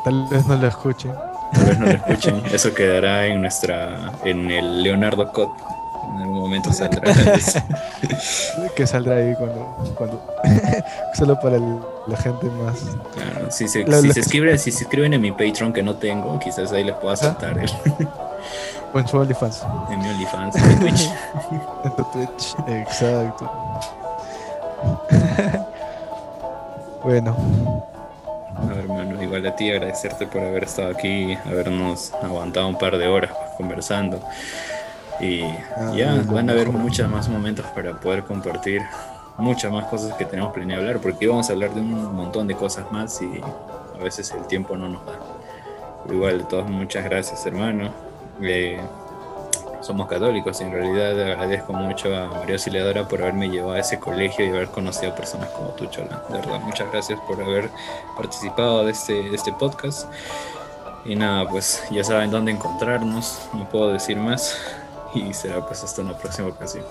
tal 0.05 0.29
vez 0.29 0.47
no 0.47 0.55
lo 0.57 0.67
escuchen. 0.67 1.15
Tal 1.55 1.65
vez 1.65 1.79
no 1.79 1.87
lo 1.87 1.93
escuchen. 1.93 2.43
Eso 2.53 2.75
quedará 2.75 3.25
en 3.25 3.41
nuestra, 3.41 4.13
en 4.23 4.51
el 4.51 4.83
Leonardo 4.83 5.33
Cot 5.33 5.76
en 6.15 6.23
algún 6.23 6.41
momento 6.41 6.73
saldrá. 6.73 7.13
que 8.77 8.87
saldrá 8.87 9.17
ahí 9.17 9.35
cuando. 9.35 9.95
cuando 9.97 10.23
solo 11.15 11.39
para 11.39 11.59
la 11.59 12.17
gente 12.17 12.47
más. 12.51 12.81
Claro, 13.15 13.51
si 13.51 13.69
se, 13.69 13.85
si, 13.85 14.13
se 14.13 14.21
escriben, 14.21 14.59
si 14.59 14.71
se 14.71 14.85
escriben 14.85 15.15
en 15.15 15.21
mi 15.21 15.33
Patreon 15.33 15.73
que 15.73 15.83
no 15.83 15.97
tengo, 15.97 16.39
quizás 16.39 16.73
ahí 16.73 16.85
les 16.85 16.95
pueda 16.97 17.17
saltar. 17.17 17.57
o 18.93 18.99
en 18.99 19.09
su 19.09 19.17
OnlyFans. 19.17 19.65
En 19.91 19.99
mi 19.99 20.09
OnlyFans, 20.09 20.57
en 20.57 20.81
Twitch. 20.81 21.11
en 21.85 21.97
tu 21.97 22.05
Twitch, 22.05 22.57
exacto. 22.69 23.51
bueno. 27.03 27.37
hermano, 28.71 29.23
igual 29.23 29.47
a 29.47 29.57
ti 29.57 29.71
agradecerte 29.71 30.27
por 30.27 30.43
haber 30.43 30.65
estado 30.65 30.91
aquí, 30.91 31.37
habernos 31.47 32.13
aguantado 32.23 32.69
un 32.69 32.79
par 32.79 32.97
de 32.97 33.09
horas 33.09 33.33
conversando. 33.57 34.21
Y 35.21 35.43
ah, 35.43 35.93
ya 35.97 36.23
van 36.27 36.51
a 36.51 36.53
haber 36.53 36.69
muchos 36.71 37.09
más 37.09 37.29
momentos 37.29 37.65
para 37.75 37.99
poder 37.99 38.25
compartir 38.25 38.83
muchas 39.39 39.71
más 39.73 39.87
cosas 39.87 40.15
que 40.15 40.25
tenemos 40.25 40.53
planeado 40.53 40.83
hablar, 40.83 41.01
porque 41.01 41.25
íbamos 41.25 41.49
a 41.49 41.53
hablar 41.53 41.75
de 41.75 41.81
un 41.81 42.15
montón 42.15 42.47
de 42.47 42.55
cosas 42.55 42.91
más 42.91 43.21
y 43.21 43.41
a 43.99 44.03
veces 44.03 44.31
el 44.33 44.47
tiempo 44.47 44.77
no 44.77 44.89
nos 44.89 45.05
da. 45.05 45.19
igual, 46.11 46.39
de 46.39 46.45
todos, 46.45 46.69
muchas 46.69 47.05
gracias, 47.05 47.45
hermano. 47.47 47.91
Eh, 48.41 48.81
somos 49.81 50.09
católicos 50.09 50.61
y 50.61 50.65
en 50.65 50.73
realidad 50.73 51.21
agradezco 51.33 51.73
mucho 51.73 52.15
a 52.15 52.27
María 52.27 52.55
Auxiliadora 52.55 53.07
por 53.07 53.23
haberme 53.23 53.49
llevado 53.49 53.75
a 53.75 53.79
ese 53.79 54.01
colegio 54.01 54.45
y 54.45 54.49
haber 54.49 54.69
conocido 54.69 55.13
a 55.13 55.15
personas 55.15 55.49
como 55.51 55.69
tú, 55.71 55.87
Chola. 55.87 56.23
De 56.29 56.39
verdad, 56.39 56.61
muchas 56.61 56.91
gracias 56.91 57.21
por 57.21 57.41
haber 57.41 57.71
participado 58.17 58.85
de 58.85 58.93
este, 58.93 59.13
de 59.13 59.35
este 59.35 59.53
podcast. 59.53 60.09
Y 61.05 61.15
nada, 61.15 61.49
pues 61.49 61.85
ya 61.91 62.03
saben 62.03 62.31
dónde 62.33 62.51
encontrarnos, 62.51 63.49
no 63.53 63.69
puedo 63.69 63.93
decir 63.93 64.17
más 64.17 64.59
y 65.17 65.33
será 65.33 65.67
pues 65.67 65.83
hasta 65.83 66.03
una 66.03 66.17
próxima 66.17 66.49
ocasión. 66.49 66.85